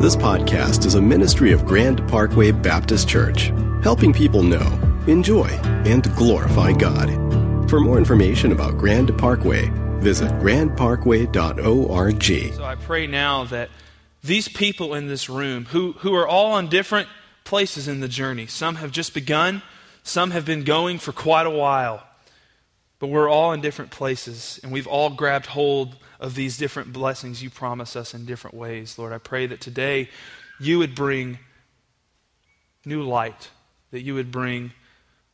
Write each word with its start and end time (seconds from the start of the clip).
This 0.00 0.16
podcast 0.16 0.86
is 0.86 0.94
a 0.94 1.02
ministry 1.02 1.52
of 1.52 1.66
Grand 1.66 2.08
Parkway 2.08 2.52
Baptist 2.52 3.06
Church, 3.06 3.52
helping 3.82 4.14
people 4.14 4.42
know, 4.42 4.80
enjoy, 5.06 5.48
and 5.84 6.02
glorify 6.16 6.72
God. 6.72 7.10
For 7.68 7.80
more 7.80 7.98
information 7.98 8.50
about 8.50 8.78
Grand 8.78 9.14
Parkway, 9.18 9.70
visit 9.98 10.30
grandparkway.org. 10.38 12.54
So 12.54 12.64
I 12.64 12.76
pray 12.76 13.06
now 13.08 13.44
that 13.44 13.68
these 14.24 14.48
people 14.48 14.94
in 14.94 15.06
this 15.06 15.28
room, 15.28 15.66
who, 15.66 15.92
who 15.98 16.14
are 16.14 16.26
all 16.26 16.52
on 16.52 16.70
different 16.70 17.08
places 17.44 17.86
in 17.86 18.00
the 18.00 18.08
journey, 18.08 18.46
some 18.46 18.76
have 18.76 18.92
just 18.92 19.12
begun, 19.12 19.60
some 20.02 20.30
have 20.30 20.46
been 20.46 20.64
going 20.64 20.98
for 20.98 21.12
quite 21.12 21.46
a 21.46 21.50
while, 21.50 22.02
but 23.00 23.08
we're 23.08 23.28
all 23.28 23.52
in 23.52 23.60
different 23.60 23.90
places, 23.90 24.60
and 24.62 24.72
we've 24.72 24.86
all 24.86 25.10
grabbed 25.10 25.44
hold 25.44 25.98
of 26.20 26.34
these 26.34 26.58
different 26.58 26.92
blessings 26.92 27.42
you 27.42 27.50
promise 27.50 27.96
us 27.96 28.14
in 28.14 28.26
different 28.26 28.54
ways. 28.56 28.98
Lord, 28.98 29.12
I 29.12 29.18
pray 29.18 29.46
that 29.46 29.60
today 29.60 30.10
you 30.60 30.78
would 30.78 30.94
bring 30.94 31.38
new 32.84 33.02
light, 33.02 33.48
that 33.90 34.02
you 34.02 34.14
would 34.14 34.30
bring 34.30 34.72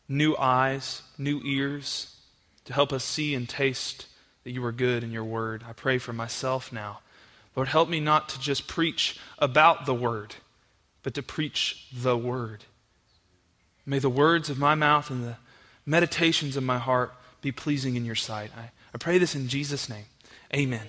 new 0.09 0.37
eyes, 0.37 1.03
new 1.19 1.43
ears 1.45 2.17
to 2.65 2.73
help 2.73 2.93
us 2.93 3.05
see 3.05 3.35
and 3.35 3.49
taste 3.49 4.07
that 4.45 4.53
you 4.53 4.65
are 4.65 4.73
good 4.73 5.03
in 5.03 5.11
your 5.11 5.25
word. 5.25 5.65
I 5.69 5.73
pray 5.73 5.99
for 5.99 6.13
myself 6.13 6.73
now. 6.73 7.01
Lord, 7.57 7.69
help 7.69 7.89
me 7.89 7.99
not 7.99 8.29
to 8.31 8.41
just 8.41 8.69
preach 8.69 9.19
about 9.39 9.87
the 9.87 9.95
word, 9.95 10.37
but 11.03 11.15
to 11.15 11.23
preach 11.23 11.89
the 11.93 12.17
word. 12.17 12.65
May 13.85 13.99
the 13.99 14.11
words 14.11 14.51
of 14.51 14.59
my 14.59 14.77
mouth 14.77 15.11
and 15.11 15.25
the 15.25 15.37
meditations 15.85 16.57
of 16.57 16.63
my 16.63 16.79
heart 16.79 17.13
be 17.41 17.51
pleasing 17.51 17.97
in 17.97 18.05
your 18.05 18.15
sight. 18.15 18.51
I, 18.57 18.71
I 18.95 18.99
pray 18.99 19.19
this 19.19 19.35
in 19.35 19.49
Jesus' 19.49 19.89
name. 19.89 20.05
Amen. 20.55 20.87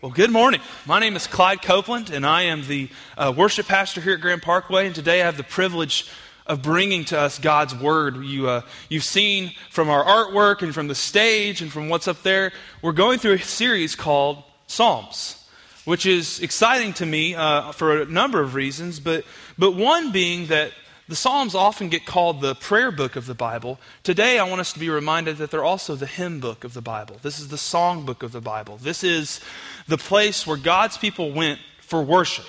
Well, 0.00 0.12
good 0.12 0.30
morning. 0.30 0.60
My 0.86 1.00
name 1.00 1.16
is 1.16 1.26
Clyde 1.26 1.60
Copeland, 1.60 2.10
and 2.10 2.24
I 2.24 2.42
am 2.42 2.64
the 2.68 2.88
uh, 3.18 3.34
worship 3.36 3.66
pastor 3.66 4.00
here 4.00 4.14
at 4.14 4.20
Grand 4.20 4.42
Parkway. 4.42 4.86
And 4.86 4.94
today 4.94 5.20
I 5.20 5.24
have 5.24 5.36
the 5.36 5.42
privilege 5.42 6.08
of 6.46 6.62
bringing 6.62 7.04
to 7.06 7.18
us 7.18 7.40
God's 7.40 7.74
Word. 7.74 8.18
You, 8.18 8.48
uh, 8.48 8.60
you've 8.88 9.02
seen 9.02 9.54
from 9.70 9.90
our 9.90 10.04
artwork 10.04 10.62
and 10.62 10.72
from 10.72 10.86
the 10.86 10.94
stage 10.94 11.62
and 11.62 11.72
from 11.72 11.88
what's 11.88 12.06
up 12.06 12.22
there, 12.22 12.52
we're 12.80 12.92
going 12.92 13.18
through 13.18 13.32
a 13.32 13.38
series 13.40 13.96
called 13.96 14.44
Psalms, 14.68 15.44
which 15.84 16.06
is 16.06 16.38
exciting 16.40 16.92
to 16.92 17.06
me 17.06 17.34
uh, 17.34 17.72
for 17.72 18.02
a 18.02 18.04
number 18.04 18.40
of 18.40 18.54
reasons, 18.54 19.00
but, 19.00 19.24
but 19.58 19.74
one 19.74 20.12
being 20.12 20.46
that 20.46 20.70
the 21.08 21.16
Psalms 21.16 21.54
often 21.54 21.90
get 21.90 22.06
called 22.06 22.40
the 22.40 22.54
prayer 22.54 22.90
book 22.90 23.14
of 23.14 23.26
the 23.26 23.34
Bible. 23.34 23.78
Today, 24.02 24.38
I 24.38 24.44
want 24.44 24.60
us 24.60 24.72
to 24.72 24.78
be 24.78 24.88
reminded 24.88 25.36
that 25.36 25.50
they're 25.50 25.64
also 25.64 25.96
the 25.96 26.06
hymn 26.06 26.40
book 26.40 26.64
of 26.64 26.72
the 26.72 26.80
Bible. 26.80 27.18
This 27.22 27.38
is 27.38 27.48
the 27.48 27.58
song 27.58 28.06
book 28.06 28.22
of 28.22 28.32
the 28.32 28.40
Bible. 28.40 28.78
This 28.78 29.04
is 29.04 29.40
the 29.86 29.98
place 29.98 30.46
where 30.46 30.56
God's 30.56 30.96
people 30.96 31.30
went 31.32 31.60
for 31.80 32.02
worship. 32.02 32.46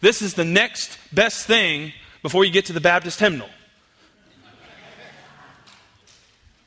This 0.00 0.22
is 0.22 0.34
the 0.34 0.44
next 0.44 0.98
best 1.12 1.46
thing 1.46 1.92
before 2.22 2.44
you 2.44 2.50
get 2.50 2.66
to 2.66 2.72
the 2.72 2.80
Baptist 2.80 3.20
hymnal. 3.20 3.48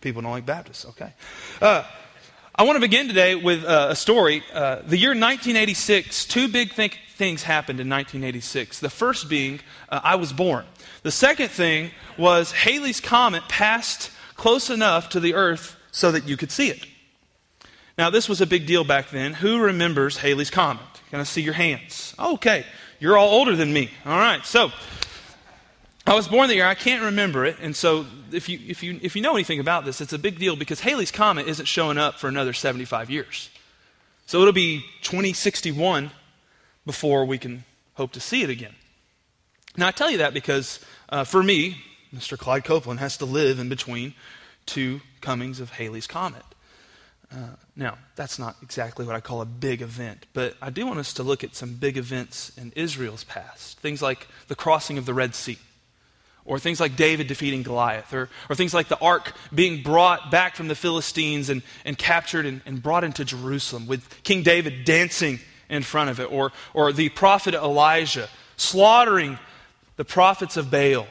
People 0.02 0.22
don't 0.22 0.32
like 0.32 0.46
Baptists, 0.46 0.86
okay. 0.86 1.14
Uh, 1.60 1.84
I 2.54 2.64
want 2.64 2.76
to 2.76 2.80
begin 2.80 3.08
today 3.08 3.34
with 3.34 3.66
uh, 3.66 3.88
a 3.90 3.96
story. 3.96 4.44
Uh, 4.54 4.82
the 4.86 4.98
year 4.98 5.10
1986, 5.10 6.26
two 6.26 6.48
big 6.48 6.74
th- 6.74 6.98
things 7.18 7.44
happened 7.44 7.80
in 7.80 7.90
1986. 7.90 8.80
The 8.80 8.90
first 8.90 9.28
being, 9.28 9.60
uh, 9.90 10.00
I 10.04 10.16
was 10.16 10.32
born. 10.32 10.66
The 11.04 11.12
second 11.12 11.50
thing 11.50 11.92
was 12.18 12.52
Halley's 12.52 13.02
Comet 13.02 13.44
passed 13.50 14.12
close 14.36 14.70
enough 14.70 15.10
to 15.10 15.20
the 15.20 15.34
Earth 15.34 15.76
so 15.92 16.12
that 16.12 16.28
you 16.28 16.38
could 16.38 16.52
see 16.52 16.70
it. 16.70 16.86
Now, 17.98 18.12
this 18.12 18.30
was 18.30 18.40
a 18.40 18.46
big 18.46 18.68
deal 18.68 18.84
back 18.84 19.10
then. 19.10 19.34
Who 19.34 19.60
remembers 19.60 20.18
Halley's 20.18 20.52
Comet? 20.52 20.84
Can 21.10 21.20
I 21.20 21.24
see 21.24 21.42
your 21.42 21.56
hands? 21.56 22.14
Okay, 22.20 22.64
you're 23.00 23.18
all 23.18 23.30
older 23.30 23.56
than 23.56 23.74
me. 23.74 23.90
All 24.06 24.18
right, 24.18 24.46
so 24.46 24.72
I 26.06 26.14
was 26.14 26.28
born 26.28 26.48
the 26.48 26.56
year, 26.56 26.68
I 26.68 26.76
can't 26.76 27.04
remember 27.04 27.46
it, 27.46 27.58
and 27.60 27.76
so 27.76 28.06
if 28.32 28.48
you, 28.48 28.60
if, 28.68 28.84
you, 28.84 29.00
if 29.02 29.16
you 29.16 29.22
know 29.22 29.34
anything 29.34 29.60
about 29.60 29.84
this, 29.84 30.00
it's 30.00 30.14
a 30.14 30.20
big 30.20 30.38
deal 30.38 30.56
because 30.56 30.80
Halley's 30.80 31.12
Comet 31.12 31.48
isn't 31.48 31.66
showing 31.66 31.98
up 31.98 32.20
for 32.20 32.28
another 32.28 32.54
75 32.54 33.10
years. 33.10 33.50
So 34.28 34.42
it'll 34.42 34.54
be 34.54 34.82
2061 35.02 36.12
before 36.88 37.26
we 37.26 37.38
can 37.38 37.64
hope 37.94 38.14
to 38.14 38.20
see 38.20 38.42
it 38.42 38.50
again. 38.50 38.74
Now, 39.76 39.88
I 39.88 39.92
tell 39.92 40.10
you 40.10 40.18
that 40.20 40.34
because 40.34 40.80
uh, 41.10 41.24
for 41.24 41.44
me, 41.44 41.84
Mr. 42.16 42.36
Clyde 42.36 42.64
Copeland 42.64 43.00
has 43.00 43.18
to 43.18 43.26
live 43.26 43.60
in 43.60 43.70
between 43.70 44.16
two 44.66 45.02
comings 45.22 45.60
of 45.60 45.70
Halley's 45.72 46.08
Comet. 46.08 46.44
Uh, 47.32 47.50
now, 47.76 47.98
that's 48.16 48.40
not 48.40 48.56
exactly 48.64 49.06
what 49.06 49.16
I 49.16 49.20
call 49.20 49.42
a 49.42 49.46
big 49.46 49.82
event, 49.82 50.26
but 50.34 50.56
I 50.62 50.70
do 50.70 50.88
want 50.88 50.98
us 50.98 51.14
to 51.14 51.24
look 51.24 51.44
at 51.44 51.56
some 51.56 51.74
big 51.74 51.98
events 51.98 52.58
in 52.58 52.72
Israel's 52.76 53.26
past. 53.26 53.80
Things 53.80 54.02
like 54.02 54.28
the 54.48 54.56
crossing 54.56 54.98
of 54.98 55.06
the 55.06 55.14
Red 55.14 55.36
Sea, 55.36 55.58
or 56.46 56.58
things 56.58 56.80
like 56.80 56.96
David 56.96 57.28
defeating 57.28 57.64
Goliath, 57.64 58.14
or, 58.14 58.30
or 58.50 58.56
things 58.56 58.74
like 58.74 58.88
the 58.88 59.00
ark 59.00 59.34
being 59.54 59.84
brought 59.84 60.32
back 60.32 60.56
from 60.56 60.70
the 60.70 60.76
Philistines 60.76 61.50
and, 61.50 61.62
and 61.84 61.98
captured 61.98 62.46
and, 62.46 62.62
and 62.66 62.82
brought 62.82 63.04
into 63.04 63.26
Jerusalem, 63.26 63.88
with 63.88 64.24
King 64.24 64.42
David 64.42 64.86
dancing 64.86 65.40
in 65.70 65.84
front 65.84 66.10
of 66.10 66.20
it, 66.20 66.32
or, 66.32 66.52
or 66.74 66.94
the 66.94 67.10
prophet 67.10 67.54
Elijah 67.54 68.30
slaughtering 68.56 69.38
the 69.98 70.06
prophets 70.06 70.58
of 70.58 70.72
Baal 70.72 71.08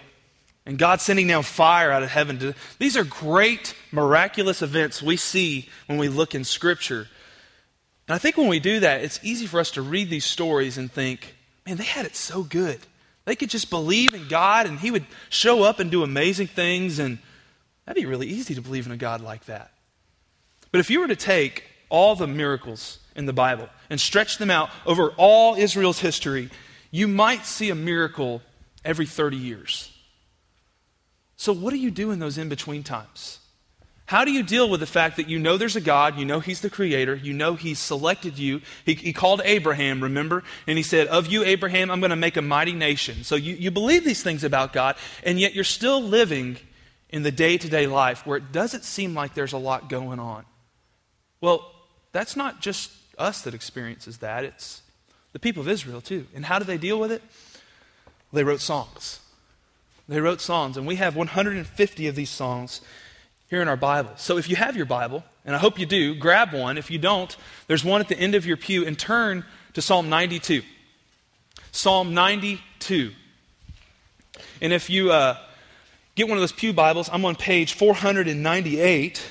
and 0.66 0.78
God 0.78 1.00
sending 1.00 1.28
down 1.28 1.44
fire 1.44 1.92
out 1.92 2.02
of 2.02 2.10
heaven. 2.10 2.38
To, 2.40 2.54
these 2.78 2.96
are 2.96 3.04
great, 3.04 3.74
miraculous 3.92 4.62
events 4.62 5.00
we 5.00 5.16
see 5.16 5.68
when 5.86 5.98
we 5.98 6.08
look 6.08 6.34
in 6.34 6.44
Scripture. 6.44 7.06
And 8.08 8.14
I 8.14 8.18
think 8.18 8.36
when 8.36 8.48
we 8.48 8.58
do 8.58 8.80
that, 8.80 9.02
it's 9.02 9.20
easy 9.22 9.46
for 9.46 9.60
us 9.60 9.70
to 9.72 9.82
read 9.82 10.10
these 10.10 10.24
stories 10.24 10.76
and 10.76 10.90
think, 10.90 11.34
man, 11.66 11.76
they 11.76 11.84
had 11.84 12.06
it 12.06 12.16
so 12.16 12.42
good. 12.42 12.78
They 13.24 13.36
could 13.36 13.50
just 13.50 13.70
believe 13.70 14.14
in 14.14 14.28
God 14.28 14.66
and 14.66 14.78
He 14.78 14.90
would 14.90 15.06
show 15.28 15.62
up 15.62 15.80
and 15.80 15.90
do 15.90 16.02
amazing 16.02 16.46
things, 16.48 16.98
and 16.98 17.18
that'd 17.84 18.00
be 18.00 18.06
really 18.06 18.28
easy 18.28 18.54
to 18.54 18.62
believe 18.62 18.86
in 18.86 18.92
a 18.92 18.96
God 18.96 19.20
like 19.20 19.46
that. 19.46 19.72
But 20.70 20.80
if 20.80 20.90
you 20.90 21.00
were 21.00 21.08
to 21.08 21.16
take 21.16 21.64
all 21.88 22.14
the 22.14 22.26
miracles 22.26 22.98
in 23.16 23.26
the 23.26 23.32
Bible 23.32 23.68
and 23.90 24.00
stretch 24.00 24.38
them 24.38 24.50
out 24.50 24.70
over 24.84 25.10
all 25.16 25.54
Israel's 25.54 25.98
history, 25.98 26.50
you 26.90 27.08
might 27.08 27.44
see 27.44 27.70
a 27.70 27.74
miracle 27.74 28.42
every 28.84 29.06
30 29.06 29.36
years. 29.36 29.92
So, 31.36 31.52
what 31.52 31.72
do 31.72 31.78
you 31.78 31.90
do 31.90 32.10
in 32.12 32.18
those 32.18 32.38
in 32.38 32.48
between 32.48 32.82
times? 32.82 33.40
How 34.06 34.24
do 34.24 34.30
you 34.30 34.44
deal 34.44 34.70
with 34.70 34.78
the 34.78 34.86
fact 34.86 35.16
that 35.16 35.28
you 35.28 35.38
know 35.40 35.56
there's 35.56 35.74
a 35.74 35.80
God, 35.80 36.16
you 36.16 36.24
know 36.24 36.38
He's 36.38 36.60
the 36.60 36.70
Creator, 36.70 37.16
you 37.16 37.32
know 37.32 37.54
He's 37.54 37.80
selected 37.80 38.38
you? 38.38 38.62
He, 38.84 38.94
he 38.94 39.12
called 39.12 39.42
Abraham, 39.44 40.00
remember? 40.00 40.44
And 40.68 40.78
He 40.78 40.84
said, 40.84 41.08
Of 41.08 41.26
you, 41.26 41.42
Abraham, 41.42 41.90
I'm 41.90 42.00
going 42.00 42.10
to 42.10 42.16
make 42.16 42.36
a 42.36 42.42
mighty 42.42 42.72
nation. 42.72 43.24
So 43.24 43.34
you, 43.34 43.54
you 43.54 43.72
believe 43.72 44.04
these 44.04 44.22
things 44.22 44.44
about 44.44 44.72
God, 44.72 44.96
and 45.24 45.40
yet 45.40 45.54
you're 45.54 45.64
still 45.64 46.00
living 46.00 46.56
in 47.10 47.24
the 47.24 47.32
day 47.32 47.58
to 47.58 47.68
day 47.68 47.86
life 47.86 48.24
where 48.26 48.36
it 48.36 48.52
doesn't 48.52 48.84
seem 48.84 49.12
like 49.14 49.34
there's 49.34 49.52
a 49.52 49.58
lot 49.58 49.88
going 49.88 50.20
on. 50.20 50.44
Well, 51.40 51.72
that's 52.12 52.36
not 52.36 52.60
just 52.60 52.92
us 53.18 53.42
that 53.42 53.54
experiences 53.54 54.18
that, 54.18 54.44
it's 54.44 54.82
the 55.32 55.38
people 55.38 55.60
of 55.60 55.68
Israel 55.68 56.00
too. 56.00 56.26
And 56.34 56.44
how 56.44 56.58
do 56.58 56.64
they 56.64 56.78
deal 56.78 56.98
with 56.98 57.12
it? 57.12 57.22
They 58.32 58.44
wrote 58.44 58.60
songs. 58.60 59.20
They 60.08 60.20
wrote 60.20 60.40
songs, 60.40 60.76
and 60.76 60.86
we 60.86 60.96
have 60.96 61.16
150 61.16 62.06
of 62.06 62.14
these 62.14 62.30
songs 62.30 62.80
here 63.48 63.60
in 63.60 63.68
our 63.68 63.76
Bible. 63.76 64.10
So 64.16 64.38
if 64.38 64.48
you 64.48 64.56
have 64.56 64.76
your 64.76 64.86
Bible, 64.86 65.24
and 65.44 65.54
I 65.54 65.58
hope 65.58 65.78
you 65.78 65.86
do, 65.86 66.14
grab 66.14 66.52
one. 66.52 66.78
If 66.78 66.90
you 66.90 66.98
don't, 66.98 67.36
there's 67.66 67.84
one 67.84 68.00
at 68.00 68.08
the 68.08 68.18
end 68.18 68.34
of 68.34 68.46
your 68.46 68.56
pew, 68.56 68.86
and 68.86 68.98
turn 68.98 69.44
to 69.74 69.82
Psalm 69.82 70.08
92. 70.08 70.62
Psalm 71.72 72.14
92. 72.14 73.12
And 74.60 74.72
if 74.72 74.88
you 74.90 75.12
uh, 75.12 75.36
get 76.14 76.28
one 76.28 76.38
of 76.38 76.42
those 76.42 76.52
Pew 76.52 76.72
Bibles, 76.72 77.08
I'm 77.12 77.24
on 77.24 77.36
page 77.36 77.74
498. 77.74 79.22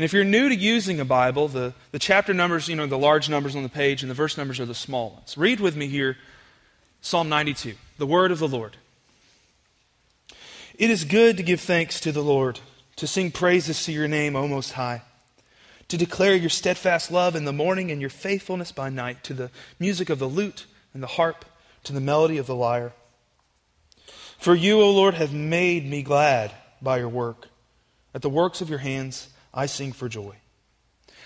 And 0.00 0.04
if 0.06 0.14
you're 0.14 0.24
new 0.24 0.48
to 0.48 0.54
using 0.56 0.98
a 0.98 1.04
Bible, 1.04 1.46
the, 1.46 1.74
the 1.92 1.98
chapter 1.98 2.32
numbers, 2.32 2.68
you 2.68 2.74
know, 2.74 2.86
the 2.86 2.96
large 2.96 3.28
numbers 3.28 3.54
on 3.54 3.62
the 3.62 3.68
page, 3.68 4.02
and 4.02 4.08
the 4.08 4.14
verse 4.14 4.38
numbers 4.38 4.58
are 4.58 4.64
the 4.64 4.74
small 4.74 5.10
ones. 5.10 5.36
Read 5.36 5.60
with 5.60 5.76
me 5.76 5.88
here 5.88 6.16
Psalm 7.02 7.28
92, 7.28 7.74
the 7.98 8.06
word 8.06 8.32
of 8.32 8.38
the 8.38 8.48
Lord. 8.48 8.78
It 10.78 10.88
is 10.88 11.04
good 11.04 11.36
to 11.36 11.42
give 11.42 11.60
thanks 11.60 12.00
to 12.00 12.12
the 12.12 12.22
Lord, 12.22 12.60
to 12.96 13.06
sing 13.06 13.30
praises 13.30 13.84
to 13.84 13.92
your 13.92 14.08
name, 14.08 14.36
O 14.36 14.48
Most 14.48 14.72
High, 14.72 15.02
to 15.88 15.98
declare 15.98 16.34
your 16.34 16.48
steadfast 16.48 17.10
love 17.10 17.36
in 17.36 17.44
the 17.44 17.52
morning 17.52 17.90
and 17.90 18.00
your 18.00 18.08
faithfulness 18.08 18.72
by 18.72 18.88
night, 18.88 19.22
to 19.24 19.34
the 19.34 19.50
music 19.78 20.08
of 20.08 20.18
the 20.18 20.26
lute 20.26 20.64
and 20.94 21.02
the 21.02 21.08
harp, 21.08 21.44
to 21.84 21.92
the 21.92 22.00
melody 22.00 22.38
of 22.38 22.46
the 22.46 22.56
lyre. 22.56 22.94
For 24.38 24.54
you, 24.54 24.80
O 24.80 24.90
Lord, 24.92 25.12
have 25.12 25.34
made 25.34 25.84
me 25.84 26.02
glad 26.02 26.52
by 26.80 26.96
your 26.96 27.10
work. 27.10 27.48
At 28.14 28.22
the 28.22 28.30
works 28.30 28.62
of 28.62 28.70
your 28.70 28.78
hands 28.78 29.28
I 29.52 29.66
sing 29.66 29.92
for 29.92 30.08
joy. 30.08 30.36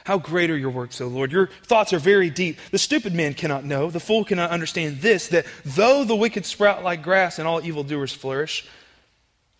How 0.05 0.19
great 0.19 0.50
are 0.50 0.56
your 0.56 0.71
works, 0.71 1.00
O 1.00 1.06
Lord! 1.06 1.32
Your 1.32 1.47
thoughts 1.65 1.93
are 1.93 1.99
very 1.99 2.29
deep. 2.29 2.59
The 2.71 2.79
stupid 2.79 3.15
man 3.15 3.32
cannot 3.32 3.65
know, 3.65 3.91
the 3.91 4.00
fool 4.00 4.25
cannot 4.25 4.50
understand 4.50 5.00
this, 5.00 5.29
that 5.29 5.47
though 5.65 6.05
the 6.05 6.17
wicked 6.17 6.44
sprout 6.44 6.85
like 6.85 7.03
grass 7.03 7.38
and 7.38 7.49
all 7.49 7.65
evildoers 7.65 8.12
flourish, 8.12 8.67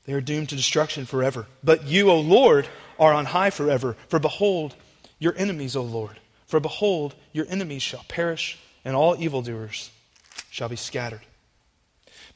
they 0.05 0.12
are 0.12 0.20
doomed 0.20 0.50
to 0.50 0.56
destruction 0.56 1.06
forever. 1.06 1.46
But 1.62 1.87
you, 1.87 2.11
O 2.11 2.20
Lord, 2.20 2.69
are 2.99 3.14
on 3.14 3.25
high 3.25 3.50
forever. 3.50 3.96
For 4.08 4.19
behold, 4.19 4.75
your 5.19 5.34
enemies, 5.37 5.76
O 5.76 5.82
Lord. 5.82 6.20
For 6.46 6.61
behold, 6.61 7.14
your 7.32 7.46
enemies 7.49 7.82
shall 7.82 8.05
perish 8.06 8.58
and 8.84 8.94
all 8.94 9.16
evildoers 9.19 9.90
shall 10.50 10.69
be 10.69 10.76
scattered. 10.76 11.22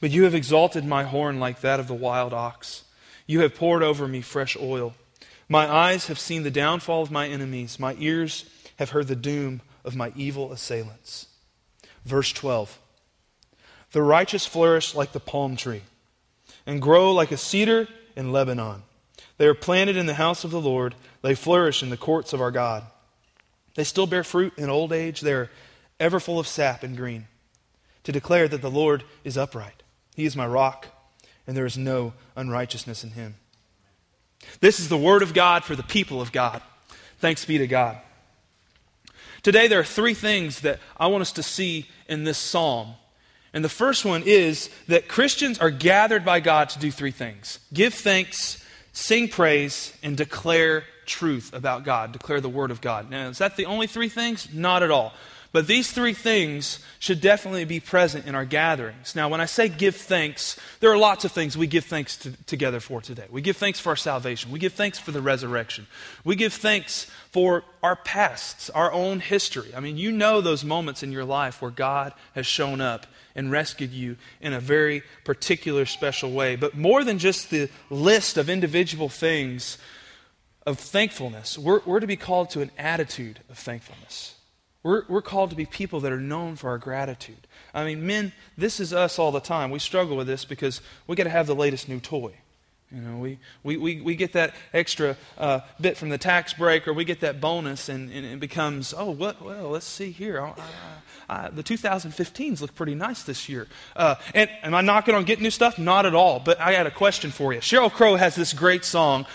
But 0.01 0.11
you 0.11 0.23
have 0.23 0.33
exalted 0.33 0.85
my 0.85 1.03
horn 1.03 1.39
like 1.39 1.61
that 1.61 1.79
of 1.79 1.87
the 1.87 1.93
wild 1.93 2.33
ox. 2.33 2.83
You 3.27 3.41
have 3.41 3.55
poured 3.55 3.83
over 3.83 4.07
me 4.07 4.21
fresh 4.21 4.57
oil. 4.59 4.95
My 5.51 5.67
eyes 5.67 6.05
have 6.07 6.19
seen 6.19 6.43
the 6.43 6.51
downfall 6.51 7.01
of 7.01 7.09
my 7.09 7.27
enemies. 7.27 7.79
My 7.79 7.95
ears 7.97 8.45
have 8.77 8.91
heard 8.91 9.07
the 9.07 9.15
doom 9.15 9.61
of 9.83 9.95
my 9.95 10.13
evil 10.15 10.51
assailants. 10.51 11.25
Verse 12.05 12.31
12 12.31 12.77
The 13.91 14.03
righteous 14.03 14.45
flourish 14.45 14.93
like 14.93 15.11
the 15.11 15.19
palm 15.19 15.55
tree 15.55 15.81
and 16.67 16.81
grow 16.81 17.11
like 17.11 17.31
a 17.31 17.37
cedar 17.37 17.87
in 18.15 18.31
Lebanon. 18.31 18.83
They 19.37 19.47
are 19.47 19.55
planted 19.55 19.97
in 19.97 20.05
the 20.05 20.13
house 20.13 20.43
of 20.43 20.51
the 20.51 20.61
Lord, 20.61 20.93
they 21.23 21.33
flourish 21.33 21.81
in 21.81 21.89
the 21.89 21.97
courts 21.97 22.31
of 22.31 22.41
our 22.41 22.51
God. 22.51 22.83
They 23.75 23.83
still 23.83 24.05
bear 24.05 24.23
fruit 24.23 24.53
in 24.57 24.69
old 24.69 24.93
age, 24.93 25.21
they 25.21 25.33
are 25.33 25.49
ever 25.99 26.19
full 26.19 26.37
of 26.37 26.47
sap 26.47 26.83
and 26.83 26.95
green, 26.95 27.27
to 28.03 28.11
declare 28.11 28.47
that 28.47 28.61
the 28.61 28.69
Lord 28.69 29.03
is 29.23 29.37
upright. 29.37 29.81
He 30.15 30.25
is 30.25 30.35
my 30.35 30.45
rock, 30.45 30.87
and 31.47 31.55
there 31.55 31.65
is 31.65 31.77
no 31.77 32.13
unrighteousness 32.35 33.03
in 33.03 33.11
him. 33.11 33.35
This 34.61 34.79
is 34.79 34.89
the 34.89 34.97
word 34.97 35.21
of 35.21 35.33
God 35.33 35.63
for 35.63 35.75
the 35.75 35.83
people 35.83 36.21
of 36.21 36.31
God. 36.31 36.61
Thanks 37.19 37.45
be 37.45 37.57
to 37.57 37.67
God. 37.67 37.97
Today, 39.41 39.67
there 39.67 39.79
are 39.79 39.85
three 39.85 40.13
things 40.13 40.61
that 40.61 40.79
I 40.97 41.07
want 41.07 41.21
us 41.21 41.31
to 41.33 41.43
see 41.43 41.87
in 42.07 42.23
this 42.23 42.37
psalm. 42.37 42.95
And 43.53 43.63
the 43.63 43.69
first 43.69 44.05
one 44.05 44.23
is 44.25 44.69
that 44.87 45.07
Christians 45.07 45.59
are 45.59 45.71
gathered 45.71 46.23
by 46.23 46.39
God 46.39 46.69
to 46.69 46.79
do 46.79 46.91
three 46.91 47.11
things 47.11 47.59
give 47.73 47.93
thanks, 47.93 48.63
sing 48.93 49.27
praise, 49.27 49.97
and 50.03 50.15
declare 50.15 50.83
truth 51.05 51.53
about 51.53 51.83
God, 51.83 52.11
declare 52.11 52.41
the 52.41 52.49
word 52.49 52.69
of 52.71 52.81
God. 52.81 53.09
Now, 53.09 53.29
is 53.29 53.39
that 53.39 53.55
the 53.55 53.65
only 53.65 53.87
three 53.87 54.09
things? 54.09 54.53
Not 54.53 54.83
at 54.83 54.91
all. 54.91 55.13
But 55.51 55.65
these 55.65 55.91
three 55.91 56.13
things 56.13 56.79
should 56.99 57.21
definitely 57.21 57.65
be 57.65 57.79
present 57.79 58.27
in 58.27 58.35
our 58.35 58.45
gatherings. 58.45 59.15
Now, 59.15 59.29
when 59.29 59.41
I 59.41 59.45
say 59.45 59.67
give 59.67 59.95
thanks, 59.95 60.59
there 60.79 60.91
are 60.91 60.97
lots 60.97 61.25
of 61.25 61.31
things 61.31 61.57
we 61.57 61.65
give 61.65 61.85
thanks 61.85 62.17
to, 62.17 62.31
together 62.45 62.79
for 62.79 63.01
today. 63.01 63.25
We 63.31 63.41
give 63.41 63.57
thanks 63.57 63.79
for 63.79 63.89
our 63.89 63.95
salvation. 63.95 64.51
We 64.51 64.59
give 64.59 64.73
thanks 64.73 64.99
for 64.99 65.09
the 65.09 65.23
resurrection. 65.23 65.87
We 66.23 66.35
give 66.35 66.53
thanks 66.53 67.09
for 67.31 67.63
our 67.81 67.95
pasts, 67.95 68.69
our 68.69 68.91
own 68.91 69.21
history. 69.21 69.73
I 69.75 69.79
mean, 69.79 69.97
you 69.97 70.11
know 70.11 70.39
those 70.39 70.63
moments 70.63 71.01
in 71.01 71.11
your 71.11 71.25
life 71.25 71.63
where 71.63 71.71
God 71.71 72.13
has 72.35 72.45
shown 72.45 72.79
up 72.79 73.07
and 73.33 73.49
rescued 73.49 73.91
you 73.91 74.17
in 74.41 74.53
a 74.53 74.59
very 74.59 75.01
particular, 75.25 75.87
special 75.87 76.31
way. 76.31 76.57
But 76.57 76.77
more 76.77 77.03
than 77.03 77.17
just 77.17 77.49
the 77.49 77.69
list 77.89 78.37
of 78.37 78.51
individual 78.51 79.09
things 79.09 79.79
of 80.67 80.77
thankfulness, 80.77 81.57
we're, 81.57 81.81
we're 81.87 82.01
to 82.01 82.07
be 82.07 82.17
called 82.17 82.51
to 82.51 82.61
an 82.61 82.69
attitude 82.77 83.39
of 83.49 83.57
thankfulness. 83.57 84.35
We're, 84.81 85.03
we're 85.09 85.21
called 85.21 85.49
to 85.49 85.55
be 85.55 85.65
people 85.65 85.99
that 86.01 86.11
are 86.11 86.19
known 86.19 86.55
for 86.55 86.69
our 86.69 86.77
gratitude. 86.77 87.47
I 87.73 87.83
mean, 87.83 88.07
men, 88.07 88.31
this 88.57 88.79
is 88.79 88.93
us 88.93 89.19
all 89.19 89.31
the 89.31 89.41
time. 89.41 89.71
We 89.71 89.79
struggle 89.79 90.15
with 90.15 90.27
this 90.27 90.45
because 90.45 90.81
we 91.05 91.15
got 91.15 91.25
to 91.25 91.29
have 91.29 91.47
the 91.47 91.55
latest 91.55 91.89
new 91.89 91.99
toy. 91.99 92.33
You 92.91 93.01
know, 93.01 93.17
we, 93.17 93.37
we, 93.61 93.77
we, 93.77 94.01
we 94.01 94.15
get 94.15 94.33
that 94.33 94.55
extra 94.73 95.15
uh, 95.37 95.59
bit 95.79 95.95
from 95.95 96.09
the 96.09 96.17
tax 96.17 96.53
break 96.53 96.87
or 96.87 96.93
we 96.93 97.05
get 97.05 97.19
that 97.19 97.39
bonus 97.39 97.87
and, 97.87 98.11
and 98.11 98.25
it 98.25 98.39
becomes, 98.39 98.95
oh, 98.97 99.11
what, 99.11 99.43
well, 99.43 99.69
let's 99.69 99.85
see 99.85 100.09
here. 100.11 100.41
I, 100.41 100.53
I, 101.29 101.45
I, 101.45 101.49
the 101.49 101.61
2015s 101.61 102.61
look 102.61 102.73
pretty 102.73 102.95
nice 102.95 103.21
this 103.21 103.47
year. 103.47 103.67
Uh, 103.95 104.15
and 104.33 104.49
am 104.63 104.73
I 104.73 104.81
knocking 104.81 105.13
on 105.13 105.23
getting 105.23 105.43
new 105.43 105.51
stuff? 105.51 105.77
Not 105.77 106.07
at 106.07 106.15
all. 106.15 106.39
But 106.39 106.59
I 106.59 106.71
got 106.71 106.87
a 106.87 106.91
question 106.91 107.29
for 107.29 107.53
you. 107.53 107.59
Sheryl 107.59 107.91
Crow 107.91 108.15
has 108.15 108.33
this 108.33 108.53
great 108.53 108.83
song 108.83 109.27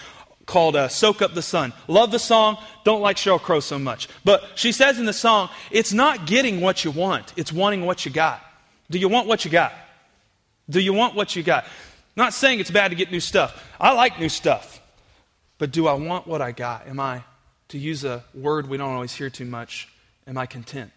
called 0.46 0.76
uh, 0.76 0.88
Soak 0.88 1.23
Up 1.23 1.35
the 1.35 1.43
Sun. 1.43 1.73
Love 1.88 2.11
the 2.11 2.19
song, 2.19 2.58
don't 2.85 3.00
like 3.00 3.17
Sheryl 3.17 3.41
Crow 3.41 3.61
so 3.61 3.79
much. 3.79 4.08
But 4.25 4.44
she 4.55 4.73
says 4.73 4.99
in 4.99 5.06
the 5.06 5.12
song, 5.12 5.49
it's 5.70 5.93
not 5.93 6.26
getting 6.26 6.61
what 6.61 6.85
you 6.85 6.91
want, 6.91 7.32
it's 7.37 7.52
wanting 7.52 7.85
what 7.85 8.05
you 8.05 8.11
got. 8.11 8.43
Do 8.91 8.99
you 8.99 9.08
want 9.08 9.26
what 9.26 9.44
you 9.44 9.50
got? 9.50 9.73
Do 10.69 10.81
you 10.81 10.93
want 10.93 11.14
what 11.14 11.37
you 11.37 11.43
got? 11.43 11.64
Not 12.17 12.32
saying 12.32 12.61
it's 12.61 12.70
bad 12.70 12.88
to 12.88 12.94
get 12.94 13.11
new 13.11 13.20
stuff. 13.20 13.62
I 13.81 13.93
like 13.93 14.20
new 14.20 14.29
stuff. 14.29 14.81
But 15.58 15.70
do 15.70 15.87
I 15.87 15.94
want 15.94 16.26
what 16.26 16.43
I 16.43 16.52
got? 16.52 16.87
Am 16.87 17.00
I, 17.00 17.23
to 17.69 17.79
use 17.79 18.05
a 18.05 18.25
word 18.35 18.69
we 18.69 18.76
don't 18.76 18.93
always 18.93 19.14
hear 19.14 19.31
too 19.31 19.44
much, 19.44 19.88
am 20.26 20.37
I 20.37 20.46
content? 20.46 20.93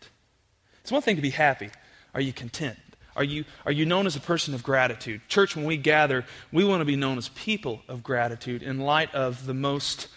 It's 0.81 0.91
one 0.91 1.01
thing 1.01 1.15
to 1.15 1.21
be 1.21 1.29
happy. 1.29 1.69
Are 2.13 2.21
you 2.21 2.33
content? 2.33 2.77
Are 3.17 3.23
you, 3.23 3.45
are 3.65 3.71
you 3.71 3.85
known 3.85 4.05
as 4.05 4.15
a 4.15 4.19
person 4.19 4.53
of 4.53 4.61
gratitude? 4.61 5.21
Church, 5.27 5.55
when 5.55 5.65
we 5.65 5.75
gather, 5.75 6.23
we 6.51 6.63
want 6.63 6.81
to 6.81 6.85
be 6.85 6.95
known 6.95 7.17
as 7.17 7.29
people 7.29 7.81
of 7.87 8.03
gratitude 8.03 8.61
in 8.61 8.79
light 8.79 9.13
of 9.15 9.47
the 9.47 9.55
most 9.55 10.07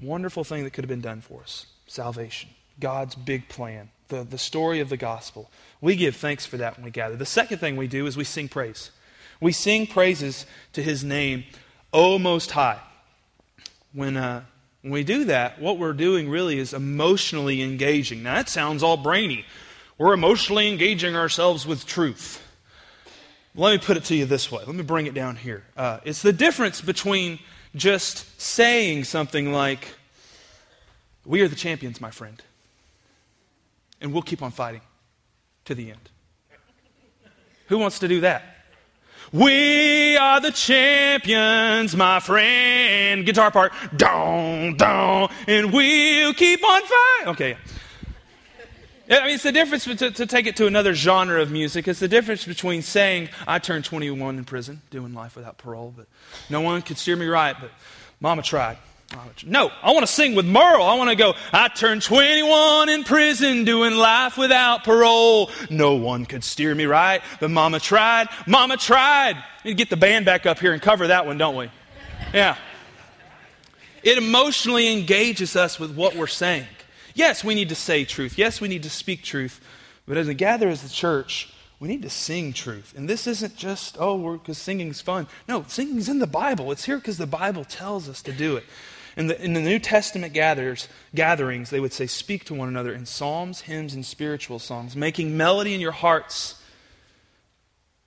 wonderful 0.00 0.42
thing 0.42 0.64
that 0.64 0.72
could 0.72 0.82
have 0.82 0.88
been 0.88 1.02
done 1.02 1.20
for 1.20 1.42
us 1.42 1.66
salvation, 1.86 2.48
God's 2.80 3.14
big 3.14 3.50
plan, 3.50 3.90
the, 4.08 4.24
the 4.24 4.38
story 4.38 4.80
of 4.80 4.88
the 4.88 4.96
gospel. 4.96 5.50
We 5.82 5.94
give 5.94 6.16
thanks 6.16 6.46
for 6.46 6.56
that 6.56 6.76
when 6.76 6.86
we 6.86 6.90
gather. 6.90 7.16
The 7.16 7.26
second 7.26 7.58
thing 7.58 7.76
we 7.76 7.86
do 7.86 8.06
is 8.06 8.16
we 8.16 8.24
sing 8.24 8.48
praise. 8.48 8.90
We 9.42 9.52
sing 9.52 9.86
praises 9.86 10.46
to 10.72 10.82
his 10.82 11.04
name, 11.04 11.44
O 11.92 12.18
Most 12.18 12.52
High. 12.52 12.80
When, 13.92 14.16
uh, 14.16 14.44
when 14.80 14.92
we 14.92 15.04
do 15.04 15.24
that, 15.24 15.60
what 15.60 15.76
we're 15.76 15.92
doing 15.92 16.30
really 16.30 16.58
is 16.58 16.72
emotionally 16.72 17.60
engaging. 17.60 18.22
Now, 18.22 18.36
that 18.36 18.48
sounds 18.48 18.82
all 18.82 18.96
brainy. 18.96 19.44
We're 20.02 20.14
emotionally 20.14 20.68
engaging 20.68 21.14
ourselves 21.14 21.64
with 21.64 21.86
truth. 21.86 22.42
Let 23.54 23.70
me 23.70 23.78
put 23.78 23.96
it 23.96 24.02
to 24.06 24.16
you 24.16 24.26
this 24.26 24.50
way. 24.50 24.64
Let 24.66 24.74
me 24.74 24.82
bring 24.82 25.06
it 25.06 25.14
down 25.14 25.36
here. 25.36 25.62
Uh, 25.76 26.00
it's 26.02 26.22
the 26.22 26.32
difference 26.32 26.80
between 26.80 27.38
just 27.76 28.40
saying 28.40 29.04
something 29.04 29.52
like, 29.52 29.94
We 31.24 31.40
are 31.42 31.46
the 31.46 31.54
champions, 31.54 32.00
my 32.00 32.10
friend, 32.10 32.42
and 34.00 34.12
we'll 34.12 34.22
keep 34.22 34.42
on 34.42 34.50
fighting 34.50 34.80
to 35.66 35.74
the 35.76 35.90
end. 35.90 36.10
Who 37.68 37.78
wants 37.78 38.00
to 38.00 38.08
do 38.08 38.22
that? 38.22 38.42
We 39.32 40.16
are 40.16 40.40
the 40.40 40.50
champions, 40.50 41.94
my 41.94 42.18
friend. 42.18 43.24
Guitar 43.24 43.52
part, 43.52 43.72
down, 43.96 44.76
down, 44.76 45.30
and 45.46 45.72
we'll 45.72 46.34
keep 46.34 46.64
on 46.64 46.82
fighting. 46.82 47.28
Okay. 47.28 47.56
I 49.10 49.26
mean, 49.26 49.34
it's 49.34 49.42
the 49.42 49.52
difference, 49.52 49.84
to, 49.84 50.10
to 50.10 50.26
take 50.26 50.46
it 50.46 50.56
to 50.56 50.66
another 50.66 50.94
genre 50.94 51.42
of 51.42 51.50
music, 51.50 51.88
it's 51.88 52.00
the 52.00 52.08
difference 52.08 52.44
between 52.44 52.82
saying, 52.82 53.28
I 53.46 53.58
turned 53.58 53.84
21 53.84 54.38
in 54.38 54.44
prison, 54.44 54.80
doing 54.90 55.12
life 55.12 55.36
without 55.36 55.58
parole, 55.58 55.92
but 55.96 56.06
no 56.48 56.60
one 56.60 56.82
could 56.82 56.98
steer 56.98 57.16
me 57.16 57.26
right, 57.26 57.56
but 57.60 57.70
mama 58.20 58.42
tried. 58.42 58.78
No, 59.44 59.70
I 59.82 59.90
want 59.90 60.06
to 60.06 60.12
sing 60.12 60.34
with 60.34 60.46
Merle. 60.46 60.82
I 60.82 60.94
want 60.94 61.10
to 61.10 61.16
go, 61.16 61.34
I 61.52 61.68
turned 61.68 62.02
21 62.02 62.88
in 62.88 63.04
prison 63.04 63.64
doing 63.64 63.94
life 63.94 64.38
without 64.38 64.84
parole. 64.84 65.50
No 65.68 65.96
one 65.96 66.24
could 66.24 66.42
steer 66.42 66.74
me 66.74 66.86
right, 66.86 67.20
but 67.38 67.50
mama 67.50 67.78
tried. 67.78 68.28
Mama 68.46 68.76
tried. 68.76 69.42
We 69.64 69.74
get 69.74 69.90
the 69.90 69.96
band 69.96 70.24
back 70.24 70.46
up 70.46 70.58
here 70.58 70.72
and 70.72 70.80
cover 70.80 71.08
that 71.08 71.26
one, 71.26 71.36
don't 71.36 71.56
we? 71.56 71.70
Yeah. 72.32 72.56
It 74.02 74.18
emotionally 74.18 74.92
engages 74.92 75.56
us 75.56 75.78
with 75.78 75.94
what 75.94 76.16
we're 76.16 76.26
saying. 76.26 76.66
Yes, 77.14 77.44
we 77.44 77.54
need 77.54 77.68
to 77.68 77.74
say 77.74 78.04
truth. 78.04 78.38
Yes, 78.38 78.60
we 78.60 78.68
need 78.68 78.82
to 78.84 78.90
speak 78.90 79.22
truth. 79.22 79.60
But 80.06 80.16
as 80.16 80.26
we 80.26 80.34
gather 80.34 80.68
as 80.68 80.82
the 80.82 80.88
church, 80.88 81.52
we 81.78 81.88
need 81.88 82.02
to 82.02 82.10
sing 82.10 82.52
truth. 82.52 82.94
And 82.96 83.08
this 83.08 83.26
isn't 83.26 83.56
just, 83.56 83.96
oh, 83.98 84.36
because 84.36 84.58
singing's 84.58 85.00
fun. 85.00 85.26
No, 85.48 85.64
singing's 85.68 86.08
in 86.08 86.18
the 86.18 86.26
Bible. 86.26 86.70
It's 86.72 86.84
here 86.84 86.96
because 86.96 87.18
the 87.18 87.26
Bible 87.26 87.64
tells 87.64 88.08
us 88.08 88.22
to 88.22 88.32
do 88.32 88.56
it. 88.56 88.64
In 89.16 89.26
the, 89.26 89.42
in 89.42 89.52
the 89.52 89.60
New 89.60 89.78
Testament 89.78 90.32
gatherers, 90.32 90.88
gatherings, 91.14 91.70
they 91.70 91.80
would 91.80 91.92
say, 91.92 92.06
speak 92.06 92.44
to 92.44 92.54
one 92.54 92.68
another 92.68 92.94
in 92.94 93.04
psalms, 93.04 93.62
hymns, 93.62 93.94
and 93.94 94.06
spiritual 94.06 94.58
songs, 94.58 94.96
making 94.96 95.36
melody 95.36 95.74
in 95.74 95.80
your 95.80 95.92
hearts 95.92 96.62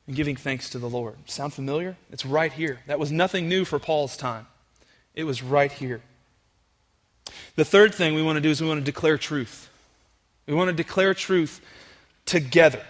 and 0.07 0.15
giving 0.15 0.35
thanks 0.35 0.69
to 0.71 0.79
the 0.79 0.89
Lord. 0.89 1.17
Sound 1.29 1.53
familiar? 1.53 1.97
It's 2.11 2.25
right 2.25 2.51
here. 2.51 2.79
That 2.87 2.99
was 2.99 3.11
nothing 3.11 3.47
new 3.49 3.65
for 3.65 3.77
Paul's 3.77 4.17
time, 4.17 4.47
it 5.13 5.25
was 5.25 5.43
right 5.43 5.71
here. 5.71 6.01
The 7.55 7.65
third 7.65 7.95
thing 7.95 8.15
we 8.15 8.21
want 8.21 8.37
to 8.37 8.41
do 8.41 8.49
is 8.49 8.61
we 8.61 8.67
want 8.67 8.79
to 8.79 8.85
declare 8.85 9.17
truth. 9.17 9.69
We 10.47 10.53
want 10.53 10.69
to 10.69 10.75
declare 10.75 11.13
truth 11.13 11.61
together. 12.25 12.81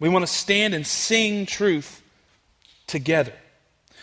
We 0.00 0.08
want 0.08 0.26
to 0.26 0.32
stand 0.32 0.74
and 0.74 0.86
sing 0.86 1.46
truth 1.46 2.02
together. 2.86 3.32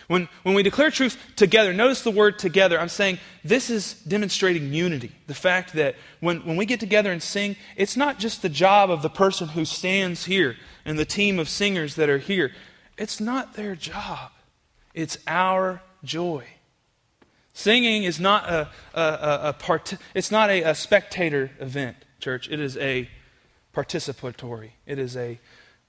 When, 0.08 0.30
when 0.44 0.54
we 0.54 0.64
declare 0.64 0.92
truth 0.92 1.18
together, 1.36 1.74
notice 1.74 2.04
the 2.04 2.12
word 2.12 2.38
together. 2.38 2.80
I'm 2.80 2.90
saying 2.90 3.18
this 3.44 3.70
is 3.70 3.94
demonstrating 4.08 4.72
unity. 4.74 5.12
The 5.28 5.34
fact 5.34 5.74
that 5.74 5.96
when, 6.20 6.46
when 6.46 6.58
we 6.58 6.66
get 6.66 6.80
together 6.80 7.12
and 7.12 7.24
sing, 7.24 7.56
it's 7.76 7.98
not 7.98 8.20
just 8.20 8.42
the 8.42 8.50
job 8.50 8.92
of 8.92 9.02
the 9.02 9.10
person 9.10 9.50
who 9.50 9.66
stands 9.66 10.26
here 10.26 10.58
and 10.86 11.00
the 11.00 11.06
team 11.06 11.40
of 11.40 11.50
singers 11.50 11.96
that 11.96 12.10
are 12.10 12.20
here. 12.20 12.52
It's 12.98 13.20
not 13.20 13.56
their 13.56 13.76
job, 13.76 14.32
it's 14.94 15.18
our 15.28 15.82
joy. 16.04 16.46
Singing 17.58 18.04
is 18.04 18.20
not 18.20 18.50
a, 18.50 18.70
a, 18.94 19.02
a, 19.02 19.40
a 19.44 19.54
part, 19.54 19.94
it's 20.14 20.30
not 20.30 20.50
a, 20.50 20.62
a 20.64 20.76
spectator 20.76 21.52
event, 21.62 21.96
church. 22.20 22.50
It 22.52 22.60
is 22.60 22.76
a 22.76 23.10
participatory. 23.74 24.72
It 24.86 25.00
is 25.00 25.16
a 25.16 25.40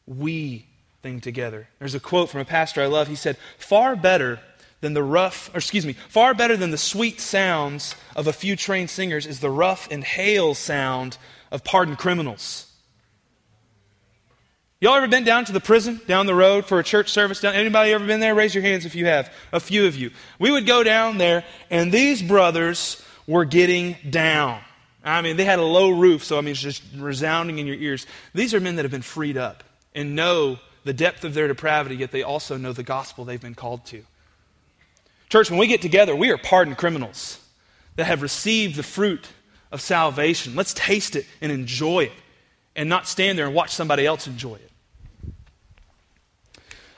we 0.06 0.68
thing 1.02 1.20
together. 1.20 1.68
There's 1.80 1.96
a 1.96 2.00
quote 2.00 2.30
from 2.30 2.40
a 2.40 2.44
pastor 2.44 2.82
I 2.82 2.86
love. 2.86 3.08
He 3.08 3.16
said, 3.16 3.36
Far 3.58 3.96
better 3.96 4.38
than 4.80 4.94
the 4.94 5.02
rough, 5.02 5.50
or 5.52 5.58
excuse 5.58 5.84
me, 5.84 5.94
far 5.94 6.34
better 6.34 6.56
than 6.56 6.70
the 6.70 6.78
sweet 6.78 7.20
sounds 7.20 7.96
of 8.14 8.28
a 8.28 8.32
few 8.32 8.54
trained 8.54 8.88
singers 8.88 9.26
is 9.26 9.40
the 9.40 9.50
rough 9.50 9.88
and 9.90 10.04
hail 10.04 10.54
sound 10.54 11.18
of 11.50 11.64
pardoned 11.64 11.98
criminals. 11.98 12.72
Y'all 14.78 14.94
ever 14.94 15.08
been 15.08 15.24
down 15.24 15.42
to 15.42 15.52
the 15.52 15.60
prison 15.60 16.02
down 16.06 16.26
the 16.26 16.34
road 16.34 16.66
for 16.66 16.78
a 16.78 16.84
church 16.84 17.10
service? 17.10 17.40
Down, 17.40 17.54
Anybody 17.54 17.92
ever 17.92 18.06
been 18.06 18.20
there? 18.20 18.34
Raise 18.34 18.54
your 18.54 18.62
hands 18.62 18.84
if 18.84 18.94
you 18.94 19.06
have. 19.06 19.32
A 19.50 19.58
few 19.58 19.86
of 19.86 19.96
you. 19.96 20.10
We 20.38 20.50
would 20.50 20.66
go 20.66 20.82
down 20.82 21.16
there, 21.16 21.44
and 21.70 21.90
these 21.90 22.22
brothers 22.22 23.02
were 23.26 23.46
getting 23.46 23.96
down. 24.10 24.60
I 25.02 25.22
mean, 25.22 25.38
they 25.38 25.46
had 25.46 25.60
a 25.60 25.64
low 25.64 25.88
roof, 25.88 26.24
so 26.24 26.36
I 26.36 26.42
mean, 26.42 26.50
it's 26.50 26.60
just 26.60 26.82
resounding 26.94 27.58
in 27.58 27.66
your 27.66 27.76
ears. 27.76 28.06
These 28.34 28.52
are 28.52 28.60
men 28.60 28.76
that 28.76 28.84
have 28.84 28.92
been 28.92 29.00
freed 29.00 29.38
up 29.38 29.64
and 29.94 30.14
know 30.14 30.58
the 30.84 30.92
depth 30.92 31.24
of 31.24 31.32
their 31.32 31.48
depravity, 31.48 31.96
yet 31.96 32.10
they 32.10 32.22
also 32.22 32.58
know 32.58 32.74
the 32.74 32.82
gospel 32.82 33.24
they've 33.24 33.40
been 33.40 33.54
called 33.54 33.86
to. 33.86 34.02
Church, 35.30 35.50
when 35.50 35.58
we 35.58 35.68
get 35.68 35.80
together, 35.80 36.14
we 36.14 36.30
are 36.30 36.38
pardoned 36.38 36.76
criminals 36.76 37.40
that 37.94 38.04
have 38.04 38.20
received 38.20 38.76
the 38.76 38.82
fruit 38.82 39.26
of 39.72 39.80
salvation. 39.80 40.54
Let's 40.54 40.74
taste 40.74 41.16
it 41.16 41.24
and 41.40 41.50
enjoy 41.50 42.04
it 42.04 42.12
and 42.76 42.88
not 42.88 43.08
stand 43.08 43.38
there 43.38 43.46
and 43.46 43.54
watch 43.54 43.74
somebody 43.74 44.06
else 44.06 44.26
enjoy 44.26 44.56
it. 44.56 44.70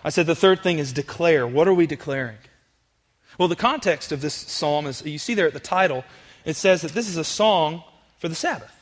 I 0.04 0.10
said 0.10 0.26
the 0.26 0.34
third 0.34 0.62
thing 0.62 0.78
is 0.78 0.92
declare. 0.92 1.46
What 1.46 1.68
are 1.68 1.74
we 1.74 1.86
declaring? 1.86 2.38
Well, 3.38 3.48
the 3.48 3.56
context 3.56 4.10
of 4.10 4.20
this 4.20 4.34
psalm 4.34 4.86
is 4.86 5.04
you 5.04 5.18
see 5.18 5.34
there 5.34 5.46
at 5.46 5.54
the 5.54 5.60
title, 5.60 6.04
it 6.44 6.56
says 6.56 6.82
that 6.82 6.92
this 6.92 7.08
is 7.08 7.16
a 7.16 7.24
song 7.24 7.84
for 8.18 8.28
the 8.28 8.34
Sabbath. 8.34 8.74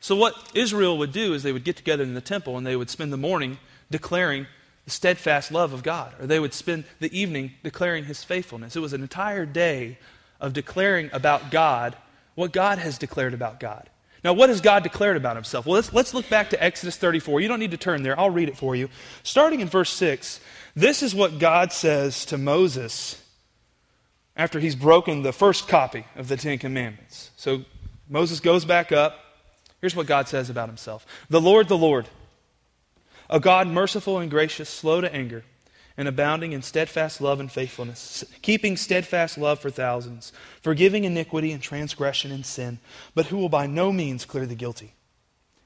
So, 0.00 0.14
what 0.14 0.34
Israel 0.54 0.98
would 0.98 1.12
do 1.12 1.32
is 1.32 1.42
they 1.42 1.52
would 1.52 1.64
get 1.64 1.76
together 1.76 2.02
in 2.02 2.12
the 2.12 2.20
temple 2.20 2.58
and 2.58 2.66
they 2.66 2.76
would 2.76 2.90
spend 2.90 3.12
the 3.12 3.16
morning 3.16 3.58
declaring 3.90 4.46
the 4.84 4.90
steadfast 4.90 5.50
love 5.50 5.72
of 5.72 5.82
God, 5.82 6.14
or 6.20 6.26
they 6.26 6.38
would 6.38 6.52
spend 6.52 6.84
the 7.00 7.18
evening 7.18 7.52
declaring 7.62 8.04
his 8.04 8.22
faithfulness. 8.22 8.76
It 8.76 8.80
was 8.80 8.92
an 8.92 9.00
entire 9.00 9.46
day 9.46 9.98
of 10.40 10.52
declaring 10.52 11.08
about 11.12 11.50
God 11.50 11.96
what 12.34 12.52
God 12.52 12.78
has 12.78 12.98
declared 12.98 13.32
about 13.32 13.60
God. 13.60 13.88
Now, 14.24 14.32
what 14.32 14.48
has 14.48 14.62
God 14.62 14.82
declared 14.82 15.18
about 15.18 15.36
himself? 15.36 15.66
Well, 15.66 15.74
let's, 15.74 15.92
let's 15.92 16.14
look 16.14 16.30
back 16.30 16.50
to 16.50 16.62
Exodus 16.62 16.96
34. 16.96 17.42
You 17.42 17.48
don't 17.48 17.60
need 17.60 17.72
to 17.72 17.76
turn 17.76 18.02
there, 18.02 18.18
I'll 18.18 18.30
read 18.30 18.48
it 18.48 18.56
for 18.56 18.74
you. 18.74 18.88
Starting 19.22 19.60
in 19.60 19.68
verse 19.68 19.90
6, 19.90 20.40
this 20.74 21.02
is 21.02 21.14
what 21.14 21.38
God 21.38 21.72
says 21.72 22.24
to 22.26 22.38
Moses 22.38 23.22
after 24.34 24.58
he's 24.58 24.74
broken 24.74 25.22
the 25.22 25.32
first 25.32 25.68
copy 25.68 26.06
of 26.16 26.28
the 26.28 26.38
Ten 26.38 26.58
Commandments. 26.58 27.30
So 27.36 27.64
Moses 28.08 28.40
goes 28.40 28.64
back 28.64 28.90
up. 28.90 29.20
Here's 29.80 29.94
what 29.94 30.06
God 30.06 30.26
says 30.26 30.48
about 30.48 30.68
himself 30.68 31.06
The 31.28 31.40
Lord, 31.40 31.68
the 31.68 31.76
Lord, 31.76 32.08
a 33.28 33.38
God 33.38 33.68
merciful 33.68 34.18
and 34.18 34.30
gracious, 34.30 34.70
slow 34.70 35.02
to 35.02 35.14
anger 35.14 35.44
and 35.96 36.08
abounding 36.08 36.52
in 36.52 36.62
steadfast 36.62 37.20
love 37.20 37.40
and 37.40 37.50
faithfulness, 37.50 38.24
keeping 38.42 38.76
steadfast 38.76 39.38
love 39.38 39.60
for 39.60 39.70
thousands, 39.70 40.32
forgiving 40.60 41.04
iniquity 41.04 41.52
and 41.52 41.62
transgression 41.62 42.32
and 42.32 42.44
sin, 42.44 42.78
but 43.14 43.26
who 43.26 43.36
will 43.36 43.48
by 43.48 43.66
no 43.66 43.92
means 43.92 44.24
clear 44.24 44.46
the 44.46 44.54
guilty, 44.54 44.94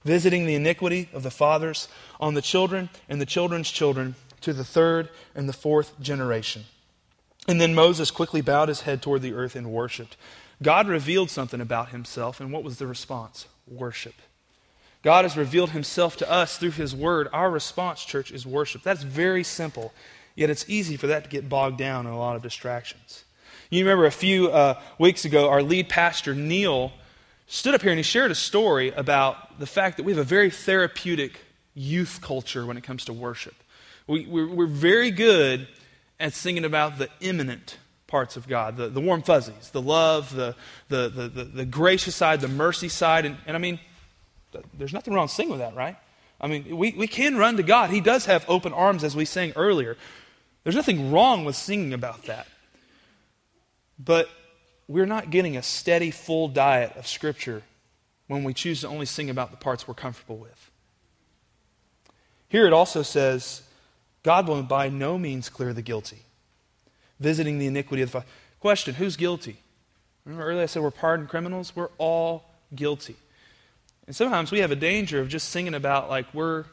visiting 0.04 0.47
the 0.47 0.54
iniquity 0.54 1.08
of 1.12 1.23
the 1.23 1.30
fathers 1.30 1.88
on 2.20 2.35
the 2.35 2.42
children 2.42 2.90
and 3.08 3.20
the 3.20 3.26
children's 3.26 3.70
children 3.70 4.14
to 4.40 4.52
the 4.52 4.64
third 4.64 5.08
and 5.35 5.49
the 5.49 5.52
fourth 5.52 5.99
generation. 6.00 6.64
And 7.47 7.61
then 7.61 7.75
Moses 7.75 8.11
quickly 8.11 8.42
bowed 8.42 8.68
his 8.68 8.82
head 8.82 9.00
toward 9.00 9.23
the 9.23 9.32
earth 9.32 9.56
and 9.56 9.73
worshiped. 9.73 10.16
God 10.62 10.88
revealed 10.88 11.30
something 11.30 11.61
about 11.61 11.90
himself, 11.90 12.40
and 12.40 12.52
what 12.52 12.64
was 12.64 12.78
the 12.78 12.87
response? 12.87 13.47
Worship. 13.66 14.14
God 15.02 15.25
has 15.25 15.37
revealed 15.37 15.70
himself 15.70 16.16
to 16.18 16.30
us 16.30 16.58
through 16.58 16.73
his 16.73 16.94
word. 16.94 17.28
Our 17.32 17.50
response, 17.50 18.04
church, 18.04 18.32
is 18.32 18.44
worship. 18.44 18.82
That's 18.82 19.02
very 19.02 19.44
simple. 19.44 19.92
Yet 20.38 20.50
it's 20.50 20.64
easy 20.71 20.97
for 20.97 21.09
that 21.09 21.25
to 21.25 21.30
get 21.30 21.49
bogged 21.49 21.78
down 21.78 22.07
in 22.07 22.12
a 22.12 22.16
lot 22.16 22.37
of 22.37 22.42
distractions. 22.42 23.25
You 23.71 23.85
remember 23.85 24.07
a 24.07 24.12
few 24.12 24.52
uh, 24.52 24.80
weeks 24.97 25.25
ago, 25.25 25.49
our 25.49 25.64
lead 25.64 25.88
pastor, 25.88 26.33
Neil, 26.33 26.92
stood 27.49 27.75
up 27.75 27.83
here 27.83 27.90
and 27.90 27.99
he 27.99 28.04
shared 28.04 28.30
a 28.30 28.37
story 28.37 28.92
about 28.92 29.59
the 29.59 29.66
fact 29.66 29.97
that 29.97 30.04
we 30.04 30.12
have 30.12 30.21
a 30.21 30.23
very 30.23 30.49
therapeutic 30.50 31.40
youth 31.75 32.21
culture 32.23 32.64
when 32.64 32.76
it 32.76 32.85
comes 32.85 33.04
to 33.07 33.12
worship. 33.12 33.57
We, 34.07 34.26
we're, 34.26 34.47
we're 34.47 34.66
very 34.66 35.11
good 35.11 35.66
at 36.21 36.35
singing 36.35 36.64
about 36.64 36.99
the 36.99 37.09
immanent 37.21 37.76
parts 38.07 38.37
of 38.37 38.47
God, 38.47 38.76
the, 38.76 38.88
the 38.88 39.00
warm 39.00 39.23
fuzzies, 39.23 39.71
the 39.71 39.83
love, 39.83 40.33
the, 40.33 40.54
the, 40.88 41.09
the, 41.09 41.28
the, 41.28 41.45
the 41.45 41.64
gracious 41.64 42.14
side, 42.14 42.40
the 42.40 42.47
mercy 42.47 42.88
side. 42.88 43.25
And, 43.25 43.38
and 43.45 43.57
I 43.57 43.59
mean, 43.59 43.80
there's 44.73 44.92
nothing 44.92 45.14
wrong 45.14 45.26
singing 45.26 45.50
with 45.50 45.61
that, 45.61 45.75
right? 45.75 45.97
I 46.40 46.47
mean, 46.47 46.76
we, 46.76 46.92
we 46.92 47.09
can 47.09 47.37
run 47.37 47.57
to 47.57 47.64
God. 47.64 47.90
He 47.90 48.00
does 48.00 48.26
have 48.26 48.45
open 48.47 48.73
arms, 48.73 49.02
as 49.02 49.16
we 49.16 49.25
sang 49.25 49.52
earlier. 49.57 49.97
There's 50.64 50.76
nothing 50.76 51.10
wrong 51.10 51.44
with 51.44 51.56
singing 51.56 51.92
about 51.92 52.24
that. 52.24 52.46
But 53.98 54.28
we're 54.86 55.06
not 55.06 55.30
getting 55.30 55.56
a 55.56 55.62
steady, 55.62 56.10
full 56.10 56.48
diet 56.48 56.96
of 56.96 57.06
Scripture 57.06 57.62
when 58.26 58.44
we 58.44 58.54
choose 58.54 58.82
to 58.82 58.88
only 58.88 59.06
sing 59.06 59.30
about 59.30 59.50
the 59.50 59.56
parts 59.56 59.88
we're 59.88 59.94
comfortable 59.94 60.36
with. 60.36 60.70
Here 62.48 62.66
it 62.66 62.72
also 62.72 63.02
says, 63.02 63.62
God 64.22 64.48
will 64.48 64.62
by 64.62 64.88
no 64.88 65.18
means 65.18 65.48
clear 65.48 65.72
the 65.72 65.82
guilty, 65.82 66.22
visiting 67.20 67.58
the 67.58 67.66
iniquity 67.66 68.02
of 68.02 68.12
the. 68.12 68.24
Question 68.60 68.94
Who's 68.94 69.16
guilty? 69.16 69.58
Remember 70.24 70.46
earlier 70.46 70.64
I 70.64 70.66
said 70.66 70.82
we're 70.82 70.90
pardoned 70.90 71.28
criminals? 71.28 71.74
We're 71.74 71.90
all 71.96 72.44
guilty. 72.74 73.16
And 74.06 74.16
sometimes 74.16 74.50
we 74.50 74.60
have 74.60 74.70
a 74.70 74.76
danger 74.76 75.20
of 75.20 75.28
just 75.28 75.50
singing 75.50 75.74
about 75.74 76.08
like 76.08 76.32
we're 76.34 76.64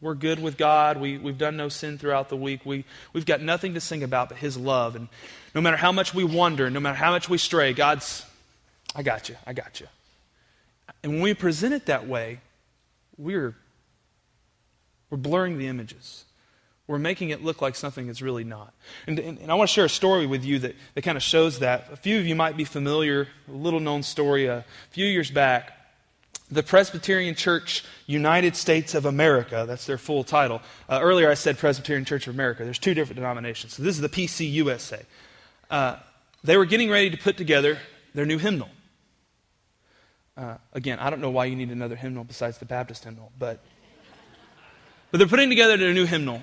we're 0.00 0.14
good 0.14 0.42
with 0.42 0.56
God. 0.56 0.98
We, 0.98 1.18
we've 1.18 1.36
done 1.36 1.56
no 1.56 1.68
sin 1.68 1.98
throughout 1.98 2.28
the 2.28 2.36
week. 2.36 2.64
We, 2.64 2.84
we've 3.12 3.26
got 3.26 3.40
nothing 3.40 3.74
to 3.74 3.80
sing 3.80 4.02
about 4.02 4.30
but 4.30 4.38
His 4.38 4.56
love. 4.56 4.96
And 4.96 5.08
no 5.54 5.60
matter 5.60 5.76
how 5.76 5.92
much 5.92 6.14
we 6.14 6.24
wander, 6.24 6.70
no 6.70 6.80
matter 6.80 6.96
how 6.96 7.10
much 7.10 7.28
we 7.28 7.38
stray, 7.38 7.72
God's, 7.72 8.24
I 8.94 9.02
got 9.02 9.28
you, 9.28 9.36
I 9.46 9.52
got 9.52 9.80
you. 9.80 9.86
And 11.02 11.12
when 11.12 11.22
we 11.22 11.34
present 11.34 11.74
it 11.74 11.86
that 11.86 12.06
way, 12.08 12.40
we're, 13.18 13.54
we're 15.10 15.18
blurring 15.18 15.58
the 15.58 15.66
images. 15.66 16.24
We're 16.86 16.98
making 16.98 17.30
it 17.30 17.44
look 17.44 17.62
like 17.62 17.76
something 17.76 18.08
it's 18.08 18.22
really 18.22 18.42
not. 18.42 18.74
And, 19.06 19.18
and, 19.18 19.38
and 19.38 19.50
I 19.50 19.54
want 19.54 19.68
to 19.68 19.74
share 19.74 19.84
a 19.84 19.90
story 19.90 20.26
with 20.26 20.44
you 20.44 20.58
that, 20.60 20.74
that 20.94 21.02
kind 21.02 21.16
of 21.16 21.22
shows 21.22 21.60
that. 21.60 21.88
A 21.92 21.96
few 21.96 22.18
of 22.18 22.26
you 22.26 22.34
might 22.34 22.56
be 22.56 22.64
familiar, 22.64 23.28
a 23.48 23.52
little 23.52 23.80
known 23.80 24.02
story. 24.02 24.46
A 24.46 24.64
few 24.90 25.06
years 25.06 25.30
back, 25.30 25.72
the 26.50 26.62
Presbyterian 26.62 27.34
Church 27.34 27.84
United 28.06 28.56
States 28.56 28.94
of 28.94 29.06
America. 29.06 29.64
That's 29.66 29.86
their 29.86 29.98
full 29.98 30.24
title. 30.24 30.60
Uh, 30.88 31.00
earlier 31.02 31.30
I 31.30 31.34
said 31.34 31.58
Presbyterian 31.58 32.04
Church 32.04 32.26
of 32.26 32.34
America. 32.34 32.64
There's 32.64 32.78
two 32.78 32.94
different 32.94 33.16
denominations. 33.16 33.74
So 33.74 33.82
this 33.82 33.94
is 33.94 34.00
the 34.00 34.08
PCUSA. 34.08 35.04
Uh, 35.70 35.96
they 36.42 36.56
were 36.56 36.64
getting 36.64 36.90
ready 36.90 37.10
to 37.10 37.16
put 37.16 37.36
together 37.36 37.78
their 38.14 38.26
new 38.26 38.38
hymnal. 38.38 38.68
Uh, 40.36 40.56
again, 40.72 40.98
I 40.98 41.10
don't 41.10 41.20
know 41.20 41.30
why 41.30 41.44
you 41.44 41.54
need 41.54 41.70
another 41.70 41.96
hymnal 41.96 42.24
besides 42.24 42.58
the 42.58 42.64
Baptist 42.64 43.04
hymnal, 43.04 43.30
but, 43.38 43.62
but 45.10 45.18
they're 45.18 45.28
putting 45.28 45.50
together 45.50 45.76
their 45.76 45.92
new 45.92 46.06
hymnal. 46.06 46.42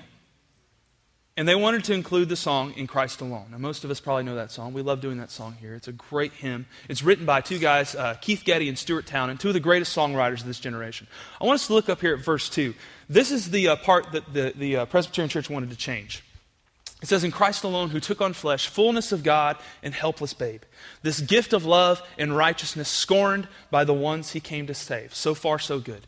And 1.38 1.46
they 1.46 1.54
wanted 1.54 1.84
to 1.84 1.92
include 1.92 2.28
the 2.28 2.34
song 2.34 2.72
In 2.74 2.88
Christ 2.88 3.20
Alone. 3.20 3.46
Now, 3.52 3.58
most 3.58 3.84
of 3.84 3.92
us 3.92 4.00
probably 4.00 4.24
know 4.24 4.34
that 4.34 4.50
song. 4.50 4.72
We 4.72 4.82
love 4.82 5.00
doing 5.00 5.18
that 5.18 5.30
song 5.30 5.56
here. 5.60 5.76
It's 5.76 5.86
a 5.86 5.92
great 5.92 6.32
hymn. 6.32 6.66
It's 6.88 7.04
written 7.04 7.26
by 7.26 7.42
two 7.42 7.60
guys, 7.60 7.94
uh, 7.94 8.14
Keith 8.14 8.42
Getty 8.44 8.68
and 8.68 8.76
Stuart 8.76 9.06
Townend, 9.06 9.38
two 9.38 9.46
of 9.46 9.54
the 9.54 9.60
greatest 9.60 9.96
songwriters 9.96 10.40
of 10.40 10.46
this 10.46 10.58
generation. 10.58 11.06
I 11.40 11.46
want 11.46 11.60
us 11.60 11.68
to 11.68 11.74
look 11.74 11.88
up 11.88 12.00
here 12.00 12.12
at 12.12 12.24
verse 12.24 12.48
2. 12.48 12.74
This 13.08 13.30
is 13.30 13.52
the 13.52 13.68
uh, 13.68 13.76
part 13.76 14.10
that 14.10 14.34
the, 14.34 14.52
the 14.56 14.76
uh, 14.78 14.86
Presbyterian 14.86 15.28
Church 15.28 15.48
wanted 15.48 15.70
to 15.70 15.76
change. 15.76 16.24
It 17.02 17.06
says, 17.06 17.22
In 17.22 17.30
Christ 17.30 17.62
alone, 17.62 17.90
who 17.90 18.00
took 18.00 18.20
on 18.20 18.32
flesh, 18.32 18.66
fullness 18.66 19.12
of 19.12 19.22
God 19.22 19.58
and 19.80 19.94
helpless 19.94 20.34
babe, 20.34 20.62
this 21.02 21.20
gift 21.20 21.52
of 21.52 21.64
love 21.64 22.02
and 22.18 22.36
righteousness 22.36 22.88
scorned 22.88 23.46
by 23.70 23.84
the 23.84 23.94
ones 23.94 24.32
he 24.32 24.40
came 24.40 24.66
to 24.66 24.74
save. 24.74 25.14
So 25.14 25.34
far, 25.34 25.60
so 25.60 25.78
good. 25.78 26.04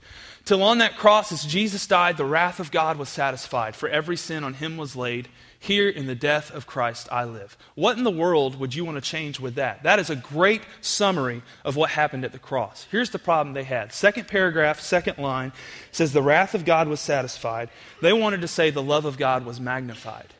Till 0.50 0.64
on 0.64 0.78
that 0.78 0.97
cross, 0.97 1.30
as 1.30 1.45
Jesus 1.45 1.87
died, 1.87 2.16
the 2.16 2.25
wrath 2.25 2.59
of 2.59 2.73
God 2.73 2.97
was 2.97 3.09
satisfied, 3.09 3.76
for 3.76 3.88
every 3.88 4.16
sin 4.16 4.42
on 4.42 4.54
him 4.54 4.76
was 4.76 4.97
laid. 4.97 5.28
Here 5.61 5.88
in 5.88 6.09
the 6.09 6.16
death 6.16 6.52
of 6.52 6.66
Christ 6.66 7.07
I 7.12 7.23
live. 7.23 7.57
What 7.76 7.97
in 7.97 8.02
the 8.02 8.11
world 8.11 8.59
would 8.59 8.75
you 8.75 8.85
want 8.85 8.97
to 8.97 9.00
change 9.00 9.38
with 9.38 9.54
that? 9.54 9.85
That 9.85 10.00
is 10.00 10.11
a 10.11 10.16
great 10.16 10.62
summary 10.80 11.42
of 11.64 11.76
what 11.76 11.90
happened 11.90 12.25
at 12.25 12.33
the 12.33 12.40
cross. 12.40 12.88
Here's 12.90 13.11
the 13.11 13.19
problem 13.21 13.54
they 13.54 13.62
had. 13.62 13.92
Second 13.92 14.26
paragraph, 14.26 14.80
second 14.80 15.19
line 15.19 15.52
says, 15.92 16.12
The 16.12 16.21
wrath 16.21 16.57
of 16.57 16.64
God 16.64 16.88
was 16.88 16.99
satisfied. 16.99 17.69
They 18.02 18.12
wanted 18.12 18.40
to 18.40 18.49
say 18.49 18.71
the 18.71 18.83
love 18.83 19.04
of 19.04 19.19
God 19.19 19.47
was 19.47 19.61
magnified 19.61 20.35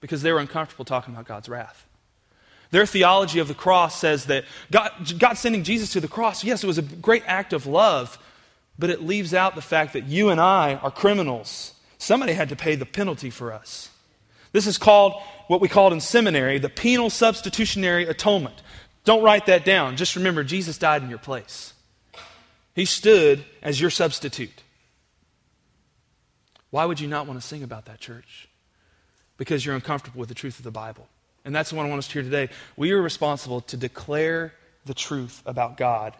because 0.00 0.22
they 0.22 0.30
were 0.30 0.38
uncomfortable 0.38 0.84
talking 0.84 1.12
about 1.12 1.26
God's 1.26 1.48
wrath. 1.48 1.88
Their 2.70 2.86
theology 2.86 3.40
of 3.40 3.48
the 3.48 3.54
cross 3.54 3.98
says 3.98 4.26
that 4.26 4.44
God, 4.70 4.92
God 5.18 5.34
sending 5.34 5.64
Jesus 5.64 5.90
to 5.94 6.00
the 6.00 6.06
cross, 6.06 6.44
yes, 6.44 6.62
it 6.62 6.68
was 6.68 6.78
a 6.78 6.82
great 6.82 7.24
act 7.26 7.52
of 7.52 7.66
love, 7.66 8.16
but 8.78 8.90
it 8.90 9.02
leaves 9.02 9.34
out 9.34 9.54
the 9.54 9.62
fact 9.62 9.92
that 9.92 10.04
you 10.04 10.30
and 10.30 10.40
I 10.40 10.74
are 10.76 10.90
criminals. 10.90 11.74
Somebody 11.98 12.32
had 12.32 12.48
to 12.48 12.56
pay 12.56 12.74
the 12.74 12.86
penalty 12.86 13.30
for 13.30 13.52
us. 13.52 13.90
This 14.52 14.66
is 14.66 14.78
called 14.78 15.14
what 15.48 15.60
we 15.60 15.68
called 15.68 15.92
in 15.92 16.00
seminary 16.00 16.58
the 16.58 16.68
penal 16.68 17.10
substitutionary 17.10 18.06
atonement. 18.06 18.62
Don't 19.04 19.22
write 19.22 19.46
that 19.46 19.64
down. 19.64 19.96
Just 19.96 20.16
remember, 20.16 20.42
Jesus 20.44 20.78
died 20.78 21.02
in 21.02 21.10
your 21.10 21.18
place. 21.18 21.74
He 22.74 22.84
stood 22.84 23.44
as 23.62 23.80
your 23.80 23.90
substitute. 23.90 24.62
Why 26.70 26.86
would 26.86 26.98
you 26.98 27.06
not 27.06 27.26
want 27.26 27.40
to 27.40 27.46
sing 27.46 27.62
about 27.62 27.84
that, 27.84 28.00
church? 28.00 28.48
Because 29.36 29.64
you're 29.64 29.74
uncomfortable 29.74 30.20
with 30.20 30.28
the 30.28 30.34
truth 30.34 30.58
of 30.58 30.64
the 30.64 30.70
Bible. 30.70 31.06
And 31.44 31.54
that's 31.54 31.72
what 31.72 31.84
I 31.84 31.88
want 31.88 31.98
us 31.98 32.08
to 32.08 32.14
hear 32.14 32.22
today. 32.22 32.48
We 32.76 32.92
are 32.92 33.02
responsible 33.02 33.60
to 33.62 33.76
declare 33.76 34.54
the 34.86 34.94
truth 34.94 35.42
about 35.46 35.76
God 35.76 36.14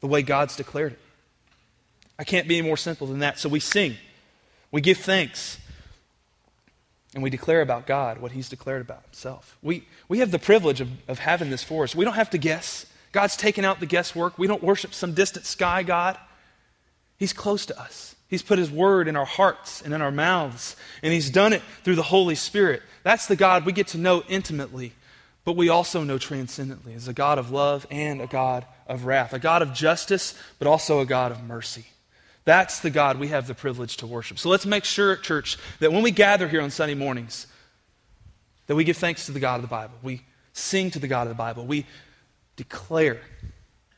the 0.00 0.06
way 0.06 0.22
God's 0.22 0.56
declared 0.56 0.92
it. 0.92 0.98
I 2.20 2.24
can't 2.24 2.46
be 2.46 2.58
any 2.58 2.68
more 2.68 2.76
simple 2.76 3.06
than 3.06 3.20
that. 3.20 3.38
So 3.38 3.48
we 3.48 3.60
sing. 3.60 3.96
We 4.70 4.82
give 4.82 4.98
thanks. 4.98 5.58
And 7.14 7.22
we 7.22 7.30
declare 7.30 7.62
about 7.62 7.86
God 7.86 8.18
what 8.18 8.32
He's 8.32 8.50
declared 8.50 8.82
about 8.82 9.02
Himself. 9.04 9.56
We, 9.62 9.86
we 10.06 10.18
have 10.18 10.30
the 10.30 10.38
privilege 10.38 10.82
of, 10.82 10.90
of 11.08 11.18
having 11.18 11.48
this 11.48 11.64
for 11.64 11.82
us. 11.82 11.96
We 11.96 12.04
don't 12.04 12.14
have 12.14 12.28
to 12.30 12.38
guess. 12.38 12.84
God's 13.12 13.38
taken 13.38 13.64
out 13.64 13.80
the 13.80 13.86
guesswork. 13.86 14.38
We 14.38 14.46
don't 14.46 14.62
worship 14.62 14.92
some 14.92 15.14
distant 15.14 15.46
sky 15.46 15.82
God. 15.82 16.18
He's 17.16 17.32
close 17.32 17.64
to 17.66 17.80
us. 17.80 18.14
He's 18.28 18.42
put 18.42 18.58
His 18.58 18.70
word 18.70 19.08
in 19.08 19.16
our 19.16 19.24
hearts 19.24 19.80
and 19.80 19.94
in 19.94 20.02
our 20.02 20.12
mouths, 20.12 20.76
and 21.02 21.14
He's 21.14 21.30
done 21.30 21.54
it 21.54 21.62
through 21.84 21.96
the 21.96 22.02
Holy 22.02 22.34
Spirit. 22.34 22.82
That's 23.02 23.28
the 23.28 23.34
God 23.34 23.64
we 23.64 23.72
get 23.72 23.88
to 23.88 23.98
know 23.98 24.22
intimately, 24.28 24.92
but 25.46 25.56
we 25.56 25.70
also 25.70 26.04
know 26.04 26.18
transcendently 26.18 26.92
as 26.92 27.08
a 27.08 27.14
God 27.14 27.38
of 27.38 27.50
love 27.50 27.86
and 27.90 28.20
a 28.20 28.26
God 28.26 28.66
of 28.86 29.06
wrath, 29.06 29.32
a 29.32 29.38
God 29.38 29.62
of 29.62 29.72
justice, 29.72 30.34
but 30.58 30.68
also 30.68 31.00
a 31.00 31.06
God 31.06 31.32
of 31.32 31.42
mercy. 31.42 31.86
That's 32.44 32.80
the 32.80 32.90
God 32.90 33.18
we 33.18 33.28
have 33.28 33.46
the 33.46 33.54
privilege 33.54 33.98
to 33.98 34.06
worship. 34.06 34.38
So 34.38 34.48
let's 34.48 34.66
make 34.66 34.84
sure, 34.84 35.16
church, 35.16 35.58
that 35.78 35.92
when 35.92 36.02
we 36.02 36.10
gather 36.10 36.48
here 36.48 36.62
on 36.62 36.70
Sunday 36.70 36.94
mornings, 36.94 37.46
that 38.66 38.76
we 38.76 38.84
give 38.84 38.96
thanks 38.96 39.26
to 39.26 39.32
the 39.32 39.40
God 39.40 39.56
of 39.56 39.62
the 39.62 39.68
Bible. 39.68 39.94
We 40.02 40.22
sing 40.52 40.90
to 40.92 40.98
the 40.98 41.08
God 41.08 41.22
of 41.22 41.28
the 41.28 41.34
Bible. 41.34 41.66
We 41.66 41.86
declare 42.56 43.20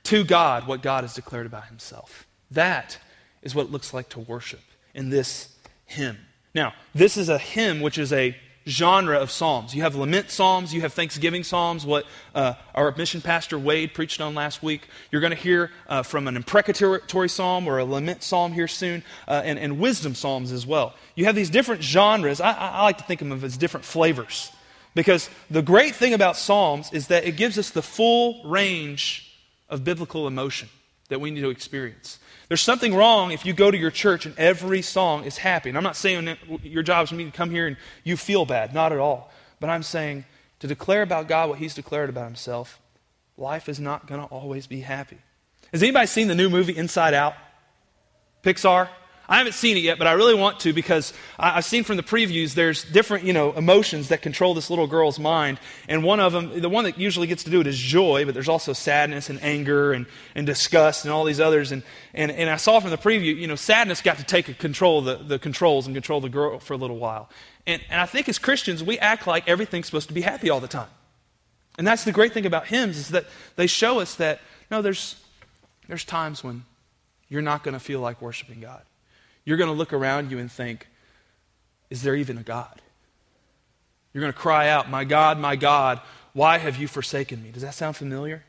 to 0.05 0.25
God 0.25 0.67
what 0.67 0.83
God 0.83 1.05
has 1.05 1.15
declared 1.15 1.47
about 1.47 1.67
himself. 1.67 2.27
That 2.51 2.99
is 3.43 3.55
what 3.55 3.67
it 3.67 3.73
looks 3.73 3.95
like 3.95 4.09
to 4.11 4.21
worship 4.21 4.61
in 4.95 5.11
this 5.11 5.55
hymn. 5.87 6.19
Now, 6.55 6.75
this 6.95 7.17
is 7.17 7.29
a 7.29 7.39
hymn 7.39 7.81
which 7.81 7.99
is 7.99 8.13
a 8.13 8.37
genre 8.67 9.19
of 9.19 9.31
psalms. 9.31 9.75
You 9.75 9.83
have 9.83 9.95
lament 9.95 10.31
psalms, 10.31 10.73
you 10.73 10.83
have 10.83 10.93
thanksgiving 10.93 11.45
psalms, 11.45 11.85
what 11.85 12.05
uh, 12.35 12.55
our 12.75 12.95
mission 12.97 13.21
pastor 13.21 13.59
Wade 13.59 13.95
preached 13.95 14.21
on 14.21 14.35
last 14.35 14.63
week. 14.63 14.89
You're 15.11 15.21
going 15.21 15.33
to 15.33 15.37
hear 15.37 15.71
uh, 15.89 16.03
from 16.03 16.29
an 16.29 16.37
imprecatory 16.37 17.29
psalm 17.29 17.67
or 17.67 17.79
a 17.79 17.85
lament 17.85 18.23
psalm 18.23 18.53
here 18.53 18.69
soon, 18.69 19.03
uh, 19.27 19.43
and, 19.45 19.59
and, 19.59 19.79
wisdom 19.79 20.15
psalms 20.15 20.53
as 20.53 20.67
well. 20.67 20.95
You 21.15 21.25
have 21.25 21.35
these 21.35 21.51
different 21.51 21.83
genres. 21.83 22.41
I, 22.41 22.53
I 22.53 22.83
like 22.83 22.99
to 22.99 23.05
think 23.05 23.21
of 23.21 23.29
them 23.29 23.43
as 23.43 23.57
different 23.57 23.85
flavors. 23.85 24.53
Because 24.95 25.31
the 25.51 25.63
great 25.63 25.95
thing 25.95 26.13
about 26.13 26.37
psalms 26.37 26.93
is 26.93 27.07
that 27.09 27.25
it 27.25 27.37
gives 27.37 27.59
us 27.59 27.71
the 27.71 27.83
full 27.83 28.45
range 28.45 29.35
of 29.71 29.85
biblical 29.85 30.27
emotion 30.27 30.69
that 31.13 31.21
we 31.21 31.31
need 31.31 31.43
to 31.43 31.51
experience. 31.51 32.19
There's 32.49 32.61
something 32.61 32.95
wrong 32.95 33.31
if 33.31 33.47
you 33.47 33.53
go 33.53 33.71
to 33.71 33.79
your 33.79 33.91
church 33.91 34.27
and 34.27 34.39
every 34.39 34.83
song 34.83 35.25
is 35.25 35.39
happy. 35.39 35.69
And 35.69 35.79
I'm 35.79 35.85
not 35.85 35.97
saying 35.97 36.25
that 36.25 36.39
your 36.63 36.83
job 36.83 37.05
is 37.05 37.11
for 37.11 37.15
me 37.15 37.25
to 37.25 37.31
come 37.31 37.51
here 37.51 37.67
and 37.67 37.77
you 38.05 38.17
feel 38.17 38.45
bad. 38.45 38.75
Not 38.75 38.93
at 38.93 38.99
all. 38.99 39.31
But 39.61 39.71
I'm 39.71 39.83
saying 39.83 40.25
to 40.61 40.67
declare 40.67 41.03
about 41.03 41.29
God 41.29 41.49
what 41.49 41.59
He's 41.59 41.75
declared 41.75 42.11
about 42.11 42.25
Himself, 42.25 42.81
life 43.37 43.69
is 43.69 43.79
not 43.79 44.07
going 44.07 44.21
to 44.21 44.27
always 44.27 44.67
be 44.67 44.81
happy. 44.81 45.19
Has 45.73 45.83
anybody 45.83 46.07
seen 46.07 46.29
the 46.29 46.35
new 46.35 46.51
movie 46.51 46.77
Inside 46.77 47.15
Out? 47.15 47.35
Pixar? 48.43 48.89
I 49.29 49.39
haven't 49.39 49.53
seen 49.53 49.77
it 49.77 49.81
yet, 49.81 49.99
but 49.99 50.07
I 50.09 50.13
really 50.13 50.35
want 50.35 50.61
to 50.61 50.73
because 50.73 51.13
I, 51.39 51.51
have 51.51 51.65
seen 51.65 51.85
from 51.85 51.97
the 51.97 52.03
previews 52.03 52.55
there's 52.55 52.85
different, 52.85 53.25
you 53.25 53.33
know, 53.33 53.53
emotions 53.53 54.09
that 54.09 54.21
control 54.21 54.53
this 54.53 54.69
little 54.69 54.89
girl's 54.89 55.19
mind. 55.19 55.61
And 55.89 56.03
one 56.03 56.19
of 56.19 56.33
them, 56.33 56.61
the 56.61 56.69
one 56.69 56.85
that 56.85 56.99
usually 56.99 57.29
gets 57.29 57.45
to 57.45 57.51
do 57.51 57.61
it 57.61 57.67
is 57.69 57.79
joy, 57.79 58.25
but 58.25 58.35
there's 58.35 58.49
also 58.49 58.73
sadness 58.73 59.31
and 59.31 59.41
anger 59.43 59.93
and, 59.93 60.07
and 60.35 60.45
disgust 60.45 61.05
and 61.05 61.13
all 61.13 61.25
these 61.25 61.39
others. 61.39 61.71
And, 61.71 61.85
and, 62.15 62.33
and 62.33 62.51
I 62.51 62.57
saw 62.57 62.81
from 62.81 62.91
the 62.91 62.99
preview, 62.99 63.37
you 63.37 63.47
know, 63.47 63.55
sadness 63.55 64.03
got 64.03 64.19
to 64.19 64.25
take 64.25 64.59
control 64.59 65.03
the, 65.03 65.17
the 65.17 65.39
controls 65.39 65.87
and 65.87 65.95
control 65.95 66.21
the 66.21 66.29
girl 66.29 66.59
for 66.59 66.75
a 66.75 66.77
little 66.77 66.99
while. 66.99 67.31
And, 67.65 67.81
and 67.91 68.01
I 68.01 68.07
think 68.07 68.29
as 68.29 68.41
Christians, 68.41 68.83
we 68.83 68.99
act 68.99 69.29
like 69.29 69.49
everything's 69.49 69.87
supposed 69.87 70.09
to 70.09 70.15
be 70.15 70.23
happy 70.23 70.51
all 70.51 70.61
the 70.61 70.69
time. 70.69 70.91
And 71.79 71.87
that's 71.87 72.05
the 72.05 72.13
great 72.13 72.33
thing 72.33 72.45
about 72.45 72.67
hymns 72.67 72.99
is 72.99 73.09
that 73.11 73.27
they 73.55 73.69
show 73.69 74.01
us 74.01 74.17
that, 74.17 74.41
no, 74.69 74.83
there's, 74.83 75.17
there's 75.87 76.05
times 76.05 76.43
when 76.43 76.65
you're 77.29 77.41
not 77.41 77.63
going 77.63 77.75
to 77.75 77.81
feel 77.81 78.01
like 78.01 78.21
worshiping 78.21 78.61
God 78.61 78.83
you're 79.45 79.57
going 79.57 79.71
to 79.71 79.77
look 79.77 79.93
around 79.93 80.31
you 80.31 80.39
and 80.39 80.51
think, 80.51 80.87
is 81.91 82.03
there 82.03 82.15
even 82.15 82.39
a 82.39 82.43
God? 82.43 82.81
You're 84.13 84.23
going 84.23 84.33
to 84.33 84.39
cry 84.39 84.69
out, 84.69 84.91
My 84.91 85.05
God, 85.05 85.39
my 85.39 85.57
God, 85.57 86.01
why 86.33 86.59
have 86.59 86.77
you 86.77 86.89
forsaken 86.89 87.43
me? 87.43 87.51
Does 87.51 87.63
that 87.63 87.75
sound 87.75 87.97
familiar? 87.97 88.45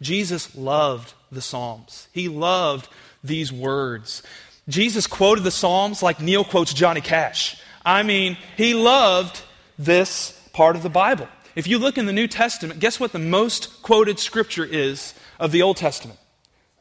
Jesus 0.00 0.54
loved 0.54 1.14
the 1.32 1.40
Psalms. 1.40 2.08
He 2.12 2.28
loved 2.28 2.88
these 3.24 3.52
words. 3.52 4.22
Jesus 4.68 5.06
quoted 5.06 5.42
the 5.42 5.50
Psalms 5.50 6.02
like 6.02 6.20
Neil 6.20 6.44
quotes 6.44 6.72
Johnny 6.72 7.00
Cash. 7.00 7.60
I 7.84 8.02
mean, 8.02 8.36
he 8.56 8.74
loved 8.74 9.40
this 9.78 10.32
part 10.52 10.76
of 10.76 10.82
the 10.82 10.90
Bible. 10.90 11.28
If 11.56 11.66
you 11.66 11.78
look 11.78 11.98
in 11.98 12.06
the 12.06 12.12
New 12.12 12.28
Testament, 12.28 12.78
guess 12.78 13.00
what 13.00 13.12
the 13.12 13.18
most 13.18 13.82
quoted 13.82 14.20
scripture 14.20 14.64
is 14.64 15.14
of 15.40 15.50
the 15.50 15.62
Old 15.62 15.76
Testament? 15.76 16.20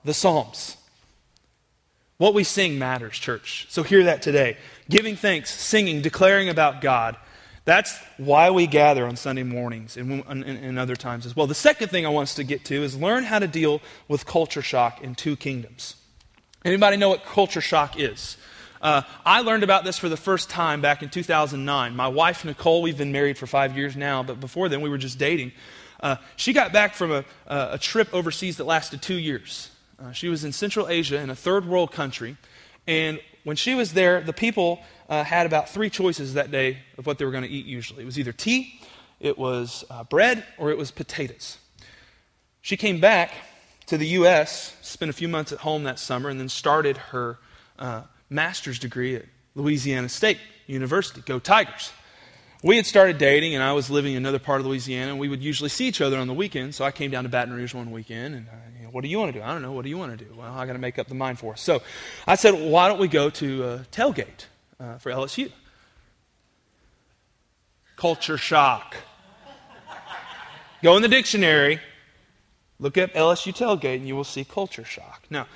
The 0.06 0.14
Psalms. 0.14 0.77
What 2.18 2.34
we 2.34 2.44
sing 2.44 2.80
matters, 2.80 3.18
church. 3.18 3.68
So 3.70 3.84
hear 3.84 4.06
that 4.06 4.22
today. 4.22 4.58
Giving 4.90 5.16
thanks, 5.16 5.52
singing, 5.52 6.02
declaring 6.02 6.50
about 6.50 6.82
God. 6.82 7.16
That's 7.64 8.00
why 8.18 8.50
we 8.50 8.66
gather 8.66 9.06
on 9.06 9.18
Sunday 9.18 9.44
mornings 9.44 9.98
and, 9.98 10.24
and, 10.28 10.44
and, 10.44 10.80
other 10.80 10.96
times 10.96 11.26
as 11.26 11.36
well. 11.36 11.48
The 11.48 11.54
second 11.54 11.90
thing 11.90 12.06
I 12.06 12.10
want 12.10 12.30
us 12.30 12.36
to 12.36 12.46
get 12.46 12.64
to 12.66 12.82
is 12.82 12.98
learn 12.98 13.26
how 13.26 13.40
to 13.40 13.48
deal 13.48 13.82
with 14.08 14.26
culture 14.26 14.62
shock 14.62 15.04
in 15.04 15.16
two 15.16 15.36
kingdoms. 15.36 15.96
Anybody 16.64 16.96
know 16.96 17.10
what 17.10 17.26
culture 17.26 17.60
shock 17.60 18.00
is? 18.00 18.38
Uh, 18.82 19.02
I 19.26 19.42
learned 19.42 19.64
about 19.64 19.84
this 19.84 19.98
for 19.98 20.08
the 20.08 20.18
first 20.18 20.50
time 20.50 20.82
back 20.82 21.04
in 21.04 21.10
2009. 21.10 21.96
My 21.96 22.08
wife, 22.08 22.46
Nicole, 22.46 22.82
we've 22.82 22.98
been 22.98 23.12
married 23.12 23.38
for 23.38 23.48
five 23.48 23.76
years 23.76 23.98
now, 23.98 24.24
but 24.24 24.40
before 24.40 24.70
then 24.70 24.80
we 24.82 24.90
were 24.90 24.98
just 24.98 25.20
dating. 25.20 25.52
Uh, 26.00 26.16
she 26.36 26.54
got 26.54 26.72
back 26.72 26.94
from 26.94 27.12
a, 27.12 27.26
a 27.48 27.78
trip 27.78 28.08
overseas 28.14 28.58
that 28.58 28.64
lasted 28.64 29.02
two 29.02 29.16
years. 29.16 29.72
Uh, 30.00 30.12
she 30.12 30.30
was 30.30 30.44
in 30.44 30.52
Central 30.52 30.88
Asia 30.88 31.18
in 31.18 31.30
a 31.30 31.36
third 31.36 31.66
world 31.66 31.92
country. 31.92 32.38
And 32.86 33.20
when 33.44 33.56
she 33.56 33.76
was 33.76 33.94
there, 33.94 34.22
the 34.22 34.34
people 34.34 34.80
uh, 35.10 35.24
had 35.24 35.46
about 35.46 35.70
three 35.70 35.90
choices 35.90 36.36
that 36.36 36.52
day 36.52 36.80
of 36.98 37.06
what 37.06 37.18
they 37.18 37.26
were 37.26 37.32
going 37.32 37.44
to 37.44 37.50
eat 37.50 37.66
usually. 37.66 38.04
It 38.04 38.06
was 38.06 38.20
either 38.20 38.34
tea, 38.34 38.80
it 39.20 39.38
was 39.38 39.84
uh, 39.90 40.04
bread, 40.04 40.46
or 40.58 40.70
it 40.70 40.78
was 40.78 40.92
potatoes. 40.92 41.58
She 42.62 42.78
came 42.78 43.00
back 43.00 43.32
to 43.88 43.98
the 43.98 44.08
U.S., 44.08 44.76
spent 44.82 45.10
a 45.10 45.14
few 45.14 45.28
months 45.28 45.52
at 45.52 45.60
home 45.60 45.84
that 45.84 46.00
summer, 46.00 46.30
and 46.30 46.40
then 46.40 46.50
started 46.50 46.98
her 46.98 47.40
uh, 47.80 48.04
master's 48.30 48.80
degree 48.80 49.16
at 49.16 49.26
Louisiana 49.56 50.10
State 50.10 50.40
University. 50.68 51.22
Go 51.22 51.40
Tigers! 51.40 51.92
We 52.64 52.76
had 52.76 52.86
started 52.86 53.18
dating, 53.18 53.54
and 53.54 53.64
I 53.64 53.74
was 53.74 53.90
living 53.90 54.14
in 54.14 54.18
another 54.18 54.40
part 54.40 54.60
of 54.60 54.68
Louisiana, 54.68 55.12
and 55.12 55.20
we 55.20 55.30
would 55.30 55.44
usually 55.44 55.70
see 55.70 55.88
each 55.88 56.02
other 56.02 56.18
on 56.18 56.28
the 56.28 56.34
weekend. 56.34 56.74
So 56.74 56.86
I 56.86 56.92
came 56.92 57.12
down 57.12 57.24
to 57.24 57.30
Baton 57.30 57.54
Rouge 57.54 57.74
one 57.74 57.92
weekend, 57.92 58.36
and 58.36 58.48
uh, 58.48 58.52
you 58.78 58.84
know, 58.86 58.90
what 58.90 59.04
do 59.04 59.10
you 59.10 59.20
want 59.20 59.34
to 59.34 59.40
do? 59.40 59.44
I 59.44 59.54
don't 59.54 59.62
know. 59.62 59.72
What 59.72 59.84
do 59.84 59.90
you 59.90 59.98
want 59.98 60.18
to 60.18 60.26
do? 60.26 60.34
Well, 60.36 60.52
I 60.52 60.66
got 60.66 60.74
to 60.74 60.80
make 60.80 60.98
up 60.98 61.08
the 61.08 61.16
mind 61.16 61.38
for 61.38 61.54
us. 61.54 61.62
So 61.62 61.82
I 62.26 62.36
said, 62.36 62.56
well, 62.56 62.70
why 62.70 62.88
don't 62.88 63.00
we 63.00 63.08
go 63.08 63.30
to 63.30 63.64
uh, 63.64 63.84
tailgate 63.92 64.46
uh, 64.80 64.98
for 64.98 65.12
LSU? 65.12 65.52
Culture 67.96 68.38
shock. 68.38 68.96
go 70.82 70.96
in 70.96 71.04
the 71.04 71.08
dictionary, 71.08 71.80
look 72.80 72.98
up 72.98 73.12
LSU 73.14 73.56
tailgate, 73.56 73.98
and 73.98 74.08
you 74.08 74.16
will 74.16 74.24
see 74.24 74.44
culture 74.44 74.84
shock. 74.84 75.24
Now, 75.30 75.48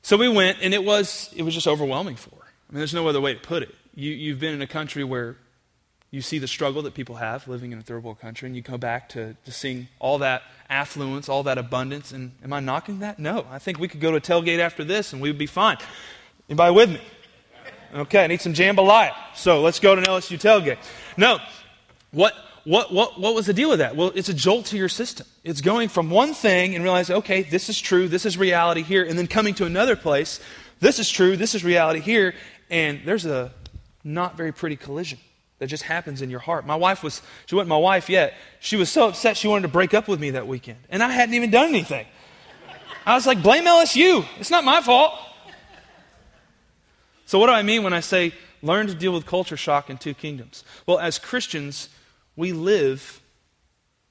so 0.00 0.16
we 0.16 0.28
went, 0.28 0.58
and 0.62 0.72
it 0.72 0.84
was 0.84 1.30
it 1.36 1.42
was 1.42 1.54
just 1.54 1.68
overwhelming 1.68 2.16
for 2.16 2.30
her. 2.30 2.42
I 2.68 2.72
mean, 2.72 2.78
there's 2.78 2.94
no 2.94 3.06
other 3.08 3.20
way 3.20 3.34
to 3.34 3.40
put 3.40 3.62
it. 3.62 3.74
You, 3.94 4.10
you've 4.10 4.40
been 4.40 4.54
in 4.54 4.62
a 4.62 4.66
country 4.66 5.04
where 5.04 5.36
you 6.12 6.20
see 6.20 6.38
the 6.38 6.46
struggle 6.46 6.82
that 6.82 6.92
people 6.92 7.16
have 7.16 7.48
living 7.48 7.72
in 7.72 7.78
a 7.78 7.82
third 7.82 8.04
world 8.04 8.20
country, 8.20 8.46
and 8.46 8.54
you 8.54 8.60
go 8.60 8.76
back 8.76 9.08
to, 9.08 9.34
to 9.46 9.50
seeing 9.50 9.88
all 9.98 10.18
that 10.18 10.42
affluence, 10.68 11.26
all 11.26 11.42
that 11.44 11.56
abundance. 11.56 12.12
And 12.12 12.32
am 12.44 12.52
I 12.52 12.60
knocking 12.60 12.98
that? 12.98 13.18
No. 13.18 13.46
I 13.50 13.58
think 13.58 13.78
we 13.78 13.88
could 13.88 14.00
go 14.00 14.10
to 14.10 14.18
a 14.18 14.20
tailgate 14.20 14.58
after 14.58 14.84
this 14.84 15.14
and 15.14 15.22
we 15.22 15.30
would 15.30 15.38
be 15.38 15.46
fine. 15.46 15.78
Anybody 16.50 16.74
with 16.74 16.90
me? 16.90 17.00
Okay, 17.94 18.24
I 18.24 18.26
need 18.26 18.42
some 18.42 18.52
jambalaya. 18.52 19.14
So 19.34 19.62
let's 19.62 19.80
go 19.80 19.94
to 19.94 20.02
an 20.02 20.06
LSU 20.06 20.38
tailgate. 20.38 20.78
No. 21.16 21.38
What, 22.10 22.34
what, 22.64 22.92
what, 22.92 23.18
what 23.18 23.34
was 23.34 23.46
the 23.46 23.54
deal 23.54 23.70
with 23.70 23.78
that? 23.78 23.96
Well, 23.96 24.12
it's 24.14 24.28
a 24.28 24.34
jolt 24.34 24.66
to 24.66 24.76
your 24.76 24.90
system. 24.90 25.26
It's 25.44 25.62
going 25.62 25.88
from 25.88 26.10
one 26.10 26.34
thing 26.34 26.74
and 26.74 26.84
realizing, 26.84 27.16
okay, 27.16 27.42
this 27.42 27.70
is 27.70 27.80
true, 27.80 28.06
this 28.06 28.26
is 28.26 28.36
reality 28.36 28.82
here, 28.82 29.02
and 29.02 29.18
then 29.18 29.26
coming 29.26 29.54
to 29.54 29.64
another 29.64 29.96
place, 29.96 30.40
this 30.78 30.98
is 30.98 31.08
true, 31.10 31.38
this 31.38 31.54
is 31.54 31.64
reality 31.64 32.00
here, 32.00 32.34
and 32.70 33.00
there's 33.06 33.24
a 33.24 33.50
not 34.04 34.36
very 34.36 34.52
pretty 34.52 34.76
collision 34.76 35.18
that 35.62 35.68
just 35.68 35.84
happens 35.84 36.22
in 36.22 36.28
your 36.28 36.40
heart. 36.40 36.66
My 36.66 36.74
wife 36.74 37.04
was, 37.04 37.22
she 37.46 37.54
wasn't 37.54 37.68
my 37.68 37.76
wife 37.76 38.10
yet. 38.10 38.34
She 38.58 38.74
was 38.74 38.90
so 38.90 39.06
upset 39.06 39.36
she 39.36 39.46
wanted 39.46 39.62
to 39.62 39.68
break 39.68 39.94
up 39.94 40.08
with 40.08 40.18
me 40.18 40.30
that 40.30 40.48
weekend. 40.48 40.80
And 40.88 41.04
I 41.04 41.08
hadn't 41.08 41.36
even 41.36 41.52
done 41.52 41.68
anything. 41.68 42.04
I 43.06 43.14
was 43.14 43.28
like, 43.28 43.44
blame 43.44 43.62
LSU. 43.62 44.26
It's 44.40 44.50
not 44.50 44.64
my 44.64 44.80
fault. 44.80 45.14
So, 47.26 47.38
what 47.38 47.46
do 47.46 47.52
I 47.52 47.62
mean 47.62 47.84
when 47.84 47.92
I 47.92 48.00
say 48.00 48.34
learn 48.60 48.88
to 48.88 48.94
deal 48.96 49.12
with 49.12 49.24
culture 49.24 49.56
shock 49.56 49.88
in 49.88 49.98
two 49.98 50.14
kingdoms? 50.14 50.64
Well, 50.84 50.98
as 50.98 51.16
Christians, 51.16 51.88
we 52.34 52.50
live 52.52 53.22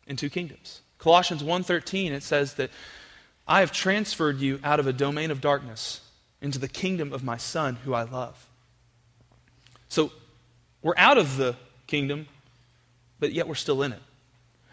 in 0.07 0.15
two 0.15 0.29
kingdoms. 0.29 0.79
Colossians 0.99 1.43
1:13 1.43 2.13
it 2.13 2.23
says 2.23 2.53
that 2.53 2.71
I 3.45 3.59
have 3.59 3.73
transferred 3.73 4.39
you 4.39 4.61
out 4.63 4.79
of 4.79 4.87
a 4.87 4.93
domain 4.93 5.31
of 5.31 5.41
darkness 5.41 5.99
into 6.41 6.59
the 6.59 6.69
kingdom 6.69 7.11
of 7.11 7.25
my 7.25 7.35
son 7.35 7.75
who 7.83 7.93
I 7.93 8.03
love. 8.03 8.47
So 9.89 10.13
we're 10.81 10.97
out 10.97 11.17
of 11.17 11.37
the 11.37 11.55
kingdom, 11.87 12.27
but 13.19 13.33
yet 13.33 13.47
we're 13.47 13.55
still 13.55 13.83
in 13.83 13.93
it. 13.93 14.01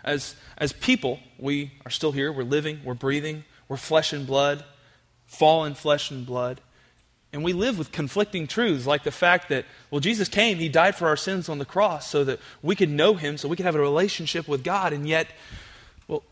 As, 0.04 0.34
as 0.56 0.72
people, 0.72 1.20
we 1.38 1.72
are 1.84 1.90
still 1.90 2.12
here. 2.12 2.32
We're 2.32 2.44
living, 2.44 2.80
we're 2.84 2.94
breathing, 2.94 3.44
we're 3.68 3.76
flesh 3.76 4.12
and 4.12 4.26
blood, 4.26 4.64
fallen 5.26 5.74
flesh 5.74 6.10
and 6.10 6.24
blood. 6.24 6.60
And 7.32 7.44
we 7.44 7.52
live 7.52 7.76
with 7.76 7.92
conflicting 7.92 8.46
truths, 8.46 8.86
like 8.86 9.04
the 9.04 9.10
fact 9.10 9.50
that, 9.50 9.66
well, 9.90 10.00
Jesus 10.00 10.28
came, 10.28 10.56
He 10.56 10.70
died 10.70 10.94
for 10.94 11.08
our 11.08 11.16
sins 11.16 11.48
on 11.50 11.58
the 11.58 11.66
cross 11.66 12.08
so 12.08 12.24
that 12.24 12.38
we 12.62 12.74
could 12.74 12.88
know 12.88 13.14
Him, 13.14 13.36
so 13.36 13.48
we 13.48 13.56
could 13.56 13.66
have 13.66 13.74
a 13.74 13.80
relationship 13.80 14.48
with 14.48 14.64
God. 14.64 14.94
And 14.94 15.06
yet, 15.06 15.28
well, 16.06 16.22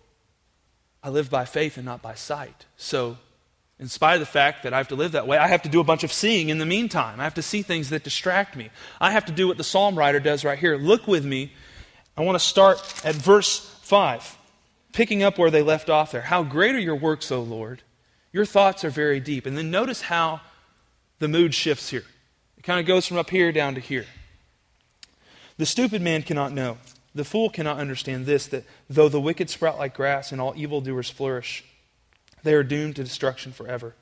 I 1.03 1.11
live 1.11 1.29
by 1.29 1.45
faith 1.45 1.77
and 1.77 1.85
not 1.85 2.01
by 2.01 2.15
sight. 2.15 2.65
So, 2.79 3.19
in 3.79 3.89
spite 3.89 4.15
of 4.15 4.21
the 4.21 4.27
fact 4.27 4.63
that 4.63 4.73
I 4.73 4.79
have 4.79 4.89
to 4.89 4.95
live 4.95 5.13
that 5.13 5.27
way, 5.27 5.37
I 5.37 5.49
have 5.49 5.63
to 5.63 5.69
do 5.69 5.81
a 5.81 5.85
bunch 5.85 6.03
of 6.03 6.13
seeing 6.13 6.49
in 6.49 6.59
the 6.59 6.67
meantime. 6.67 7.21
I 7.21 7.25
have 7.25 7.35
to 7.35 7.43
see 7.43 7.63
things 7.63 7.91
that 7.91 8.05
distract 8.05 8.57
me. 8.57 8.71
I 9.01 9.11
have 9.11 9.27
to 9.27 9.33
do 9.33 9.47
what 9.47 9.59
the 9.59 9.65
psalm 9.65 9.99
writer 9.99 10.21
does 10.21 10.45
right 10.45 10.59
here. 10.59 10.77
Look 10.77 11.07
with 11.07 11.27
me. 11.27 11.53
I 12.17 12.23
want 12.23 12.37
to 12.37 12.45
start 12.45 12.79
at 13.05 13.15
verse 13.15 13.59
5, 13.83 14.39
picking 14.93 15.23
up 15.23 15.39
where 15.39 15.51
they 15.51 15.63
left 15.63 15.91
off 15.91 16.13
there. 16.13 16.23
How 16.23 16.43
great 16.43 16.75
are 16.75 16.81
your 16.81 16.97
works, 16.97 17.31
O 17.31 17.43
Lord! 17.43 17.83
Your 18.33 18.47
thoughts 18.47 18.85
are 18.85 18.91
very 18.91 19.21
deep. 19.21 19.47
And 19.47 19.57
then 19.57 19.71
notice 19.71 20.03
how 20.03 20.41
the 21.19 21.29
mood 21.29 21.55
shifts 21.55 21.91
here. 21.91 22.05
It 22.57 22.65
kind 22.65 22.81
of 22.81 22.87
goes 22.87 23.07
from 23.07 23.19
up 23.19 23.31
here 23.31 23.53
down 23.53 23.75
to 23.75 23.81
here. 23.81 24.07
The 25.59 25.67
stupid 25.67 26.03
man 26.03 26.23
cannot 26.23 26.53
know. 26.53 26.79
The 27.15 27.25
fool 27.25 27.49
cannot 27.49 27.79
understand 27.79 28.27
this 28.27 28.47
that 28.49 28.65
though 28.91 29.09
the 29.09 29.21
wicked 29.21 29.49
sprout 29.49 29.79
like 29.79 29.95
grass 29.95 30.33
and 30.33 30.41
all 30.41 30.53
evildoers 30.55 31.09
flourish, 31.09 31.65
they 32.47 32.55
are 32.55 32.63
doomed 32.63 32.97
to 32.97 33.05
destruction 33.05 33.53
forever. 33.53 33.95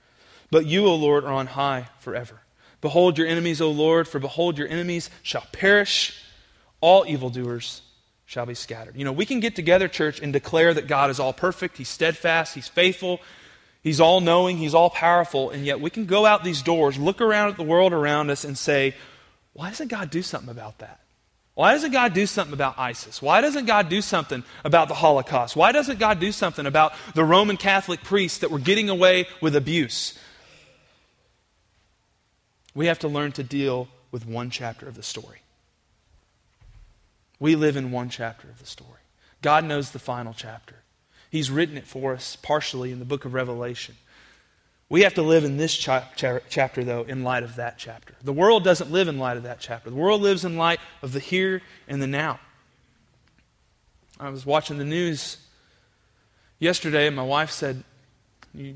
But 0.50 0.66
you, 0.66 0.86
O 0.86 0.94
Lord, 0.94 1.24
are 1.24 1.32
on 1.32 1.46
high 1.48 1.88
forever. 1.98 2.40
Behold 2.82 3.16
your 3.16 3.26
enemies, 3.26 3.62
O 3.62 3.70
Lord, 3.70 4.06
for 4.06 4.18
behold, 4.18 4.58
your 4.58 4.68
enemies 4.68 5.08
shall 5.22 5.46
perish. 5.50 6.22
All 6.82 7.06
evildoers 7.08 7.80
shall 8.26 8.44
be 8.44 8.54
scattered. 8.54 8.96
You 8.96 9.04
know, 9.06 9.12
we 9.12 9.24
can 9.24 9.40
get 9.40 9.56
together, 9.56 9.88
church, 9.88 10.20
and 10.20 10.32
declare 10.32 10.74
that 10.74 10.86
God 10.86 11.08
is 11.08 11.18
all 11.18 11.32
perfect, 11.32 11.78
He's 11.78 11.88
steadfast, 11.88 12.54
He's 12.54 12.68
faithful, 12.68 13.20
He's 13.82 14.00
all 14.00 14.20
knowing, 14.20 14.58
He's 14.58 14.74
all 14.74 14.90
powerful, 14.90 15.48
and 15.48 15.64
yet 15.64 15.80
we 15.80 15.88
can 15.88 16.04
go 16.04 16.26
out 16.26 16.44
these 16.44 16.60
doors, 16.60 16.98
look 16.98 17.22
around 17.22 17.48
at 17.48 17.56
the 17.56 17.62
world 17.62 17.94
around 17.94 18.28
us, 18.28 18.44
and 18.44 18.58
say, 18.58 18.94
why 19.54 19.70
doesn't 19.70 19.88
God 19.88 20.10
do 20.10 20.20
something 20.20 20.50
about 20.50 20.78
that? 20.80 21.00
Why 21.54 21.72
doesn't 21.72 21.92
God 21.92 22.14
do 22.14 22.26
something 22.26 22.52
about 22.52 22.78
ISIS? 22.78 23.22
Why 23.22 23.40
doesn't 23.40 23.66
God 23.66 23.88
do 23.88 24.00
something 24.00 24.42
about 24.64 24.88
the 24.88 24.94
Holocaust? 24.94 25.54
Why 25.54 25.70
doesn't 25.70 26.00
God 26.00 26.18
do 26.18 26.32
something 26.32 26.66
about 26.66 26.94
the 27.14 27.24
Roman 27.24 27.56
Catholic 27.56 28.02
priests 28.02 28.38
that 28.38 28.50
were 28.50 28.58
getting 28.58 28.88
away 28.88 29.28
with 29.40 29.54
abuse? 29.54 30.18
We 32.74 32.86
have 32.86 32.98
to 33.00 33.08
learn 33.08 33.30
to 33.32 33.44
deal 33.44 33.88
with 34.10 34.26
one 34.26 34.50
chapter 34.50 34.88
of 34.88 34.96
the 34.96 35.02
story. 35.02 35.42
We 37.38 37.54
live 37.54 37.76
in 37.76 37.92
one 37.92 38.08
chapter 38.08 38.48
of 38.48 38.58
the 38.58 38.66
story. 38.66 38.90
God 39.40 39.64
knows 39.64 39.90
the 39.90 39.98
final 40.00 40.34
chapter. 40.36 40.76
He's 41.30 41.50
written 41.50 41.76
it 41.76 41.86
for 41.86 42.14
us 42.14 42.36
partially 42.36 42.90
in 42.90 42.98
the 42.98 43.04
book 43.04 43.24
of 43.24 43.34
Revelation. 43.34 43.96
We 44.88 45.02
have 45.02 45.14
to 45.14 45.22
live 45.22 45.44
in 45.44 45.56
this 45.56 45.76
cha- 45.76 46.08
cha- 46.14 46.40
chapter, 46.48 46.84
though, 46.84 47.02
in 47.02 47.24
light 47.24 47.42
of 47.42 47.56
that 47.56 47.78
chapter. 47.78 48.14
The 48.22 48.32
world 48.32 48.64
doesn't 48.64 48.90
live 48.90 49.08
in 49.08 49.18
light 49.18 49.36
of 49.36 49.44
that 49.44 49.60
chapter. 49.60 49.90
The 49.90 49.96
world 49.96 50.20
lives 50.20 50.44
in 50.44 50.56
light 50.56 50.80
of 51.02 51.12
the 51.12 51.20
here 51.20 51.62
and 51.88 52.02
the 52.02 52.06
now. 52.06 52.38
I 54.20 54.28
was 54.28 54.46
watching 54.46 54.78
the 54.78 54.84
news 54.84 55.38
yesterday, 56.58 57.06
and 57.06 57.16
my 57.16 57.22
wife 57.24 57.50
said, 57.50 57.82
You, 58.52 58.74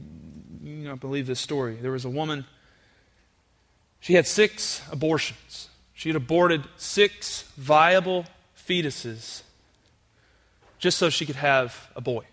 you 0.62 0.84
don't 0.84 1.00
believe 1.00 1.26
this 1.26 1.40
story. 1.40 1.76
There 1.76 1.92
was 1.92 2.04
a 2.04 2.10
woman, 2.10 2.44
she 4.00 4.14
had 4.14 4.26
six 4.26 4.82
abortions. 4.90 5.68
She 5.94 6.08
had 6.08 6.16
aborted 6.16 6.64
six 6.76 7.42
viable 7.56 8.24
fetuses 8.56 9.42
just 10.78 10.98
so 10.98 11.10
she 11.10 11.26
could 11.26 11.36
have 11.36 11.90
a 11.96 12.00
boy. 12.00 12.24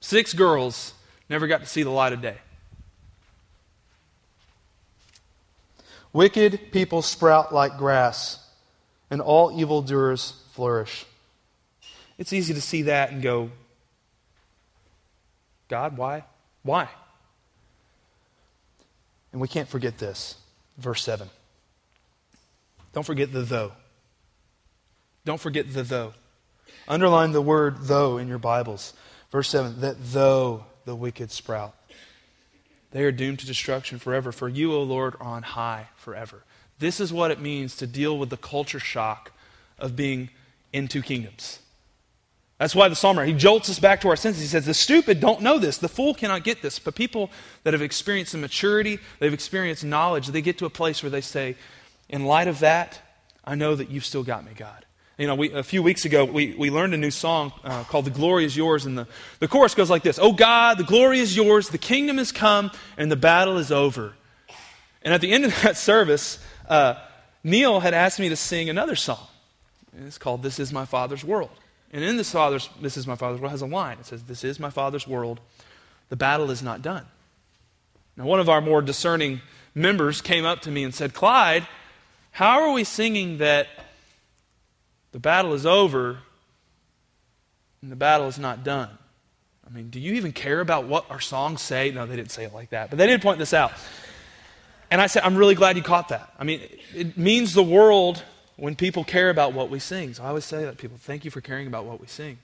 Six 0.00 0.32
girls 0.32 0.94
never 1.28 1.46
got 1.46 1.60
to 1.60 1.66
see 1.66 1.82
the 1.82 1.90
light 1.90 2.12
of 2.12 2.20
day. 2.20 2.36
Wicked 6.12 6.72
people 6.72 7.00
sprout 7.02 7.54
like 7.54 7.78
grass, 7.78 8.38
and 9.10 9.20
all 9.20 9.58
evildoers 9.58 10.34
flourish. 10.52 11.06
It's 12.18 12.32
easy 12.32 12.54
to 12.54 12.60
see 12.60 12.82
that 12.82 13.10
and 13.10 13.22
go, 13.22 13.50
God, 15.68 15.96
why? 15.96 16.24
Why? 16.62 16.88
And 19.32 19.40
we 19.40 19.48
can't 19.48 19.68
forget 19.68 19.98
this. 19.98 20.36
Verse 20.76 21.02
7. 21.02 21.28
Don't 22.92 23.04
forget 23.04 23.32
the 23.32 23.40
though. 23.40 23.72
Don't 25.24 25.40
forget 25.40 25.72
the 25.72 25.82
though. 25.82 26.12
Underline 26.86 27.32
the 27.32 27.40
word 27.40 27.76
though 27.82 28.18
in 28.18 28.28
your 28.28 28.38
Bibles. 28.38 28.92
Verse 29.30 29.48
7 29.48 29.80
that 29.80 29.96
though 29.98 30.66
the 30.84 30.94
wicked 30.94 31.30
sprout, 31.30 31.74
they 32.90 33.04
are 33.04 33.12
doomed 33.12 33.38
to 33.40 33.46
destruction 33.46 33.98
forever. 33.98 34.32
For 34.32 34.48
you, 34.48 34.72
O 34.74 34.82
Lord, 34.82 35.14
are 35.20 35.26
on 35.26 35.42
high 35.42 35.88
forever. 35.96 36.44
This 36.78 37.00
is 37.00 37.12
what 37.12 37.30
it 37.30 37.40
means 37.40 37.76
to 37.76 37.86
deal 37.86 38.18
with 38.18 38.30
the 38.30 38.36
culture 38.36 38.80
shock 38.80 39.32
of 39.78 39.96
being 39.96 40.30
in 40.72 40.88
two 40.88 41.02
kingdoms. 41.02 41.60
That's 42.58 42.76
why 42.76 42.88
the 42.88 42.94
psalmist 42.94 43.26
he 43.26 43.34
jolts 43.34 43.68
us 43.68 43.80
back 43.80 44.00
to 44.02 44.08
our 44.08 44.14
senses. 44.14 44.42
He 44.42 44.48
says, 44.48 44.66
The 44.66 44.74
stupid 44.74 45.18
don't 45.18 45.40
know 45.40 45.58
this, 45.58 45.78
the 45.78 45.88
fool 45.88 46.14
cannot 46.14 46.44
get 46.44 46.62
this. 46.62 46.78
But 46.78 46.94
people 46.94 47.30
that 47.64 47.72
have 47.72 47.82
experienced 47.82 48.32
some 48.32 48.40
maturity, 48.40 49.00
they've 49.18 49.32
experienced 49.32 49.84
knowledge, 49.84 50.28
they 50.28 50.42
get 50.42 50.58
to 50.58 50.66
a 50.66 50.70
place 50.70 51.02
where 51.02 51.10
they 51.10 51.20
say, 51.20 51.56
In 52.08 52.24
light 52.24 52.46
of 52.46 52.60
that, 52.60 53.00
I 53.44 53.56
know 53.56 53.74
that 53.74 53.90
you've 53.90 54.04
still 54.04 54.22
got 54.22 54.44
me, 54.44 54.52
God. 54.56 54.84
You 55.18 55.26
know, 55.26 55.34
we, 55.34 55.52
a 55.52 55.62
few 55.62 55.82
weeks 55.82 56.04
ago, 56.04 56.24
we, 56.24 56.54
we 56.54 56.70
learned 56.70 56.94
a 56.94 56.96
new 56.96 57.10
song 57.10 57.52
uh, 57.64 57.84
called 57.84 58.06
The 58.06 58.10
Glory 58.10 58.46
is 58.46 58.56
Yours. 58.56 58.86
And 58.86 58.96
the, 58.96 59.06
the 59.40 59.48
chorus 59.48 59.74
goes 59.74 59.90
like 59.90 60.02
this 60.02 60.18
Oh 60.18 60.32
God, 60.32 60.78
the 60.78 60.84
glory 60.84 61.20
is 61.20 61.36
yours, 61.36 61.68
the 61.68 61.78
kingdom 61.78 62.18
has 62.18 62.32
come, 62.32 62.70
and 62.96 63.10
the 63.10 63.16
battle 63.16 63.58
is 63.58 63.70
over. 63.70 64.14
And 65.02 65.12
at 65.12 65.20
the 65.20 65.32
end 65.32 65.44
of 65.44 65.50
that 65.62 65.76
service, 65.76 66.38
uh, 66.68 66.94
Neil 67.44 67.80
had 67.80 67.94
asked 67.94 68.20
me 68.20 68.28
to 68.30 68.36
sing 68.36 68.70
another 68.70 68.96
song. 68.96 69.26
It's 70.06 70.18
called 70.18 70.42
This 70.42 70.58
Is 70.58 70.72
My 70.72 70.86
Father's 70.86 71.24
World. 71.24 71.50
And 71.92 72.02
in 72.02 72.16
this, 72.16 72.32
father's, 72.32 72.70
this 72.80 72.96
Is 72.96 73.06
My 73.06 73.16
Father's 73.16 73.40
World 73.40 73.50
has 73.50 73.60
a 73.60 73.66
line. 73.66 73.98
It 73.98 74.06
says, 74.06 74.22
This 74.22 74.44
is 74.44 74.58
my 74.58 74.70
Father's 74.70 75.06
world. 75.06 75.40
The 76.08 76.16
battle 76.16 76.50
is 76.50 76.62
not 76.62 76.80
done. 76.80 77.04
Now, 78.16 78.24
one 78.24 78.40
of 78.40 78.48
our 78.48 78.60
more 78.60 78.80
discerning 78.80 79.42
members 79.74 80.22
came 80.22 80.44
up 80.44 80.60
to 80.62 80.70
me 80.70 80.84
and 80.84 80.94
said, 80.94 81.12
Clyde, 81.12 81.66
how 82.30 82.62
are 82.62 82.72
we 82.72 82.84
singing 82.84 83.38
that 83.38 83.66
the 85.12 85.18
battle 85.18 85.54
is 85.54 85.64
over 85.64 86.18
and 87.80 87.92
the 87.92 87.96
battle 87.96 88.26
is 88.28 88.38
not 88.38 88.64
done. 88.64 88.90
I 89.66 89.70
mean, 89.70 89.90
do 89.90 90.00
you 90.00 90.14
even 90.14 90.32
care 90.32 90.60
about 90.60 90.86
what 90.86 91.10
our 91.10 91.20
songs 91.20 91.60
say? 91.60 91.90
No, 91.92 92.04
they 92.06 92.16
didn't 92.16 92.32
say 92.32 92.44
it 92.44 92.52
like 92.52 92.70
that, 92.70 92.90
but 92.90 92.98
they 92.98 93.06
did 93.06 93.22
point 93.22 93.38
this 93.38 93.54
out. 93.54 93.72
And 94.90 95.00
I 95.00 95.06
said, 95.06 95.22
I'm 95.22 95.36
really 95.36 95.54
glad 95.54 95.76
you 95.76 95.82
caught 95.82 96.08
that. 96.08 96.32
I 96.38 96.44
mean, 96.44 96.60
it 96.94 97.16
means 97.16 97.54
the 97.54 97.62
world 97.62 98.22
when 98.56 98.76
people 98.76 99.04
care 99.04 99.30
about 99.30 99.54
what 99.54 99.70
we 99.70 99.78
sing. 99.78 100.12
So 100.14 100.22
I 100.22 100.28
always 100.28 100.44
say 100.44 100.64
that 100.64 100.76
people, 100.76 100.98
thank 101.00 101.24
you 101.24 101.30
for 101.30 101.40
caring 101.40 101.66
about 101.66 101.86
what 101.86 102.00
we 102.00 102.06
sing. 102.06 102.38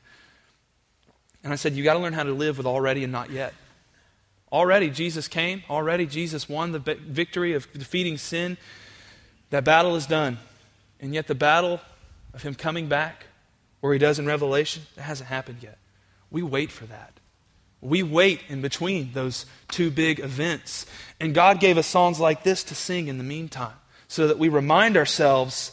And 1.44 1.52
I 1.52 1.56
said, 1.56 1.74
you 1.74 1.84
got 1.84 1.94
to 1.94 2.00
learn 2.00 2.14
how 2.14 2.22
to 2.22 2.32
live 2.32 2.56
with 2.56 2.66
already 2.66 3.04
and 3.04 3.12
not 3.12 3.30
yet. 3.30 3.52
Already 4.50 4.88
Jesus 4.88 5.28
came. 5.28 5.62
Already 5.68 6.06
Jesus 6.06 6.48
won 6.48 6.72
the 6.72 6.78
victory 6.78 7.52
of 7.52 7.70
defeating 7.74 8.16
sin. 8.16 8.56
That 9.50 9.64
battle 9.64 9.94
is 9.96 10.06
done. 10.06 10.38
And 11.00 11.14
yet 11.14 11.26
the 11.26 11.34
battle 11.34 11.80
of 12.38 12.44
him 12.44 12.54
coming 12.54 12.86
back, 12.86 13.26
or 13.82 13.92
he 13.92 13.98
does 13.98 14.20
in 14.20 14.26
Revelation, 14.26 14.84
that 14.94 15.02
hasn't 15.02 15.28
happened 15.28 15.58
yet. 15.60 15.76
We 16.30 16.40
wait 16.40 16.70
for 16.70 16.86
that. 16.86 17.18
We 17.80 18.04
wait 18.04 18.42
in 18.48 18.62
between 18.62 19.12
those 19.12 19.44
two 19.68 19.90
big 19.90 20.20
events. 20.20 20.86
And 21.18 21.34
God 21.34 21.58
gave 21.58 21.76
us 21.78 21.86
songs 21.86 22.20
like 22.20 22.44
this 22.44 22.62
to 22.64 22.76
sing 22.76 23.08
in 23.08 23.18
the 23.18 23.24
meantime 23.24 23.74
so 24.06 24.28
that 24.28 24.38
we 24.38 24.48
remind 24.48 24.96
ourselves 24.96 25.72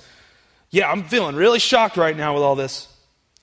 yeah, 0.71 0.91
I'm 0.91 1.03
feeling 1.03 1.35
really 1.35 1.59
shocked 1.59 1.95
right 1.95 2.17
now 2.17 2.33
with 2.33 2.43
all 2.43 2.55
this. 2.55 2.89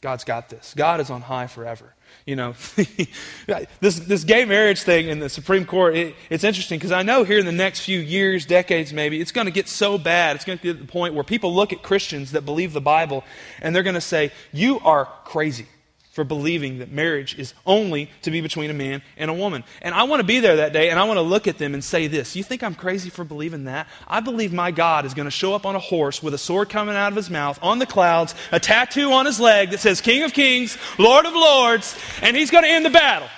God's 0.02 0.24
got 0.24 0.50
this. 0.50 0.74
God 0.76 1.00
is 1.00 1.08
on 1.08 1.22
high 1.22 1.46
forever. 1.46 1.94
You 2.24 2.36
know, 2.36 2.54
this, 3.80 3.98
this 3.98 4.24
gay 4.24 4.44
marriage 4.44 4.82
thing 4.82 5.08
in 5.08 5.18
the 5.18 5.28
Supreme 5.28 5.64
Court, 5.64 5.96
it, 5.96 6.14
it's 6.30 6.44
interesting 6.44 6.78
because 6.78 6.92
I 6.92 7.02
know 7.02 7.24
here 7.24 7.38
in 7.38 7.46
the 7.46 7.52
next 7.52 7.80
few 7.80 7.98
years, 7.98 8.46
decades 8.46 8.92
maybe, 8.92 9.20
it's 9.20 9.32
going 9.32 9.46
to 9.46 9.52
get 9.52 9.68
so 9.68 9.98
bad. 9.98 10.36
It's 10.36 10.44
going 10.44 10.58
to 10.58 10.64
get 10.64 10.72
to 10.74 10.84
the 10.84 10.92
point 10.92 11.14
where 11.14 11.24
people 11.24 11.54
look 11.54 11.72
at 11.72 11.82
Christians 11.82 12.32
that 12.32 12.42
believe 12.42 12.72
the 12.72 12.80
Bible 12.80 13.24
and 13.60 13.74
they're 13.74 13.82
going 13.82 13.94
to 13.94 14.00
say, 14.00 14.30
You 14.52 14.78
are 14.80 15.06
crazy 15.24 15.66
for 16.12 16.24
believing 16.24 16.78
that 16.78 16.92
marriage 16.92 17.38
is 17.38 17.54
only 17.64 18.10
to 18.20 18.30
be 18.30 18.42
between 18.42 18.70
a 18.70 18.74
man 18.74 19.02
and 19.16 19.30
a 19.30 19.34
woman. 19.34 19.64
And 19.80 19.94
I 19.94 20.02
want 20.04 20.20
to 20.20 20.26
be 20.26 20.40
there 20.40 20.56
that 20.56 20.74
day 20.74 20.90
and 20.90 21.00
I 21.00 21.04
want 21.04 21.16
to 21.16 21.22
look 21.22 21.48
at 21.48 21.56
them 21.56 21.72
and 21.72 21.82
say 21.82 22.06
this 22.06 22.36
You 22.36 22.44
think 22.44 22.62
I'm 22.62 22.74
crazy 22.74 23.08
for 23.08 23.24
believing 23.24 23.64
that? 23.64 23.88
I 24.06 24.20
believe 24.20 24.52
my 24.52 24.70
God 24.70 25.06
is 25.06 25.14
going 25.14 25.24
to 25.24 25.30
show 25.30 25.54
up 25.54 25.64
on 25.64 25.74
a 25.74 25.80
horse 25.80 26.22
with 26.22 26.34
a 26.34 26.38
sword 26.38 26.68
coming 26.68 26.94
out 26.94 27.12
of 27.12 27.16
his 27.16 27.30
mouth 27.30 27.58
on 27.62 27.78
the 27.78 27.86
clouds, 27.86 28.34
a 28.52 28.60
tattoo 28.60 29.10
on 29.12 29.24
his 29.24 29.40
leg 29.40 29.70
that 29.70 29.80
says 29.80 30.02
King 30.02 30.22
of 30.22 30.34
Kings, 30.34 30.76
Lord 30.98 31.24
of 31.24 31.32
Lords, 31.32 31.98
and 32.20 32.36
he's 32.36 32.50
going 32.50 32.64
to 32.64 32.70
end 32.70 32.84
the 32.84 32.90
battle. 32.90 33.28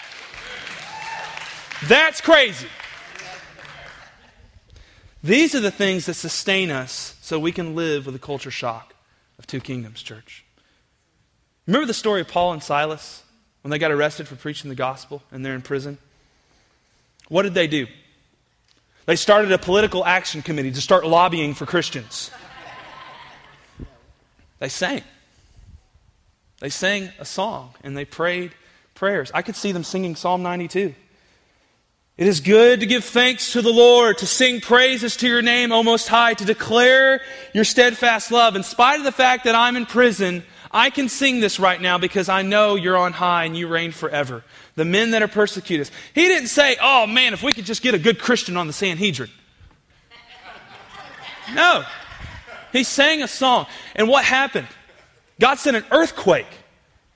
That's 1.86 2.20
crazy. 2.20 2.66
These 5.22 5.54
are 5.54 5.60
the 5.60 5.70
things 5.70 6.06
that 6.06 6.14
sustain 6.14 6.70
us 6.70 7.16
so 7.22 7.38
we 7.38 7.52
can 7.52 7.74
live 7.74 8.04
with 8.04 8.14
the 8.14 8.18
culture 8.18 8.50
shock 8.50 8.94
of 9.38 9.46
two 9.46 9.60
kingdoms, 9.60 10.02
church. 10.02 10.44
Remember 11.66 11.86
the 11.86 11.94
story 11.94 12.20
of 12.20 12.28
Paul 12.28 12.52
and 12.52 12.62
Silas 12.62 13.22
when 13.62 13.70
they 13.70 13.78
got 13.78 13.90
arrested 13.90 14.28
for 14.28 14.36
preaching 14.36 14.68
the 14.68 14.74
gospel 14.74 15.22
and 15.32 15.44
they're 15.44 15.54
in 15.54 15.62
prison? 15.62 15.98
What 17.28 17.42
did 17.42 17.54
they 17.54 17.66
do? 17.66 17.86
They 19.06 19.16
started 19.16 19.52
a 19.52 19.58
political 19.58 20.04
action 20.04 20.42
committee 20.42 20.72
to 20.72 20.80
start 20.80 21.06
lobbying 21.06 21.54
for 21.54 21.66
Christians. 21.66 22.30
They 24.58 24.68
sang. 24.68 25.02
They 26.60 26.70
sang 26.70 27.10
a 27.18 27.24
song 27.24 27.74
and 27.82 27.96
they 27.96 28.04
prayed 28.04 28.52
prayers. 28.94 29.30
I 29.34 29.42
could 29.42 29.56
see 29.56 29.72
them 29.72 29.84
singing 29.84 30.16
Psalm 30.16 30.42
92. 30.42 30.94
It 32.16 32.28
is 32.28 32.40
good 32.40 32.80
to 32.80 32.86
give 32.86 33.04
thanks 33.04 33.52
to 33.54 33.62
the 33.62 33.72
Lord, 33.72 34.18
to 34.18 34.26
sing 34.26 34.60
praises 34.60 35.16
to 35.16 35.26
your 35.26 35.42
name, 35.42 35.72
O 35.72 35.82
Most 35.82 36.06
High, 36.06 36.34
to 36.34 36.44
declare 36.44 37.20
your 37.52 37.64
steadfast 37.64 38.30
love. 38.30 38.54
In 38.54 38.62
spite 38.62 39.00
of 39.00 39.04
the 39.04 39.10
fact 39.10 39.44
that 39.44 39.56
I'm 39.56 39.74
in 39.74 39.84
prison, 39.84 40.44
I 40.74 40.90
can 40.90 41.08
sing 41.08 41.38
this 41.38 41.60
right 41.60 41.80
now 41.80 41.98
because 41.98 42.28
I 42.28 42.42
know 42.42 42.74
you're 42.74 42.96
on 42.96 43.12
high 43.12 43.44
and 43.44 43.56
you 43.56 43.68
reign 43.68 43.92
forever. 43.92 44.42
The 44.74 44.84
men 44.84 45.12
that 45.12 45.22
are 45.22 45.28
persecuted. 45.28 45.88
He 46.14 46.26
didn't 46.26 46.48
say, 46.48 46.76
oh 46.82 47.06
man, 47.06 47.32
if 47.32 47.44
we 47.44 47.52
could 47.52 47.64
just 47.64 47.80
get 47.80 47.94
a 47.94 47.98
good 47.98 48.18
Christian 48.18 48.56
on 48.56 48.66
the 48.66 48.72
Sanhedrin. 48.72 49.30
No. 51.54 51.84
He 52.72 52.82
sang 52.82 53.22
a 53.22 53.28
song. 53.28 53.66
And 53.94 54.08
what 54.08 54.24
happened? 54.24 54.66
God 55.38 55.60
sent 55.60 55.76
an 55.76 55.84
earthquake. 55.92 56.48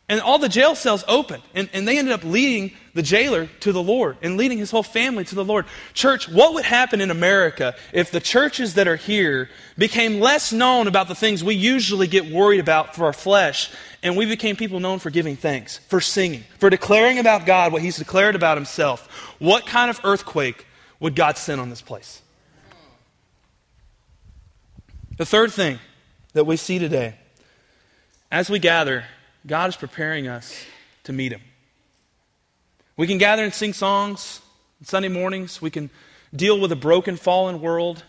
And 0.09 0.23
all 0.23 0.39
the 0.39 0.49
jail 0.49 0.75
cells 0.75 1.05
opened. 1.07 1.43
And, 1.55 1.69
and 1.75 1.87
they 1.87 1.99
ended 1.99 2.15
up 2.15 2.25
leading 2.25 2.73
the 2.95 3.03
jailer 3.03 3.47
to 3.61 3.73
the 3.73 3.83
Lord 3.83 4.17
and 4.23 4.39
leading 4.39 4.57
his 4.57 4.71
whole 4.71 4.83
family 4.83 5.25
to 5.25 5.35
the 5.35 5.45
Lord. 5.45 5.67
Church, 5.93 6.29
what 6.29 6.55
would 6.55 6.65
happen 6.65 7.03
in 7.03 7.11
America 7.11 7.75
if 7.93 8.11
the 8.11 8.21
churches 8.21 8.75
that 8.75 8.89
are 8.89 8.97
here 8.97 9.51
became 9.77 10.19
less 10.19 10.53
known 10.53 10.87
about 10.87 11.09
the 11.09 11.15
things 11.15 11.45
we 11.45 11.55
usually 11.55 12.07
get 12.07 12.33
worried 12.33 12.61
about 12.61 12.97
for 12.97 13.05
our 13.05 13.13
flesh 13.13 13.71
and 14.03 14.17
we 14.17 14.25
became 14.25 14.57
people 14.57 14.81
known 14.81 14.99
for 14.99 15.11
giving 15.11 15.37
thanks, 15.37 15.79
for 15.89 16.01
singing, 16.01 16.45
for 16.59 16.71
declaring 16.71 17.19
about 17.19 17.45
God 17.45 17.73
what 17.73 17.83
he's 17.83 17.99
declared 17.99 18.35
about 18.35 18.57
himself? 18.57 19.07
What 19.39 19.67
kind 19.67 19.91
of 19.91 20.01
earthquake 20.05 20.67
would 21.01 21.15
God 21.15 21.37
send 21.37 21.61
on 21.61 21.69
this 21.69 21.83
place? 21.83 22.23
The 25.19 25.27
third 25.27 25.53
thing 25.53 25.79
that 26.33 26.45
we 26.45 26.57
see 26.57 26.79
today 26.79 27.17
as 28.31 28.49
we 28.51 28.59
gather, 28.59 29.05
God 29.47 29.69
is 29.69 29.77
preparing 29.77 30.29
us 30.29 30.65
to 31.05 31.13
meet 31.13 31.33
Him. 31.33 31.41
We 32.97 33.07
can 33.07 33.19
gather 33.19 33.45
and 33.45 33.55
sing 33.55 33.73
songs 33.73 34.41
on 34.81 34.87
Sunday 34.87 35.09
mornings. 35.09 35.63
We 35.63 35.71
can 35.71 35.91
deal 36.35 36.61
with 36.61 36.73
a 36.73 36.77
broken, 36.77 37.17
fallen 37.17 37.61
world. 37.61 38.03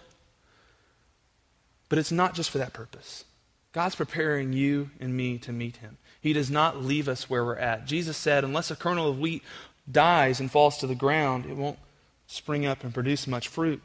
But 1.87 1.99
it's 1.99 2.11
not 2.11 2.35
just 2.35 2.49
for 2.49 2.57
that 2.57 2.73
purpose. 2.73 3.25
God's 3.71 3.95
preparing 3.95 4.53
you 4.53 4.89
and 4.99 5.15
me 5.15 5.37
to 5.39 5.51
meet 5.51 5.77
Him. 5.77 5.97
He 6.21 6.33
does 6.33 6.49
not 6.49 6.83
leave 6.83 7.07
us 7.07 7.29
where 7.29 7.45
we're 7.45 7.55
at. 7.55 7.85
Jesus 7.85 8.17
said, 8.17 8.43
unless 8.43 8.71
a 8.71 8.75
kernel 8.75 9.09
of 9.09 9.19
wheat 9.19 9.43
dies 9.89 10.39
and 10.39 10.51
falls 10.51 10.77
to 10.79 10.87
the 10.87 10.95
ground, 10.95 11.45
it 11.45 11.55
won't 11.55 11.79
spring 12.27 12.65
up 12.65 12.83
and 12.83 12.93
produce 12.93 13.25
much 13.25 13.47
fruit. 13.47 13.81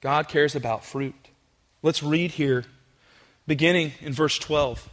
God 0.00 0.28
cares 0.28 0.54
about 0.54 0.84
fruit. 0.84 1.14
Let's 1.82 2.02
read 2.02 2.32
here 2.32 2.64
beginning 3.46 3.92
in 4.00 4.12
verse 4.12 4.38
12. 4.38 4.88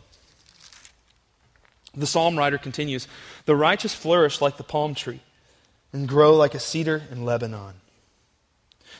The 1.94 2.08
psalm 2.08 2.38
writer 2.38 2.58
continues 2.58 3.08
The 3.46 3.56
righteous 3.56 3.94
flourish 3.94 4.42
like 4.42 4.58
the 4.58 4.64
palm 4.64 4.96
tree 4.96 5.22
and 5.94 6.08
grow 6.08 6.36
like 6.36 6.56
a 6.56 6.60
cedar 6.60 7.04
in 7.12 7.26
Lebanon. 7.26 7.74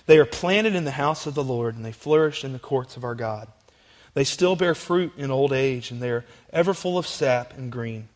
They 0.06 0.18
are 0.18 0.26
planted 0.26 0.76
in 0.76 0.84
the 0.84 0.92
house 0.92 1.26
of 1.26 1.36
the 1.36 1.44
Lord, 1.44 1.76
and 1.76 1.86
they 1.86 1.92
flourish 1.92 2.44
in 2.44 2.54
the 2.54 2.60
courts 2.60 2.98
of 2.98 3.04
our 3.04 3.16
God. 3.16 3.48
They 4.14 4.24
still 4.24 4.56
bear 4.56 4.76
fruit 4.76 5.14
in 5.16 5.32
old 5.32 5.54
age, 5.54 5.92
and 5.92 6.02
they 6.02 6.10
are 6.10 6.26
ever 6.52 6.74
full 6.74 6.98
of 6.98 7.08
sap 7.08 7.58
and 7.58 7.72
green, 7.72 8.10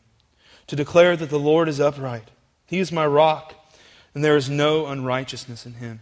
to 0.68 0.76
declare 0.76 1.16
that 1.16 1.30
the 1.30 1.40
Lord 1.40 1.70
is 1.70 1.80
upright. 1.80 2.30
He 2.66 2.80
is 2.80 2.92
my 2.92 3.06
rock, 3.06 3.54
and 4.14 4.26
there 4.26 4.36
is 4.36 4.50
no 4.50 4.88
unrighteousness 4.88 5.66
in 5.66 5.74
him. 5.74 6.02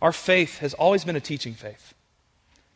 Our 0.00 0.12
faith 0.12 0.58
has 0.58 0.74
always 0.74 1.04
been 1.04 1.16
a 1.16 1.20
teaching 1.20 1.54
faith. 1.54 1.92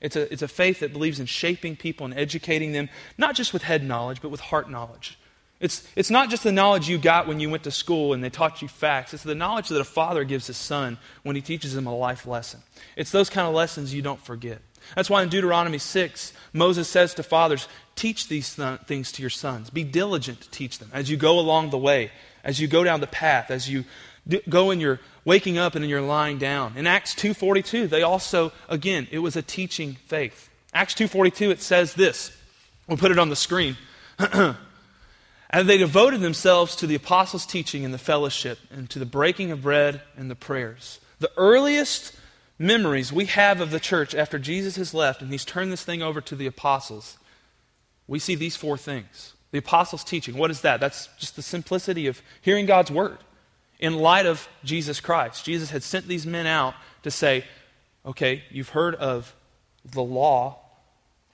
It's 0.01 0.17
a, 0.17 0.31
it's 0.33 0.43
a 0.43 0.49
faith 0.49 0.81
that 0.81 0.93
believes 0.93 1.21
in 1.21 1.27
shaping 1.27 1.77
people 1.77 2.07
and 2.07 2.15
educating 2.15 2.73
them, 2.73 2.89
not 3.17 3.35
just 3.35 3.53
with 3.53 3.63
head 3.63 3.85
knowledge, 3.85 4.21
but 4.21 4.31
with 4.31 4.41
heart 4.41 4.71
knowledge. 4.71 5.19
It's, 5.61 5.87
it's 5.95 6.11
not 6.11 6.31
just 6.31 6.43
the 6.43 6.53
knowledge 6.53 6.89
you 6.89 6.97
got 6.97 7.29
when 7.29 7.39
you 7.39 7.51
went 7.51 7.65
to 7.65 7.71
school 7.71 8.15
and 8.15 8.25
they 8.25 8.31
taught 8.31 8.63
you 8.63 8.69
facts. 8.69 9.13
It's 9.13 9.23
the 9.23 9.35
knowledge 9.35 9.69
that 9.69 9.81
a 9.81 9.85
father 9.85 10.25
gives 10.25 10.47
his 10.47 10.57
son 10.57 10.97
when 11.23 11.37
he 11.37 11.43
teaches 11.43 11.77
him 11.77 11.87
a 11.87 11.95
life 11.95 12.27
lesson. 12.27 12.61
It's 12.97 13.11
those 13.11 13.29
kind 13.29 13.47
of 13.47 13.55
lessons 13.55 13.93
you 13.93 14.01
don't 14.01 14.25
forget. 14.25 14.63
That's 14.97 15.11
why 15.11 15.23
in 15.23 15.29
Deuteronomy 15.29 15.77
6, 15.77 16.33
Moses 16.55 16.89
says 16.89 17.15
to 17.15 17.23
fathers, 17.23 17.69
Teach 17.95 18.29
these 18.29 18.55
th- 18.57 18.81
things 18.87 19.13
to 19.13 19.23
your 19.23 19.31
sons. 19.31 19.69
Be 19.69 19.85
diligent 19.85 20.41
to 20.41 20.51
teach 20.51 20.79
them 20.79 20.91
as 20.95 21.11
you 21.11 21.19
go 21.19 21.39
along 21.39 21.69
the 21.69 21.79
way, 21.79 22.11
as 22.43 22.59
you 22.59 22.67
go 22.67 22.83
down 22.83 23.01
the 23.01 23.07
path, 23.07 23.51
as 23.51 23.69
you 23.69 23.85
go 24.49 24.71
in 24.71 24.81
your 24.81 25.01
waking 25.27 25.59
up 25.59 25.75
and 25.75 25.85
in 25.85 25.91
your 25.91 26.01
lying 26.01 26.39
down. 26.39 26.73
In 26.77 26.87
Acts 26.87 27.15
2:42, 27.15 27.89
they 27.89 28.03
also 28.03 28.53
again, 28.69 29.07
it 29.11 29.19
was 29.19 29.37
a 29.37 29.43
teaching 29.43 29.99
faith. 30.07 30.49
Acts 30.73 30.95
2:42 30.95 31.51
it 31.51 31.61
says 31.61 31.93
this. 31.93 32.33
We'll 32.89 32.97
put 32.97 33.11
it 33.11 33.19
on 33.19 33.29
the 33.29 33.37
screen. 33.37 33.77
and 35.51 35.69
they 35.69 35.79
devoted 35.79 36.21
themselves 36.21 36.77
to 36.77 36.87
the 36.87 36.95
apostles' 36.95 37.45
teaching 37.45 37.85
and 37.85 37.93
the 37.93 37.99
fellowship 37.99 38.59
and 38.71 38.89
to 38.91 38.99
the 39.01 39.07
breaking 39.07 39.51
of 39.51 39.63
bread 39.63 40.01
and 40.17 40.31
the 40.31 40.37
prayers. 40.37 41.01
The 41.19 41.33
earliest 41.37 42.15
memories 42.59 43.13
we 43.13 43.25
have 43.27 43.61
of 43.61 43.73
the 43.73 43.81
church 43.81 44.15
after 44.15 44.39
Jesus 44.39 44.77
has 44.77 44.95
left 44.95 45.21
and 45.21 45.31
he's 45.31 45.45
turned 45.45 45.73
this 45.73 45.85
thing 45.85 46.03
over 46.03 46.21
to 46.21 46.37
the 46.37 46.47
apostles, 46.47 47.19
we 48.07 48.21
see 48.21 48.37
these 48.37 48.57
four 48.57 48.79
things. 48.79 49.35
The 49.51 49.59
apostles' 49.59 50.05
teaching, 50.05 50.37
what 50.37 50.53
is 50.53 50.61
that? 50.61 50.79
That's 50.79 51.09
just 51.19 51.35
the 51.35 51.43
simplicity 51.43 52.07
of 52.07 52.23
hearing 52.41 52.67
God's 52.67 52.91
word 52.91 53.19
in 53.81 53.95
light 53.95 54.27
of 54.27 54.49
Jesus 54.63 55.01
Christ. 55.01 55.45
Jesus 55.45 55.71
had 55.71 55.83
sent 55.83 56.07
these 56.07 56.27
men 56.27 56.47
out 56.47 56.75
to 57.03 57.11
say, 57.11 57.45
okay, 58.07 58.45
you've 58.51 58.69
heard 58.69 58.95
of 58.95 59.35
the 59.85 60.03
law. 60.03 60.59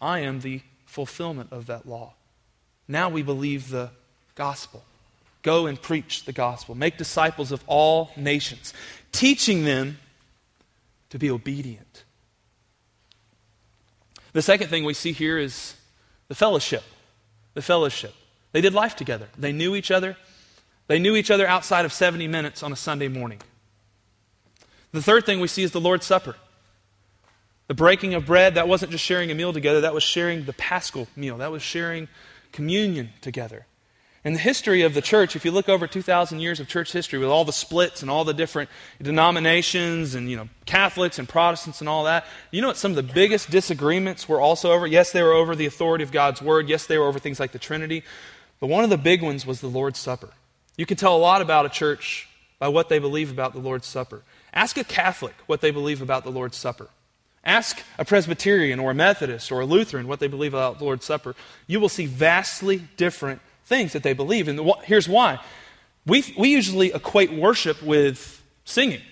I 0.01 0.21
am 0.21 0.41
the 0.41 0.63
fulfillment 0.87 1.53
of 1.53 1.67
that 1.67 1.87
law. 1.87 2.15
Now 2.89 3.11
we 3.11 3.23
believe 3.23 3.69
the 3.69 3.91
gospel. 4.37 4.85
Go 5.43 5.67
and 5.67 5.81
preach 5.81 6.25
the 6.25 6.33
gospel. 6.33 6.75
Make 6.75 6.97
disciples 6.97 7.51
of 7.51 7.65
all 7.67 8.13
nations, 8.17 8.73
teaching 9.13 9.65
them 9.65 9.99
to 11.11 11.19
be 11.19 11.31
obedient. 11.31 12.05
The 14.33 14.43
second 14.43 14.69
thing 14.69 14.85
we 14.85 14.95
see 14.95 15.13
here 15.13 15.39
is 15.39 15.75
the 16.29 16.35
fellowship. 16.35 16.85
The 17.55 17.63
fellowship. 17.63 18.15
They 18.53 18.61
did 18.61 18.75
life 18.75 18.95
together, 18.95 19.29
they 19.37 19.53
knew 19.53 19.75
each 19.75 19.91
other. 19.91 20.17
They 20.89 20.99
knew 20.99 21.17
each 21.17 21.31
other 21.31 21.47
outside 21.47 21.85
of 21.85 21.93
70 21.93 22.29
minutes 22.29 22.63
on 22.63 22.73
a 22.73 22.77
Sunday 22.77 23.09
morning. 23.09 23.41
The 24.93 25.03
third 25.03 25.27
thing 25.27 25.41
we 25.41 25.49
see 25.49 25.63
is 25.63 25.73
the 25.73 25.81
Lord's 25.81 26.07
Supper. 26.07 26.37
The 27.67 27.75
breaking 27.75 28.15
of 28.15 28.27
bread, 28.27 28.55
that 28.55 28.69
wasn't 28.69 28.93
just 28.93 29.03
sharing 29.03 29.31
a 29.31 29.35
meal 29.35 29.53
together, 29.53 29.81
that 29.81 29.93
was 29.93 30.05
sharing 30.05 30.45
the 30.45 30.53
paschal 30.53 31.09
meal. 31.17 31.39
That 31.39 31.51
was 31.51 31.63
sharing 31.63 32.07
communion 32.53 33.11
together. 33.21 33.67
In 34.27 34.33
the 34.33 34.41
history 34.41 34.83
of 34.83 34.93
the 34.93 35.01
church, 35.01 35.37
if 35.37 35.45
you 35.45 35.53
look 35.53 35.69
over 35.69 35.87
2,000 35.87 36.41
years 36.41 36.59
of 36.59 36.67
church 36.67 36.91
history 36.91 37.21
with 37.21 37.29
all 37.29 37.45
the 37.45 37.53
splits 37.53 38.03
and 38.03 38.11
all 38.11 38.25
the 38.25 38.35
different 38.35 38.69
denominations 39.01 40.17
and, 40.17 40.29
you 40.29 40.37
know, 40.37 40.49
Catholics 40.65 41.21
and 41.21 41.29
Protestants 41.29 41.79
and 41.79 41.89
all 41.89 42.03
that, 42.07 42.27
you 42.51 42.61
know 42.61 42.67
what 42.67 42.77
some 42.77 42.91
of 42.91 42.97
the 42.97 43.05
biggest 43.05 43.53
disagreements 43.53 44.29
were 44.29 44.41
also 44.41 44.73
over? 44.73 44.85
Yes, 44.85 45.13
they 45.13 45.23
were 45.23 45.31
over 45.33 45.55
the 45.55 45.67
authority 45.67 46.03
of 46.03 46.11
God's 46.11 46.43
Word. 46.43 46.69
Yes, 46.69 46.87
they 46.87 46.99
were 46.99 47.07
over 47.07 47.21
things 47.21 47.39
like 47.39 47.53
the 47.53 47.61
Trinity. 47.61 48.03
But 48.59 48.67
one 48.67 48.83
of 48.83 48.91
the 48.91 48.99
big 48.99 49.23
ones 49.23 49.47
was 49.47 49.61
the 49.61 49.69
Lord's 49.69 50.01
Supper. 50.01 50.31
You 50.77 50.87
can 50.87 50.97
tell 50.97 51.15
a 51.15 51.19
lot 51.19 51.41
about 51.41 51.65
a 51.65 51.69
church 51.69 52.29
by 52.59 52.67
what 52.67 52.89
they 52.89 52.99
believe 52.99 53.31
about 53.31 53.53
the 53.53 53.61
Lord's 53.61 53.87
Supper. 53.87 54.23
Ask 54.53 54.77
a 54.77 54.83
Catholic 54.83 55.37
what 55.47 55.61
they 55.61 55.71
believe 55.71 56.03
about 56.03 56.25
the 56.25 56.33
Lord's 56.33 56.57
Supper. 56.57 56.89
Ask 57.45 57.81
a 57.97 58.05
Presbyterian 58.05 58.81
or 58.81 58.91
a 58.91 58.95
Methodist 58.95 59.53
or 59.53 59.61
a 59.61 59.67
Lutheran 59.67 60.09
what 60.09 60.19
they 60.19 60.27
believe 60.27 60.53
about 60.53 60.79
the 60.79 60.85
Lord's 60.85 61.07
Supper. 61.07 61.37
You 61.69 61.79
will 61.79 61.89
see 61.89 62.07
vastly 62.07 62.89
different 62.97 63.41
things 63.67 63.93
that 63.93 64.03
they 64.03 64.13
believe. 64.13 64.49
And 64.49 64.73
here's 64.85 65.09
why. 65.09 65.41
We, 66.07 66.35
we 66.39 66.49
usually 66.51 66.93
equate 66.93 67.33
worship 67.33 67.83
with 67.83 68.43
singing. 68.65 69.03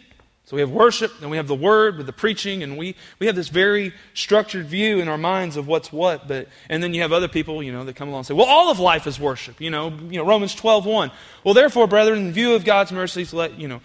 So 0.47 0.57
we 0.57 0.61
have 0.61 0.71
worship, 0.71 1.23
and 1.23 1.31
we 1.31 1.39
have 1.39 1.49
the 1.49 1.55
word 1.55 1.97
with 1.97 2.05
the 2.05 2.13
preaching, 2.13 2.63
and 2.63 2.77
we, 2.77 2.97
we 3.19 3.27
have 3.27 3.35
this 3.35 3.49
very 3.49 3.95
structured 4.13 4.67
view 4.67 5.01
in 5.01 5.09
our 5.09 5.17
minds 5.17 5.57
of 5.57 5.67
what's 5.67 5.91
what. 5.91 6.29
But 6.29 6.49
and 6.69 6.83
then 6.83 6.93
you 6.93 7.01
have 7.01 7.13
other 7.13 7.29
people, 7.29 7.63
you 7.63 7.73
know, 7.73 7.83
that 7.85 7.97
come 7.97 8.09
along 8.09 8.21
and 8.21 8.27
say, 8.27 8.35
well, 8.35 8.47
all 8.47 8.71
of 8.71 8.79
life 8.79 9.07
is 9.07 9.19
worship. 9.19 9.59
You 9.59 9.71
know, 9.71 9.89
you 9.89 10.19
know 10.19 10.27
Romans 10.27 10.55
12, 10.55 10.85
1. 10.85 11.11
Well, 11.45 11.55
therefore, 11.55 11.87
brethren, 11.87 12.19
in 12.27 12.33
view 12.33 12.55
of 12.55 12.65
God's 12.67 12.93
mercies, 12.93 13.33
let 13.33 13.59
you 13.59 13.69
know, 13.69 13.81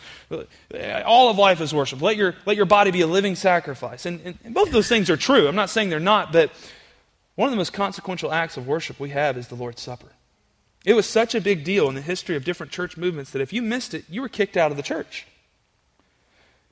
all 1.05 1.29
of 1.29 1.37
life 1.37 1.61
is 1.61 1.73
worship. 1.73 2.01
Let 2.01 2.17
your 2.17 2.35
let 2.45 2.57
your 2.57 2.65
body 2.65 2.91
be 2.91 3.01
a 3.01 3.07
living 3.07 3.35
sacrifice. 3.35 4.05
And, 4.05 4.19
and, 4.25 4.37
and 4.43 4.53
both 4.53 4.67
of 4.67 4.73
those 4.73 4.89
things 4.89 5.09
are 5.09 5.17
true. 5.17 5.47
I'm 5.47 5.55
not 5.55 5.69
saying 5.69 5.87
they're 5.87 6.01
not, 6.01 6.33
but 6.33 6.51
one 7.35 7.47
of 7.47 7.51
the 7.51 7.57
most 7.57 7.71
consequential 7.71 8.33
acts 8.33 8.57
of 8.57 8.67
worship 8.67 8.99
we 8.99 9.11
have 9.11 9.37
is 9.37 9.47
the 9.47 9.55
Lord's 9.55 9.81
Supper. 9.81 10.11
It 10.85 10.93
was 10.93 11.05
such 11.05 11.35
a 11.35 11.41
big 11.41 11.63
deal 11.63 11.89
in 11.89 11.95
the 11.95 12.01
history 12.01 12.35
of 12.35 12.45
different 12.45 12.71
church 12.71 12.95
movements 12.97 13.31
that 13.31 13.41
if 13.41 13.51
you 13.51 13.61
missed 13.61 13.93
it, 13.93 14.05
you 14.09 14.21
were 14.21 14.29
kicked 14.29 14.55
out 14.55 14.71
of 14.71 14.77
the 14.77 14.83
church. 14.83 15.27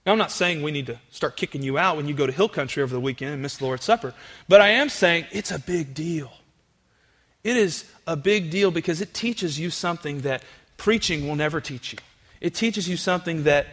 Now, 0.06 0.14
I'm 0.14 0.18
not 0.18 0.32
saying 0.32 0.62
we 0.62 0.72
need 0.72 0.86
to 0.86 1.00
start 1.12 1.36
kicking 1.36 1.62
you 1.62 1.78
out 1.78 1.98
when 1.98 2.08
you 2.08 2.14
go 2.14 2.26
to 2.26 2.32
Hill 2.32 2.48
Country 2.48 2.82
over 2.82 2.94
the 2.94 3.02
weekend 3.02 3.34
and 3.34 3.42
miss 3.42 3.58
the 3.58 3.66
Lord's 3.66 3.84
Supper, 3.84 4.14
but 4.48 4.62
I 4.62 4.70
am 4.70 4.88
saying 4.88 5.26
it's 5.32 5.52
a 5.52 5.60
big 5.60 5.94
deal. 5.94 6.32
It 7.44 7.58
is 7.58 7.92
a 8.06 8.16
big 8.16 8.50
deal 8.50 8.72
because 8.72 9.02
it 9.02 9.14
teaches 9.14 9.60
you 9.60 9.70
something 9.70 10.22
that 10.22 10.44
preaching 10.78 11.28
will 11.28 11.36
never 11.36 11.60
teach 11.60 11.92
you. 11.92 12.00
It 12.40 12.56
teaches 12.56 12.88
you 12.88 12.96
something 12.96 13.44
that 13.44 13.68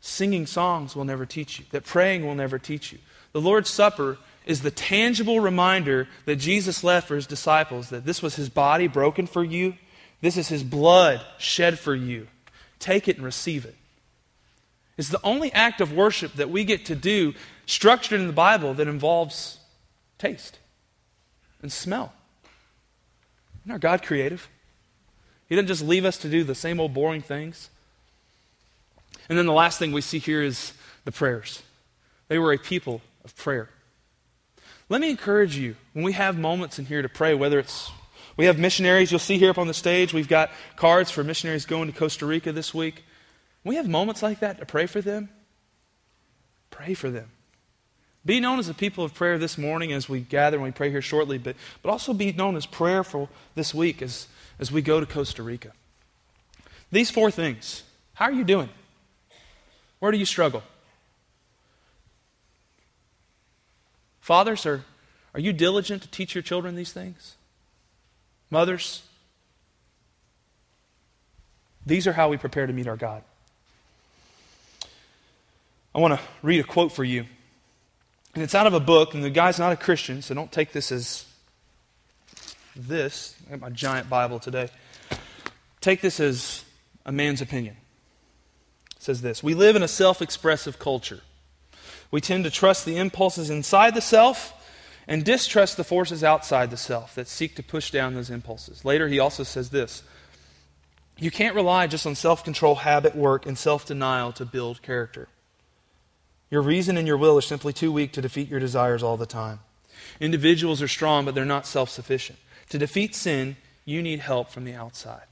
singing 0.00 0.46
songs 0.46 0.96
will 0.96 1.04
never 1.04 1.26
teach 1.26 1.58
you, 1.58 1.66
that 1.72 1.84
praying 1.84 2.24
will 2.26 2.34
never 2.34 2.58
teach 2.58 2.90
you. 2.90 2.98
The 3.32 3.40
Lord's 3.42 3.68
Supper 3.68 4.16
is 4.50 4.62
the 4.62 4.70
tangible 4.72 5.38
reminder 5.38 6.08
that 6.24 6.34
Jesus 6.34 6.82
left 6.82 7.06
for 7.06 7.14
his 7.14 7.28
disciples 7.28 7.90
that 7.90 8.04
this 8.04 8.20
was 8.20 8.34
his 8.34 8.48
body 8.48 8.88
broken 8.88 9.28
for 9.28 9.44
you, 9.44 9.74
this 10.22 10.36
is 10.36 10.48
his 10.48 10.64
blood 10.64 11.20
shed 11.38 11.78
for 11.78 11.94
you. 11.94 12.26
Take 12.80 13.06
it 13.06 13.14
and 13.14 13.24
receive 13.24 13.64
it. 13.64 13.76
It's 14.98 15.08
the 15.08 15.20
only 15.22 15.52
act 15.52 15.80
of 15.80 15.92
worship 15.92 16.32
that 16.32 16.50
we 16.50 16.64
get 16.64 16.86
to 16.86 16.96
do 16.96 17.32
structured 17.66 18.18
in 18.18 18.26
the 18.26 18.32
Bible 18.32 18.74
that 18.74 18.88
involves 18.88 19.60
taste 20.18 20.58
and 21.62 21.70
smell. 21.70 22.12
Isn't 23.62 23.70
our 23.70 23.78
God 23.78 24.02
creative? 24.02 24.48
He 25.48 25.54
doesn't 25.54 25.68
just 25.68 25.82
leave 25.82 26.04
us 26.04 26.18
to 26.18 26.28
do 26.28 26.42
the 26.42 26.56
same 26.56 26.80
old 26.80 26.92
boring 26.92 27.22
things. 27.22 27.70
And 29.28 29.38
then 29.38 29.46
the 29.46 29.52
last 29.52 29.78
thing 29.78 29.92
we 29.92 30.00
see 30.00 30.18
here 30.18 30.42
is 30.42 30.72
the 31.04 31.12
prayers. 31.12 31.62
They 32.26 32.38
were 32.38 32.52
a 32.52 32.58
people 32.58 33.00
of 33.24 33.36
prayer. 33.36 33.68
Let 34.90 35.00
me 35.00 35.08
encourage 35.08 35.56
you 35.56 35.76
when 35.92 36.04
we 36.04 36.12
have 36.12 36.36
moments 36.36 36.80
in 36.80 36.84
here 36.84 37.00
to 37.00 37.08
pray, 37.08 37.32
whether 37.32 37.60
it's 37.60 37.90
we 38.36 38.46
have 38.46 38.58
missionaries, 38.58 39.12
you'll 39.12 39.20
see 39.20 39.38
here 39.38 39.50
up 39.50 39.58
on 39.58 39.68
the 39.68 39.74
stage, 39.74 40.12
we've 40.12 40.28
got 40.28 40.50
cards 40.74 41.10
for 41.10 41.22
missionaries 41.22 41.64
going 41.64 41.90
to 41.92 41.96
Costa 41.96 42.26
Rica 42.26 42.52
this 42.52 42.74
week. 42.74 43.04
we 43.64 43.76
have 43.76 43.88
moments 43.88 44.22
like 44.22 44.40
that 44.40 44.58
to 44.58 44.66
pray 44.66 44.86
for 44.86 45.00
them. 45.00 45.28
Pray 46.70 46.94
for 46.94 47.08
them. 47.08 47.30
Be 48.24 48.40
known 48.40 48.58
as 48.58 48.68
a 48.68 48.74
people 48.74 49.04
of 49.04 49.14
prayer 49.14 49.38
this 49.38 49.56
morning 49.56 49.92
as 49.92 50.08
we 50.08 50.20
gather 50.20 50.56
and 50.56 50.64
we 50.64 50.72
pray 50.72 50.90
here 50.90 51.02
shortly, 51.02 51.38
but, 51.38 51.54
but 51.82 51.90
also 51.90 52.12
be 52.12 52.32
known 52.32 52.56
as 52.56 52.66
prayerful 52.66 53.28
this 53.54 53.72
week 53.72 54.02
as, 54.02 54.26
as 54.58 54.72
we 54.72 54.82
go 54.82 54.98
to 54.98 55.06
Costa 55.06 55.42
Rica. 55.42 55.72
These 56.90 57.10
four 57.10 57.30
things. 57.30 57.84
How 58.14 58.24
are 58.26 58.32
you 58.32 58.44
doing? 58.44 58.70
Where 60.00 60.10
do 60.10 60.18
you 60.18 60.26
struggle? 60.26 60.62
Fathers, 64.30 64.64
are, 64.64 64.84
are 65.34 65.40
you 65.40 65.52
diligent 65.52 66.02
to 66.02 66.08
teach 66.08 66.36
your 66.36 66.42
children 66.42 66.76
these 66.76 66.92
things? 66.92 67.34
Mothers, 68.48 69.02
these 71.84 72.06
are 72.06 72.12
how 72.12 72.28
we 72.28 72.36
prepare 72.36 72.64
to 72.64 72.72
meet 72.72 72.86
our 72.86 72.96
God. 72.96 73.24
I 75.92 75.98
want 75.98 76.14
to 76.14 76.20
read 76.44 76.60
a 76.60 76.62
quote 76.62 76.92
for 76.92 77.02
you. 77.02 77.24
And 78.32 78.44
it's 78.44 78.54
out 78.54 78.68
of 78.68 78.72
a 78.72 78.78
book, 78.78 79.14
and 79.14 79.24
the 79.24 79.30
guy's 79.30 79.58
not 79.58 79.72
a 79.72 79.76
Christian, 79.76 80.22
so 80.22 80.32
don't 80.32 80.52
take 80.52 80.70
this 80.70 80.92
as 80.92 81.26
this. 82.76 83.34
I 83.48 83.50
have 83.50 83.60
my 83.60 83.70
giant 83.70 84.08
Bible 84.08 84.38
today. 84.38 84.68
Take 85.80 86.02
this 86.02 86.20
as 86.20 86.64
a 87.04 87.10
man's 87.10 87.40
opinion. 87.42 87.76
It 88.94 89.02
says 89.02 89.22
this 89.22 89.42
We 89.42 89.54
live 89.54 89.74
in 89.74 89.82
a 89.82 89.88
self 89.88 90.22
expressive 90.22 90.78
culture. 90.78 91.18
We 92.10 92.20
tend 92.20 92.44
to 92.44 92.50
trust 92.50 92.84
the 92.84 92.96
impulses 92.96 93.50
inside 93.50 93.94
the 93.94 94.00
self 94.00 94.52
and 95.06 95.24
distrust 95.24 95.76
the 95.76 95.84
forces 95.84 96.22
outside 96.22 96.70
the 96.70 96.76
self 96.76 97.14
that 97.14 97.28
seek 97.28 97.56
to 97.56 97.62
push 97.62 97.90
down 97.90 98.14
those 98.14 98.30
impulses. 98.30 98.84
Later, 98.84 99.08
he 99.08 99.18
also 99.18 99.42
says 99.42 99.70
this 99.70 100.02
You 101.18 101.30
can't 101.30 101.54
rely 101.54 101.86
just 101.86 102.06
on 102.06 102.14
self 102.14 102.44
control, 102.44 102.76
habit, 102.76 103.14
work, 103.14 103.46
and 103.46 103.56
self 103.56 103.86
denial 103.86 104.32
to 104.32 104.44
build 104.44 104.82
character. 104.82 105.28
Your 106.50 106.62
reason 106.62 106.96
and 106.96 107.06
your 107.06 107.16
will 107.16 107.38
are 107.38 107.42
simply 107.42 107.72
too 107.72 107.92
weak 107.92 108.12
to 108.12 108.22
defeat 108.22 108.48
your 108.48 108.60
desires 108.60 109.02
all 109.02 109.16
the 109.16 109.26
time. 109.26 109.60
Individuals 110.18 110.82
are 110.82 110.88
strong, 110.88 111.24
but 111.24 111.34
they're 111.34 111.44
not 111.44 111.66
self 111.66 111.90
sufficient. 111.90 112.38
To 112.70 112.78
defeat 112.78 113.14
sin, 113.14 113.56
you 113.84 114.02
need 114.02 114.20
help 114.20 114.50
from 114.50 114.64
the 114.64 114.74
outside. 114.74 115.22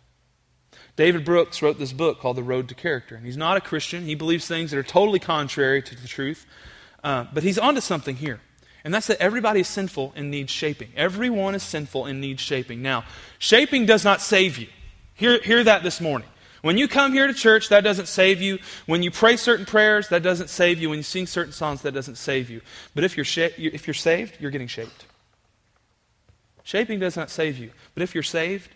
David 0.99 1.25
Brooks 1.25 1.63
wrote 1.63 1.79
this 1.79 1.93
book 1.93 2.19
called 2.19 2.37
The 2.37 2.43
Road 2.43 2.69
to 2.71 2.75
Character. 2.75 3.15
And 3.15 3.25
he's 3.25 3.37
not 3.37 3.57
a 3.57 3.61
Christian. 3.61 4.03
He 4.03 4.17
believes 4.17 4.49
things 4.49 4.73
that 4.73 4.79
are 4.79 4.83
totally 4.83 5.21
contrary 5.21 5.81
to 5.81 5.95
the 5.95 6.09
truth. 6.09 6.45
Uh, 7.05 7.25
but 7.33 7.45
he's 7.45 7.57
onto 7.57 7.81
something 7.81 8.17
here. 8.17 8.41
And 8.83 8.93
that's 8.93 9.07
that 9.07 9.21
everybody 9.21 9.61
is 9.61 9.69
sinful 9.69 10.13
and 10.17 10.29
needs 10.29 10.51
shaping. 10.51 10.89
Everyone 10.97 11.55
is 11.55 11.63
sinful 11.63 12.07
and 12.07 12.21
needs 12.21 12.43
shaping. 12.43 12.83
Now, 12.83 13.05
shaping 13.39 13.87
does 13.87 14.05
not 14.05 14.21
save 14.21 14.59
you. 14.59 14.67
Hear, 15.15 15.41
hear 15.41 15.63
that 15.63 15.85
this 15.85 16.01
morning. 16.01 16.27
When 16.63 16.77
you 16.77 16.89
come 16.89 17.13
here 17.13 17.29
to 17.29 17.35
church, 17.35 17.69
that 17.69 17.85
doesn't 17.85 18.09
save 18.09 18.43
you. 18.43 18.59
When 18.87 19.05
you 19.05 19.13
pray 19.13 19.37
certain 19.37 19.67
prayers, 19.67 20.09
that 20.09 20.25
doesn't 20.25 20.51
save 20.51 20.81
you. 20.81 20.91
When 20.91 20.99
you 20.99 21.05
sing 21.05 21.29
certain 21.29 21.53
songs, 21.53 21.83
that 21.83 21.95
doesn't 21.95 22.17
save 22.17 22.51
you. 22.51 22.61
But 22.97 23.05
if 23.05 23.17
you're, 23.17 23.25
sh- 23.25 23.55
if 23.57 23.87
you're 23.87 23.95
saved, 23.95 24.39
you're 24.41 24.51
getting 24.51 24.67
shaped. 24.67 25.07
Shaping 26.65 26.99
does 26.99 27.17
not 27.17 27.31
save 27.31 27.57
you. 27.57 27.71
But 27.95 28.03
if 28.03 28.17
you're 28.17 28.25
saved, 28.25 28.71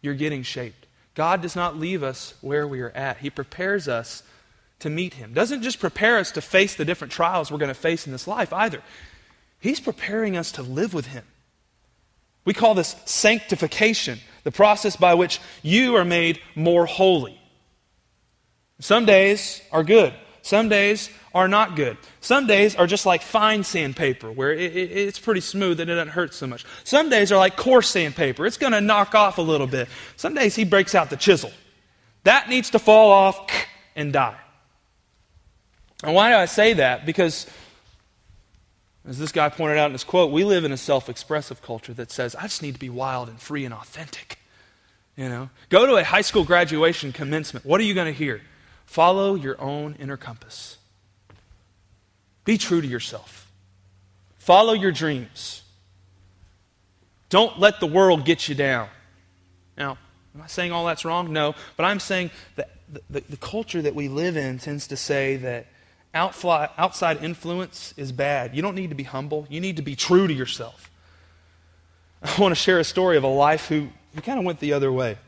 you're 0.00 0.14
getting 0.14 0.42
shaped. 0.42 0.85
God 1.16 1.40
does 1.40 1.56
not 1.56 1.78
leave 1.78 2.02
us 2.02 2.34
where 2.42 2.68
we 2.68 2.80
are 2.82 2.90
at. 2.90 3.16
He 3.16 3.30
prepares 3.30 3.88
us 3.88 4.22
to 4.80 4.90
meet 4.90 5.14
Him. 5.14 5.32
Doesn't 5.32 5.62
just 5.62 5.80
prepare 5.80 6.18
us 6.18 6.30
to 6.32 6.42
face 6.42 6.76
the 6.76 6.84
different 6.84 7.12
trials 7.12 7.50
we're 7.50 7.58
going 7.58 7.68
to 7.68 7.74
face 7.74 8.06
in 8.06 8.12
this 8.12 8.28
life 8.28 8.52
either. 8.52 8.82
He's 9.58 9.80
preparing 9.80 10.36
us 10.36 10.52
to 10.52 10.62
live 10.62 10.92
with 10.92 11.06
Him. 11.06 11.24
We 12.44 12.52
call 12.52 12.74
this 12.74 12.94
sanctification, 13.06 14.20
the 14.44 14.52
process 14.52 14.94
by 14.94 15.14
which 15.14 15.40
you 15.62 15.96
are 15.96 16.04
made 16.04 16.38
more 16.54 16.84
holy. 16.84 17.40
Some 18.78 19.06
days 19.06 19.62
are 19.72 19.82
good, 19.82 20.12
some 20.46 20.68
days 20.68 21.10
are 21.34 21.48
not 21.48 21.74
good. 21.74 21.96
Some 22.20 22.46
days 22.46 22.76
are 22.76 22.86
just 22.86 23.04
like 23.04 23.20
fine 23.20 23.64
sandpaper, 23.64 24.30
where 24.30 24.52
it, 24.52 24.76
it, 24.76 24.92
it's 24.92 25.18
pretty 25.18 25.40
smooth 25.40 25.80
and 25.80 25.90
it 25.90 25.94
doesn't 25.96 26.12
hurt 26.12 26.34
so 26.34 26.46
much. 26.46 26.64
Some 26.84 27.10
days 27.10 27.32
are 27.32 27.36
like 27.36 27.56
coarse 27.56 27.88
sandpaper, 27.88 28.46
it's 28.46 28.56
going 28.56 28.72
to 28.72 28.80
knock 28.80 29.16
off 29.16 29.38
a 29.38 29.42
little 29.42 29.66
bit. 29.66 29.88
Some 30.14 30.34
days 30.34 30.54
he 30.54 30.62
breaks 30.62 30.94
out 30.94 31.10
the 31.10 31.16
chisel. 31.16 31.50
That 32.22 32.48
needs 32.48 32.70
to 32.70 32.78
fall 32.78 33.10
off 33.10 33.50
and 33.96 34.12
die. 34.12 34.36
And 36.04 36.14
why 36.14 36.30
do 36.30 36.36
I 36.36 36.44
say 36.44 36.74
that? 36.74 37.06
Because 37.06 37.48
as 39.04 39.18
this 39.18 39.32
guy 39.32 39.48
pointed 39.48 39.78
out 39.78 39.86
in 39.86 39.94
his 39.94 40.04
quote, 40.04 40.30
we 40.30 40.44
live 40.44 40.62
in 40.62 40.70
a 40.70 40.76
self 40.76 41.08
expressive 41.08 41.60
culture 41.60 41.92
that 41.94 42.12
says, 42.12 42.36
I 42.36 42.42
just 42.42 42.62
need 42.62 42.74
to 42.74 42.80
be 42.80 42.88
wild 42.88 43.28
and 43.28 43.40
free 43.40 43.64
and 43.64 43.74
authentic. 43.74 44.38
You 45.16 45.28
know, 45.28 45.50
go 45.70 45.86
to 45.86 45.96
a 45.96 46.04
high 46.04 46.20
school 46.20 46.44
graduation 46.44 47.12
commencement. 47.12 47.66
What 47.66 47.80
are 47.80 47.84
you 47.84 47.94
going 47.94 48.06
to 48.06 48.16
hear? 48.16 48.42
Follow 48.86 49.34
your 49.34 49.60
own 49.60 49.96
inner 49.98 50.16
compass. 50.16 50.78
Be 52.44 52.56
true 52.56 52.80
to 52.80 52.86
yourself. 52.86 53.50
Follow 54.38 54.72
your 54.72 54.92
dreams. 54.92 55.62
Don't 57.28 57.58
let 57.58 57.80
the 57.80 57.86
world 57.86 58.24
get 58.24 58.48
you 58.48 58.54
down. 58.54 58.88
Now, 59.76 59.98
am 60.34 60.42
I 60.42 60.46
saying 60.46 60.72
all 60.72 60.86
that's 60.86 61.04
wrong? 61.04 61.32
No. 61.32 61.54
But 61.76 61.84
I'm 61.84 61.98
saying 61.98 62.30
that 62.54 62.70
the, 62.90 63.02
the, 63.10 63.20
the 63.28 63.36
culture 63.36 63.82
that 63.82 63.94
we 63.94 64.08
live 64.08 64.36
in 64.36 64.58
tends 64.58 64.86
to 64.86 64.96
say 64.96 65.36
that 65.38 65.66
outfly, 66.14 66.68
outside 66.78 67.22
influence 67.22 67.92
is 67.96 68.12
bad. 68.12 68.54
You 68.54 68.62
don't 68.62 68.76
need 68.76 68.90
to 68.90 68.94
be 68.94 69.02
humble, 69.02 69.46
you 69.50 69.60
need 69.60 69.76
to 69.76 69.82
be 69.82 69.96
true 69.96 70.28
to 70.28 70.32
yourself. 70.32 70.90
I 72.22 72.40
want 72.40 72.52
to 72.52 72.56
share 72.56 72.78
a 72.78 72.84
story 72.84 73.16
of 73.16 73.24
a 73.24 73.28
life 73.28 73.66
who, 73.66 73.88
who 74.14 74.20
kind 74.20 74.38
of 74.38 74.44
went 74.44 74.60
the 74.60 74.72
other 74.72 74.92
way. 74.92 75.18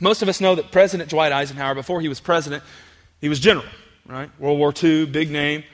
Most 0.00 0.22
of 0.22 0.28
us 0.28 0.40
know 0.40 0.54
that 0.54 0.70
President 0.70 1.10
Dwight 1.10 1.32
Eisenhower, 1.32 1.74
before 1.74 2.00
he 2.00 2.08
was 2.08 2.20
president, 2.20 2.62
he 3.20 3.28
was 3.28 3.40
general, 3.40 3.66
right? 4.06 4.30
World 4.40 4.58
War 4.58 4.72
II, 4.82 5.06
big 5.06 5.30
name. 5.30 5.64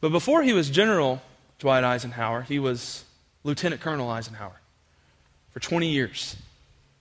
But 0.00 0.10
before 0.10 0.42
he 0.42 0.52
was 0.52 0.70
General 0.70 1.20
Dwight 1.58 1.84
Eisenhower, 1.84 2.42
he 2.42 2.58
was 2.58 3.04
Lieutenant 3.44 3.80
Colonel 3.80 4.08
Eisenhower 4.08 4.60
for 5.50 5.60
20 5.60 5.88
years, 5.88 6.36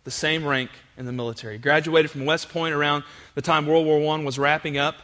the 0.04 0.12
same 0.12 0.45
rank 0.45 0.69
in 0.98 1.06
the 1.06 1.12
military. 1.12 1.58
Graduated 1.58 2.12
from 2.12 2.26
West 2.26 2.50
Point 2.50 2.74
around 2.74 3.04
the 3.34 3.41
time 3.41 3.65
World 3.65 3.86
War 3.86 4.15
I 4.15 4.24
was 4.24 4.39
wrapping 4.39 4.78
up, 4.78 4.95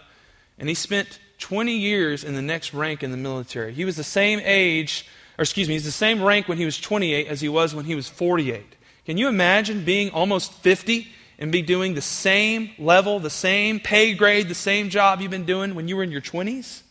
and 0.57 0.69
he 0.69 0.75
spent 0.75 1.19
20 1.39 1.75
years 1.75 2.23
in 2.23 2.35
the 2.35 2.41
next 2.41 2.73
rank 2.73 3.03
in 3.03 3.11
the 3.11 3.17
military. 3.17 3.73
He 3.73 3.83
was 3.83 3.95
the 3.95 4.03
same 4.03 4.39
age, 4.43 5.07
or 5.37 5.43
excuse 5.43 5.67
me, 5.67 5.73
he's 5.73 5.85
the 5.85 5.91
same 5.91 6.21
rank 6.21 6.47
when 6.47 6.57
he 6.57 6.65
was 6.65 6.79
28 6.79 7.27
as 7.27 7.41
he 7.41 7.49
was 7.49 7.73
when 7.73 7.85
he 7.85 7.95
was 7.95 8.07
48. 8.07 8.63
Can 9.05 9.17
you 9.17 9.27
imagine 9.27 9.83
being 9.83 10.11
almost 10.11 10.53
50 10.53 11.07
and 11.41 11.51
be 11.51 11.63
doing 11.63 11.95
the 11.95 12.01
same 12.01 12.69
level, 12.77 13.19
the 13.19 13.29
same 13.31 13.79
pay 13.79 14.13
grade, 14.13 14.47
the 14.47 14.55
same 14.55 14.89
job 14.89 15.19
you've 15.19 15.31
been 15.31 15.43
doing 15.43 15.73
when 15.73 15.87
you 15.87 15.97
were 15.97 16.03
in 16.03 16.11
your 16.11 16.21
20s? 16.21 16.83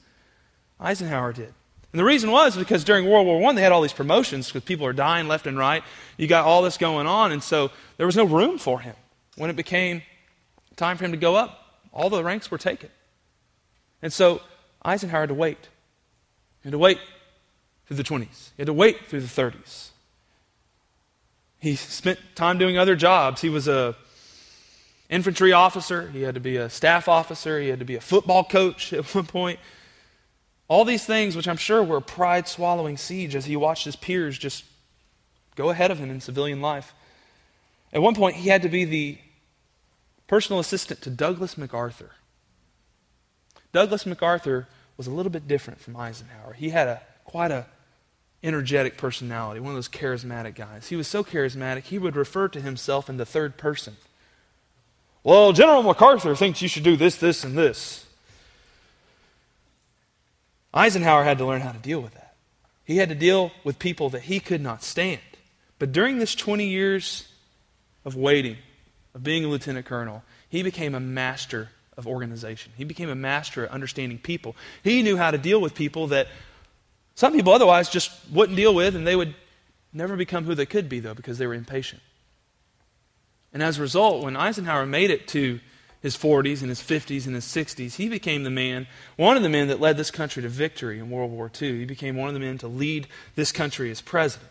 Eisenhower 0.81 1.33
did. 1.33 1.55
And 1.93 2.01
the 2.01 2.05
reason 2.05 2.33
was 2.33 2.57
because 2.57 2.83
during 2.83 3.09
World 3.09 3.27
War 3.27 3.49
I, 3.49 3.55
they 3.55 3.63
had 3.63 3.71
all 3.71 3.81
these 3.81 3.93
promotions 3.93 4.49
because 4.49 4.65
people 4.65 4.87
are 4.87 4.93
dying 4.93 5.29
left 5.29 5.47
and 5.47 5.57
right. 5.57 5.85
You 6.17 6.27
got 6.27 6.47
all 6.47 6.63
this 6.63 6.79
going 6.79 7.07
on, 7.07 7.31
and 7.31 7.43
so 7.43 7.71
there 7.97 8.07
was 8.07 8.17
no 8.17 8.25
room 8.25 8.59
for 8.59 8.81
him. 8.81 8.97
When 9.37 9.51
it 9.51 9.57
became 9.57 10.03
time 10.75 10.97
for 10.97 11.05
him 11.05 11.13
to 11.13 11.17
go 11.17 11.37
up, 11.37 11.81
all 11.93 12.11
the 12.11 12.23
ranks 12.23 12.51
were 12.51 12.59
taken. 12.59 12.91
And 14.03 14.13
so 14.13 14.43
Eisenhower 14.85 15.23
had 15.23 15.29
to 15.29 15.35
wait. 15.35 15.69
He 16.63 16.69
had 16.69 16.73
to 16.73 16.79
wait 16.79 16.99
through 17.87 17.99
the 17.99 18.05
20s. 18.05 18.51
He 18.57 18.63
had 18.63 18.67
to 18.67 18.73
wait 18.73 19.07
through 19.07 19.21
the 19.21 19.27
30s. 19.27 19.91
He 21.61 21.77
spent 21.77 22.19
time 22.35 22.59
doing 22.59 22.79
other 22.79 22.97
jobs. 22.97 23.43
He 23.43 23.49
was 23.49 23.69
a 23.69 23.95
infantry 25.11 25.53
officer. 25.53 26.09
He 26.09 26.23
had 26.23 26.35
to 26.35 26.41
be 26.41 26.57
a 26.57 26.71
staff 26.71 27.09
officer. 27.09 27.61
He 27.61 27.69
had 27.69 27.81
to 27.81 27.85
be 27.85 27.97
a 27.97 28.01
football 28.01 28.45
coach 28.45 28.93
at 28.95 29.15
one 29.15 29.27
point. 29.27 29.61
All 30.69 30.85
these 30.85 31.05
things, 31.05 31.37
which 31.37 31.49
I'm 31.49 31.57
sure 31.57 31.83
were 31.83 32.01
pride 32.01 32.47
swallowing 32.47 32.97
siege 32.97 33.35
as 33.35 33.45
he 33.45 33.57
watched 33.57 33.85
his 33.85 33.97
peers 33.97 34.39
just 34.39 34.65
go 35.57 35.71
ahead 35.71 35.91
of 35.91 35.99
him 35.99 36.11
in 36.11 36.21
civilian 36.21 36.63
life. 36.63 36.95
At 37.93 38.03
one 38.03 38.15
point, 38.15 38.37
he 38.37 38.49
had 38.49 38.63
to 38.63 38.69
be 38.69 38.85
the 38.85 39.19
personal 40.29 40.61
assistant 40.61 41.03
to 41.03 41.11
Douglas 41.11 41.59
MacArthur. 41.59 42.13
Douglas 43.73 44.07
MacArthur 44.07 44.69
was 44.97 45.09
a 45.09 45.11
little 45.11 45.31
bit 45.31 45.49
different 45.49 45.81
from 45.81 45.97
Eisenhower. 45.97 46.53
He 46.53 46.71
had 46.71 46.87
a 46.87 47.03
quite 47.25 47.51
a 47.51 47.67
energetic 48.43 48.97
personality, 48.97 49.61
one 49.61 49.71
of 49.71 49.77
those 49.77 49.89
charismatic 49.89 50.55
guys. 50.55 50.89
He 50.89 50.97
was 50.97 51.09
so 51.09 51.23
charismatic, 51.23 51.85
he 51.85 51.99
would 51.99 52.17
refer 52.17 52.49
to 52.49 52.61
himself 52.61 53.11
in 53.11 53.17
the 53.17 53.27
third 53.27 53.57
person. 53.57 53.97
Well, 55.23 55.53
General 55.53 55.83
MacArthur 55.83 56.35
thinks 56.35 56.63
you 56.63 56.69
should 56.69 56.83
do 56.83 56.97
this, 56.97 57.17
this, 57.17 57.45
and 57.45 57.57
this. 57.57 58.07
Eisenhower 60.73 61.25
had 61.25 61.39
to 61.39 61.47
learn 61.47 61.61
how 61.61 61.73
to 61.73 61.79
deal 61.79 62.01
with 62.01 62.15
that. 62.15 62.35
He 62.85 62.97
had 62.97 63.09
to 63.11 63.15
deal 63.15 63.53
with 63.65 63.79
people 63.79 64.09
that 64.11 64.23
he 64.23 64.41
could 64.41 64.61
not 64.61 64.83
stand. 64.83 65.21
But 65.79 65.93
during 65.93 66.19
this 66.19 66.35
20 66.35 66.67
years 66.67 67.29
of 68.05 68.17
waiting, 68.17 68.57
of 69.15 69.23
being 69.23 69.45
a 69.45 69.49
lieutenant 69.49 69.87
colonel, 69.87 70.23
he 70.49 70.63
became 70.63 70.95
a 70.95 71.01
master 71.01 71.71
of 71.97 72.07
organization. 72.07 72.73
He 72.77 72.85
became 72.85 73.09
a 73.09 73.15
master 73.15 73.65
at 73.67 73.71
understanding 73.71 74.19
people. 74.19 74.57
He 74.83 75.03
knew 75.03 75.17
how 75.17 75.31
to 75.31 75.39
deal 75.39 75.61
with 75.61 75.75
people 75.75 76.09
that 76.09 76.29
some 77.15 77.33
people 77.33 77.53
otherwise 77.53 77.91
just 77.91 78.11
wouldn't 78.33 78.57
deal 78.57 78.75
with, 78.75 78.97
and 78.97 79.07
they 79.07 79.17
would 79.17 79.35
never 79.93 80.17
become 80.17 80.45
who 80.45 80.55
they 80.55 80.67
could 80.67 80.89
be, 80.89 81.01
though, 81.01 81.15
because 81.15 81.39
they 81.39 81.47
were 81.47 81.55
impatient. 81.55 82.01
And 83.53 83.63
as 83.63 83.79
a 83.79 83.83
result, 83.83 84.23
when 84.23 84.37
Eisenhower 84.37 84.87
made 84.87 85.11
it 85.11 85.27
to 85.29 85.61
his 86.01 86.17
40s 86.17 86.61
and 86.61 86.69
his 86.69 86.81
50s 86.81 87.27
and 87.27 87.35
his 87.35 87.45
60s, 87.45 87.97
he 87.97 88.09
became 88.09 88.43
the 88.43 88.51
man, 88.51 88.87
one 89.17 89.37
of 89.37 89.43
the 89.43 89.49
men 89.49 89.69
that 89.69 89.81
led 89.81 89.97
this 89.97 90.11
country 90.11 90.43
to 90.43 90.49
victory 90.49 90.99
in 90.99 91.11
World 91.11 91.31
War 91.31 91.51
II. 91.61 91.79
He 91.79 91.85
became 91.85 92.17
one 92.17 92.29
of 92.29 92.35
the 92.35 92.41
men 92.41 92.59
to 92.59 92.69
lead 92.69 93.07
this 93.35 93.53
country 93.53 93.91
as 93.91 94.01
president. 94.01 94.51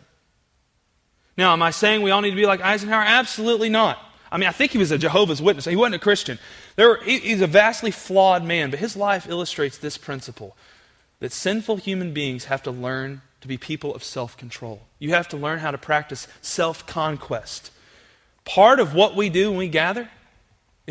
Now, 1.36 1.52
am 1.52 1.62
I 1.62 1.70
saying 1.70 2.02
we 2.02 2.10
all 2.10 2.20
need 2.20 2.30
to 2.30 2.36
be 2.36 2.46
like 2.46 2.60
Eisenhower? 2.60 3.02
Absolutely 3.02 3.68
not. 3.68 3.98
I 4.30 4.38
mean, 4.38 4.48
I 4.48 4.52
think 4.52 4.72
he 4.72 4.78
was 4.78 4.92
a 4.92 4.98
Jehovah's 4.98 5.42
Witness. 5.42 5.64
He 5.64 5.74
wasn't 5.74 5.96
a 5.96 6.00
Christian. 6.00 6.38
Were, 6.78 7.00
he, 7.02 7.18
he's 7.18 7.40
a 7.40 7.46
vastly 7.46 7.90
flawed 7.90 8.44
man, 8.44 8.70
but 8.70 8.78
his 8.78 8.94
life 8.94 9.28
illustrates 9.28 9.78
this 9.78 9.98
principle 9.98 10.56
that 11.18 11.32
sinful 11.32 11.76
human 11.76 12.12
beings 12.12 12.44
have 12.44 12.62
to 12.62 12.70
learn 12.70 13.22
to 13.40 13.48
be 13.48 13.56
people 13.56 13.94
of 13.94 14.04
self 14.04 14.36
control. 14.36 14.82
You 14.98 15.10
have 15.10 15.28
to 15.28 15.36
learn 15.36 15.58
how 15.58 15.70
to 15.70 15.78
practice 15.78 16.28
self 16.40 16.86
conquest. 16.86 17.70
Part 18.44 18.80
of 18.80 18.94
what 18.94 19.16
we 19.16 19.28
do 19.28 19.50
when 19.50 19.58
we 19.58 19.68
gather 19.68 20.08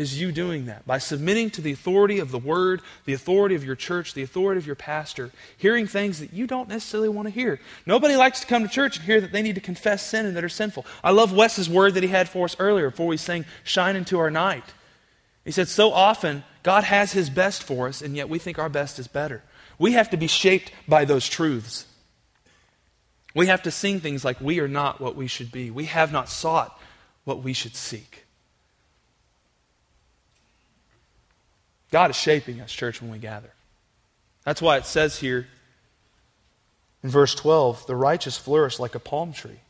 is 0.00 0.18
you 0.18 0.32
doing 0.32 0.64
that 0.64 0.86
by 0.86 0.96
submitting 0.96 1.50
to 1.50 1.60
the 1.60 1.72
authority 1.72 2.20
of 2.20 2.30
the 2.30 2.38
Word, 2.38 2.80
the 3.04 3.12
authority 3.12 3.54
of 3.54 3.64
your 3.64 3.74
church, 3.74 4.14
the 4.14 4.22
authority 4.22 4.58
of 4.58 4.66
your 4.66 4.76
pastor, 4.76 5.30
hearing 5.58 5.86
things 5.86 6.20
that 6.20 6.32
you 6.32 6.46
don't 6.46 6.70
necessarily 6.70 7.10
want 7.10 7.28
to 7.28 7.34
hear. 7.34 7.60
Nobody 7.84 8.16
likes 8.16 8.40
to 8.40 8.46
come 8.46 8.62
to 8.62 8.68
church 8.68 8.96
and 8.96 9.04
hear 9.04 9.20
that 9.20 9.30
they 9.30 9.42
need 9.42 9.56
to 9.56 9.60
confess 9.60 10.06
sin 10.06 10.24
and 10.24 10.36
that 10.36 10.44
are 10.44 10.48
sinful. 10.48 10.86
I 11.04 11.10
love 11.10 11.34
Wes's 11.34 11.68
word 11.68 11.94
that 11.94 12.02
he 12.02 12.08
had 12.08 12.30
for 12.30 12.46
us 12.46 12.56
earlier 12.58 12.90
before 12.90 13.08
we 13.08 13.18
sang 13.18 13.44
Shine 13.62 13.94
into 13.94 14.18
Our 14.18 14.30
Night. 14.30 14.64
He 15.44 15.50
said, 15.50 15.68
So 15.68 15.92
often, 15.92 16.44
God 16.62 16.84
has 16.84 17.12
His 17.12 17.28
best 17.28 17.62
for 17.62 17.86
us, 17.86 18.00
and 18.00 18.16
yet 18.16 18.30
we 18.30 18.38
think 18.38 18.58
our 18.58 18.70
best 18.70 18.98
is 18.98 19.06
better. 19.06 19.42
We 19.78 19.92
have 19.92 20.08
to 20.10 20.16
be 20.16 20.28
shaped 20.28 20.72
by 20.88 21.04
those 21.04 21.28
truths. 21.28 21.86
We 23.34 23.48
have 23.48 23.62
to 23.64 23.70
sing 23.70 24.00
things 24.00 24.24
like, 24.24 24.40
We 24.40 24.60
are 24.60 24.68
not 24.68 24.98
what 24.98 25.14
we 25.14 25.26
should 25.26 25.52
be. 25.52 25.70
We 25.70 25.84
have 25.86 26.10
not 26.10 26.30
sought 26.30 26.79
what 27.30 27.44
we 27.44 27.52
should 27.52 27.76
seek. 27.76 28.24
God 31.92 32.10
is 32.10 32.16
shaping 32.16 32.60
us, 32.60 32.72
church, 32.72 33.00
when 33.00 33.10
we 33.10 33.18
gather. 33.18 33.52
That's 34.44 34.60
why 34.60 34.78
it 34.78 34.84
says 34.84 35.20
here 35.20 35.46
in 37.04 37.10
verse 37.10 37.34
12 37.36 37.86
the 37.86 37.94
righteous 37.94 38.36
flourish 38.36 38.80
like 38.80 38.96
a 38.96 38.98
palm 38.98 39.32
tree. 39.32 39.60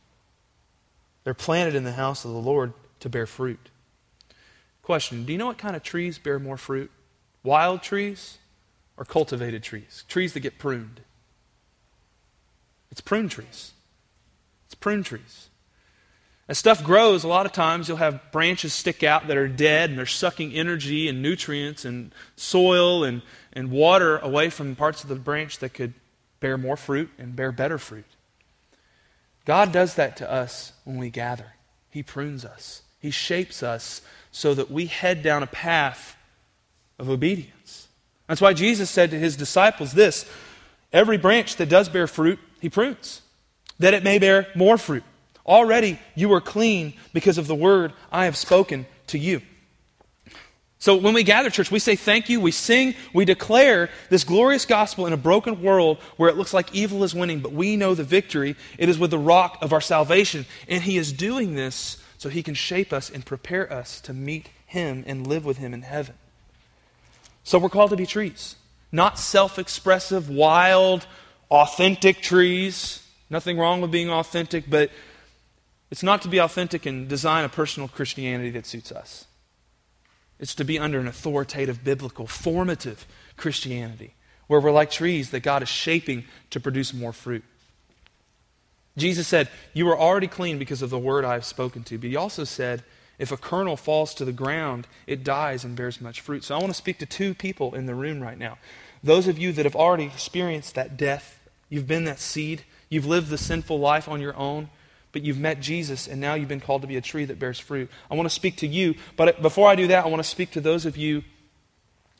They're 1.23 1.35
planted 1.35 1.75
in 1.75 1.83
the 1.83 1.91
house 1.91 2.25
of 2.25 2.31
the 2.31 2.37
Lord 2.37 2.73
to 3.01 3.09
bear 3.09 3.27
fruit. 3.27 3.69
Question 4.81 5.23
Do 5.23 5.31
you 5.31 5.37
know 5.37 5.45
what 5.45 5.59
kind 5.59 5.75
of 5.75 5.83
trees 5.83 6.17
bear 6.17 6.39
more 6.39 6.57
fruit? 6.57 6.89
Wild 7.43 7.83
trees 7.83 8.39
or 8.97 9.05
cultivated 9.05 9.61
trees? 9.61 10.03
Trees 10.07 10.33
that 10.33 10.39
get 10.39 10.57
pruned. 10.57 11.01
It's 12.89 13.01
prune 13.01 13.29
trees. 13.29 13.73
It's 14.65 14.73
prune 14.73 15.03
trees. 15.03 15.50
As 16.51 16.57
stuff 16.57 16.83
grows, 16.83 17.23
a 17.23 17.29
lot 17.29 17.45
of 17.45 17.53
times 17.53 17.87
you'll 17.87 17.95
have 17.95 18.29
branches 18.33 18.73
stick 18.73 19.03
out 19.03 19.27
that 19.27 19.37
are 19.37 19.47
dead 19.47 19.89
and 19.89 19.97
they're 19.97 20.05
sucking 20.05 20.51
energy 20.51 21.07
and 21.07 21.21
nutrients 21.21 21.85
and 21.85 22.13
soil 22.35 23.05
and, 23.05 23.21
and 23.53 23.71
water 23.71 24.17
away 24.17 24.49
from 24.49 24.75
parts 24.75 25.01
of 25.01 25.07
the 25.07 25.15
branch 25.15 25.59
that 25.59 25.73
could 25.73 25.93
bear 26.41 26.57
more 26.57 26.75
fruit 26.75 27.09
and 27.17 27.37
bear 27.37 27.53
better 27.53 27.77
fruit. 27.77 28.03
God 29.45 29.71
does 29.71 29.95
that 29.95 30.17
to 30.17 30.29
us 30.29 30.73
when 30.83 30.97
we 30.97 31.09
gather. 31.09 31.53
He 31.89 32.03
prunes 32.03 32.43
us, 32.43 32.81
He 32.99 33.11
shapes 33.11 33.63
us 33.63 34.01
so 34.33 34.53
that 34.53 34.69
we 34.69 34.87
head 34.87 35.23
down 35.23 35.43
a 35.43 35.47
path 35.47 36.17
of 36.99 37.09
obedience. 37.09 37.87
That's 38.27 38.41
why 38.41 38.51
Jesus 38.51 38.89
said 38.89 39.11
to 39.11 39.17
His 39.17 39.37
disciples 39.37 39.93
this 39.93 40.29
every 40.91 41.17
branch 41.17 41.55
that 41.55 41.69
does 41.69 41.87
bear 41.87 42.07
fruit, 42.07 42.39
He 42.59 42.69
prunes, 42.69 43.21
that 43.79 43.93
it 43.93 44.03
may 44.03 44.19
bear 44.19 44.47
more 44.53 44.77
fruit. 44.77 45.05
Already 45.51 45.99
you 46.15 46.31
are 46.31 46.39
clean 46.39 46.93
because 47.11 47.37
of 47.37 47.45
the 47.45 47.55
word 47.55 47.91
I 48.09 48.23
have 48.23 48.37
spoken 48.37 48.85
to 49.07 49.19
you. 49.19 49.41
So 50.79 50.95
when 50.95 51.13
we 51.13 51.23
gather, 51.23 51.49
church, 51.49 51.69
we 51.69 51.79
say 51.79 51.97
thank 51.97 52.29
you, 52.29 52.39
we 52.39 52.51
sing, 52.51 52.95
we 53.13 53.25
declare 53.25 53.89
this 54.09 54.23
glorious 54.23 54.65
gospel 54.65 55.07
in 55.07 55.11
a 55.11 55.17
broken 55.17 55.61
world 55.61 55.97
where 56.15 56.29
it 56.29 56.37
looks 56.37 56.53
like 56.53 56.73
evil 56.73 57.03
is 57.03 57.13
winning, 57.13 57.41
but 57.41 57.51
we 57.51 57.75
know 57.75 57.93
the 57.93 58.05
victory. 58.05 58.55
It 58.77 58.87
is 58.87 58.97
with 58.97 59.11
the 59.11 59.19
rock 59.19 59.57
of 59.61 59.73
our 59.73 59.81
salvation. 59.81 60.45
And 60.69 60.83
He 60.83 60.97
is 60.97 61.11
doing 61.11 61.55
this 61.55 62.01
so 62.17 62.29
He 62.29 62.43
can 62.43 62.55
shape 62.55 62.93
us 62.93 63.09
and 63.09 63.25
prepare 63.25 63.71
us 63.73 63.99
to 64.01 64.13
meet 64.13 64.47
Him 64.65 65.03
and 65.05 65.27
live 65.27 65.43
with 65.43 65.57
Him 65.57 65.73
in 65.73 65.81
heaven. 65.81 66.15
So 67.43 67.59
we're 67.59 67.67
called 67.67 67.89
to 67.89 67.97
be 67.97 68.05
trees, 68.05 68.55
not 68.89 69.19
self 69.19 69.59
expressive, 69.59 70.29
wild, 70.29 71.05
authentic 71.49 72.21
trees. 72.21 73.05
Nothing 73.29 73.57
wrong 73.57 73.81
with 73.81 73.91
being 73.91 74.09
authentic, 74.09 74.69
but 74.69 74.89
it's 75.91 76.03
not 76.03 76.21
to 76.21 76.29
be 76.29 76.39
authentic 76.39 76.85
and 76.85 77.07
design 77.07 77.43
a 77.43 77.49
personal 77.49 77.89
Christianity 77.89 78.49
that 78.51 78.65
suits 78.65 78.91
us. 78.91 79.25
It's 80.39 80.55
to 80.55 80.63
be 80.63 80.79
under 80.79 80.99
an 80.99 81.07
authoritative, 81.07 81.83
biblical, 81.83 82.25
formative 82.25 83.05
Christianity 83.37 84.15
where 84.47 84.59
we're 84.59 84.71
like 84.71 84.89
trees 84.89 85.29
that 85.29 85.41
God 85.41 85.61
is 85.61 85.69
shaping 85.69 86.25
to 86.49 86.59
produce 86.59 86.93
more 86.93 87.13
fruit. 87.13 87.43
Jesus 88.97 89.27
said, 89.27 89.49
You 89.73 89.87
are 89.89 89.97
already 89.97 90.27
clean 90.27 90.57
because 90.57 90.81
of 90.81 90.89
the 90.89 90.99
word 90.99 91.23
I 91.23 91.33
have 91.33 91.45
spoken 91.45 91.83
to. 91.83 91.97
But 91.97 92.09
he 92.09 92.15
also 92.15 92.43
said, 92.43 92.83
If 93.19 93.31
a 93.31 93.37
kernel 93.37 93.77
falls 93.77 94.13
to 94.15 94.25
the 94.25 94.33
ground, 94.33 94.87
it 95.07 95.23
dies 95.23 95.63
and 95.63 95.75
bears 95.75 96.01
much 96.01 96.21
fruit. 96.21 96.43
So 96.43 96.55
I 96.55 96.59
want 96.59 96.71
to 96.71 96.77
speak 96.77 96.99
to 96.99 97.05
two 97.05 97.33
people 97.33 97.75
in 97.75 97.85
the 97.85 97.95
room 97.95 98.19
right 98.19 98.37
now. 98.37 98.57
Those 99.03 99.27
of 99.27 99.39
you 99.39 99.53
that 99.53 99.65
have 99.65 99.75
already 99.75 100.05
experienced 100.05 100.75
that 100.75 100.97
death, 100.97 101.39
you've 101.69 101.87
been 101.87 102.03
that 102.05 102.19
seed, 102.19 102.63
you've 102.89 103.05
lived 103.05 103.29
the 103.29 103.37
sinful 103.37 103.79
life 103.79 104.09
on 104.09 104.19
your 104.19 104.35
own 104.35 104.69
but 105.11 105.23
you've 105.23 105.39
met 105.39 105.59
Jesus 105.59 106.07
and 106.07 106.21
now 106.21 106.33
you've 106.33 106.49
been 106.49 106.61
called 106.61 106.81
to 106.81 106.87
be 106.87 106.97
a 106.97 107.01
tree 107.01 107.25
that 107.25 107.39
bears 107.39 107.59
fruit. 107.59 107.89
I 108.09 108.15
want 108.15 108.27
to 108.27 108.33
speak 108.33 108.57
to 108.57 108.67
you, 108.67 108.95
but 109.17 109.41
before 109.41 109.67
I 109.69 109.75
do 109.75 109.87
that, 109.87 110.05
I 110.05 110.07
want 110.07 110.23
to 110.23 110.29
speak 110.29 110.51
to 110.51 110.61
those 110.61 110.85
of 110.85 110.97
you 110.97 111.23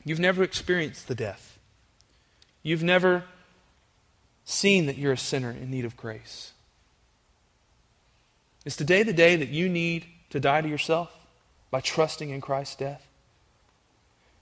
you've 0.04 0.20
never 0.20 0.42
experienced 0.42 1.08
the 1.08 1.14
death. 1.14 1.58
You've 2.62 2.82
never 2.82 3.24
seen 4.44 4.86
that 4.86 4.98
you're 4.98 5.12
a 5.12 5.18
sinner 5.18 5.50
in 5.50 5.70
need 5.70 5.84
of 5.84 5.96
grace. 5.96 6.52
Is 8.64 8.76
today 8.76 9.02
the 9.02 9.12
day 9.12 9.36
that 9.36 9.48
you 9.48 9.68
need 9.68 10.06
to 10.30 10.40
die 10.40 10.60
to 10.60 10.68
yourself 10.68 11.12
by 11.70 11.80
trusting 11.80 12.30
in 12.30 12.40
Christ's 12.40 12.76
death? 12.76 13.06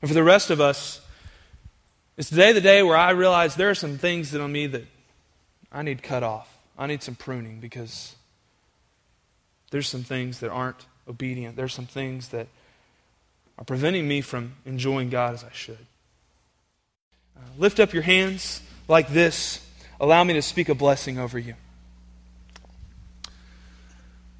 And 0.03 0.09
for 0.11 0.15
the 0.15 0.23
rest 0.23 0.51
of 0.51 0.61
us, 0.61 1.01
is 2.17 2.29
today 2.29 2.53
the 2.53 2.61
day 2.61 2.83
where 2.83 2.97
I 2.97 3.11
realize 3.11 3.55
there 3.55 3.71
are 3.71 3.75
some 3.75 3.97
things 3.97 4.31
that 4.33 4.43
on 4.43 4.53
me 4.53 4.67
that 4.67 4.85
I 5.73 5.83
need 5.83 6.03
cut 6.03 6.23
off. 6.23 6.55
I 6.79 6.87
need 6.87 7.03
some 7.03 7.15
pruning 7.15 7.61
because 7.61 8.15
there's 9.71 9.89
some 9.89 10.03
things 10.03 10.41
that 10.41 10.51
aren't 10.51 10.87
obedient. 11.09 11.57
There's 11.57 11.75
some 11.75 11.87
things 11.87 12.29
that 12.29 12.47
are 13.59 13.65
preventing 13.65 14.07
me 14.07 14.21
from 14.21 14.55
enjoying 14.65 15.11
God 15.11 15.35
as 15.35 15.45
I 15.45 15.53
should. 15.53 15.87
Uh, 17.37 17.41
lift 17.59 17.81
up 17.81 17.93
your 17.93 18.03
hands 18.03 18.63
like 18.89 19.09
this. 19.09 19.67
Allow 20.01 20.25
me 20.25 20.35
to 20.35 20.43
speak 20.43 20.69
a 20.69 20.75
blessing 20.75 21.19
over 21.19 21.39
you. 21.39 21.55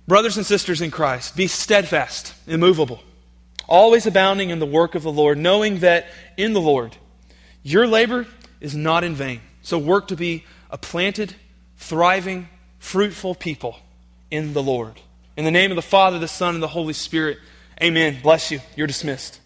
Brothers 0.09 0.37
and 0.37 0.45
sisters 0.45 0.81
in 0.81 0.91
Christ, 0.91 1.37
be 1.37 1.47
steadfast, 1.47 2.35
immovable, 2.47 3.01
always 3.69 4.07
abounding 4.07 4.51
in 4.51 4.59
the 4.59 4.67
work 4.67 4.97
of 4.97 5.03
the 5.03 5.13
Lord, 5.13 5.39
knowing 5.39 5.81
that 5.81 6.07
in 6.37 6.53
the 6.53 6.61
Lord 6.61 6.97
your 7.63 7.87
labor 7.87 8.27
is 8.61 8.75
not 8.75 9.05
in 9.05 9.15
vain. 9.15 9.41
So 9.63 9.79
work 9.79 10.09
to 10.09 10.17
be 10.17 10.45
a 10.71 10.79
planted, 10.79 11.35
thriving, 11.77 12.49
fruitful 12.79 13.35
people 13.37 13.77
in 14.31 14.53
the 14.53 14.63
Lord. 14.63 15.01
In 15.37 15.45
the 15.45 15.51
name 15.51 15.71
of 15.71 15.77
the 15.77 15.83
Father, 15.83 16.19
the 16.19 16.29
Son, 16.29 16.55
and 16.55 16.63
the 16.63 16.69
Holy 16.69 16.93
Spirit, 16.93 17.39
amen. 17.83 18.19
Bless 18.23 18.51
you. 18.51 18.61
You're 18.77 18.87
dismissed. 18.87 19.40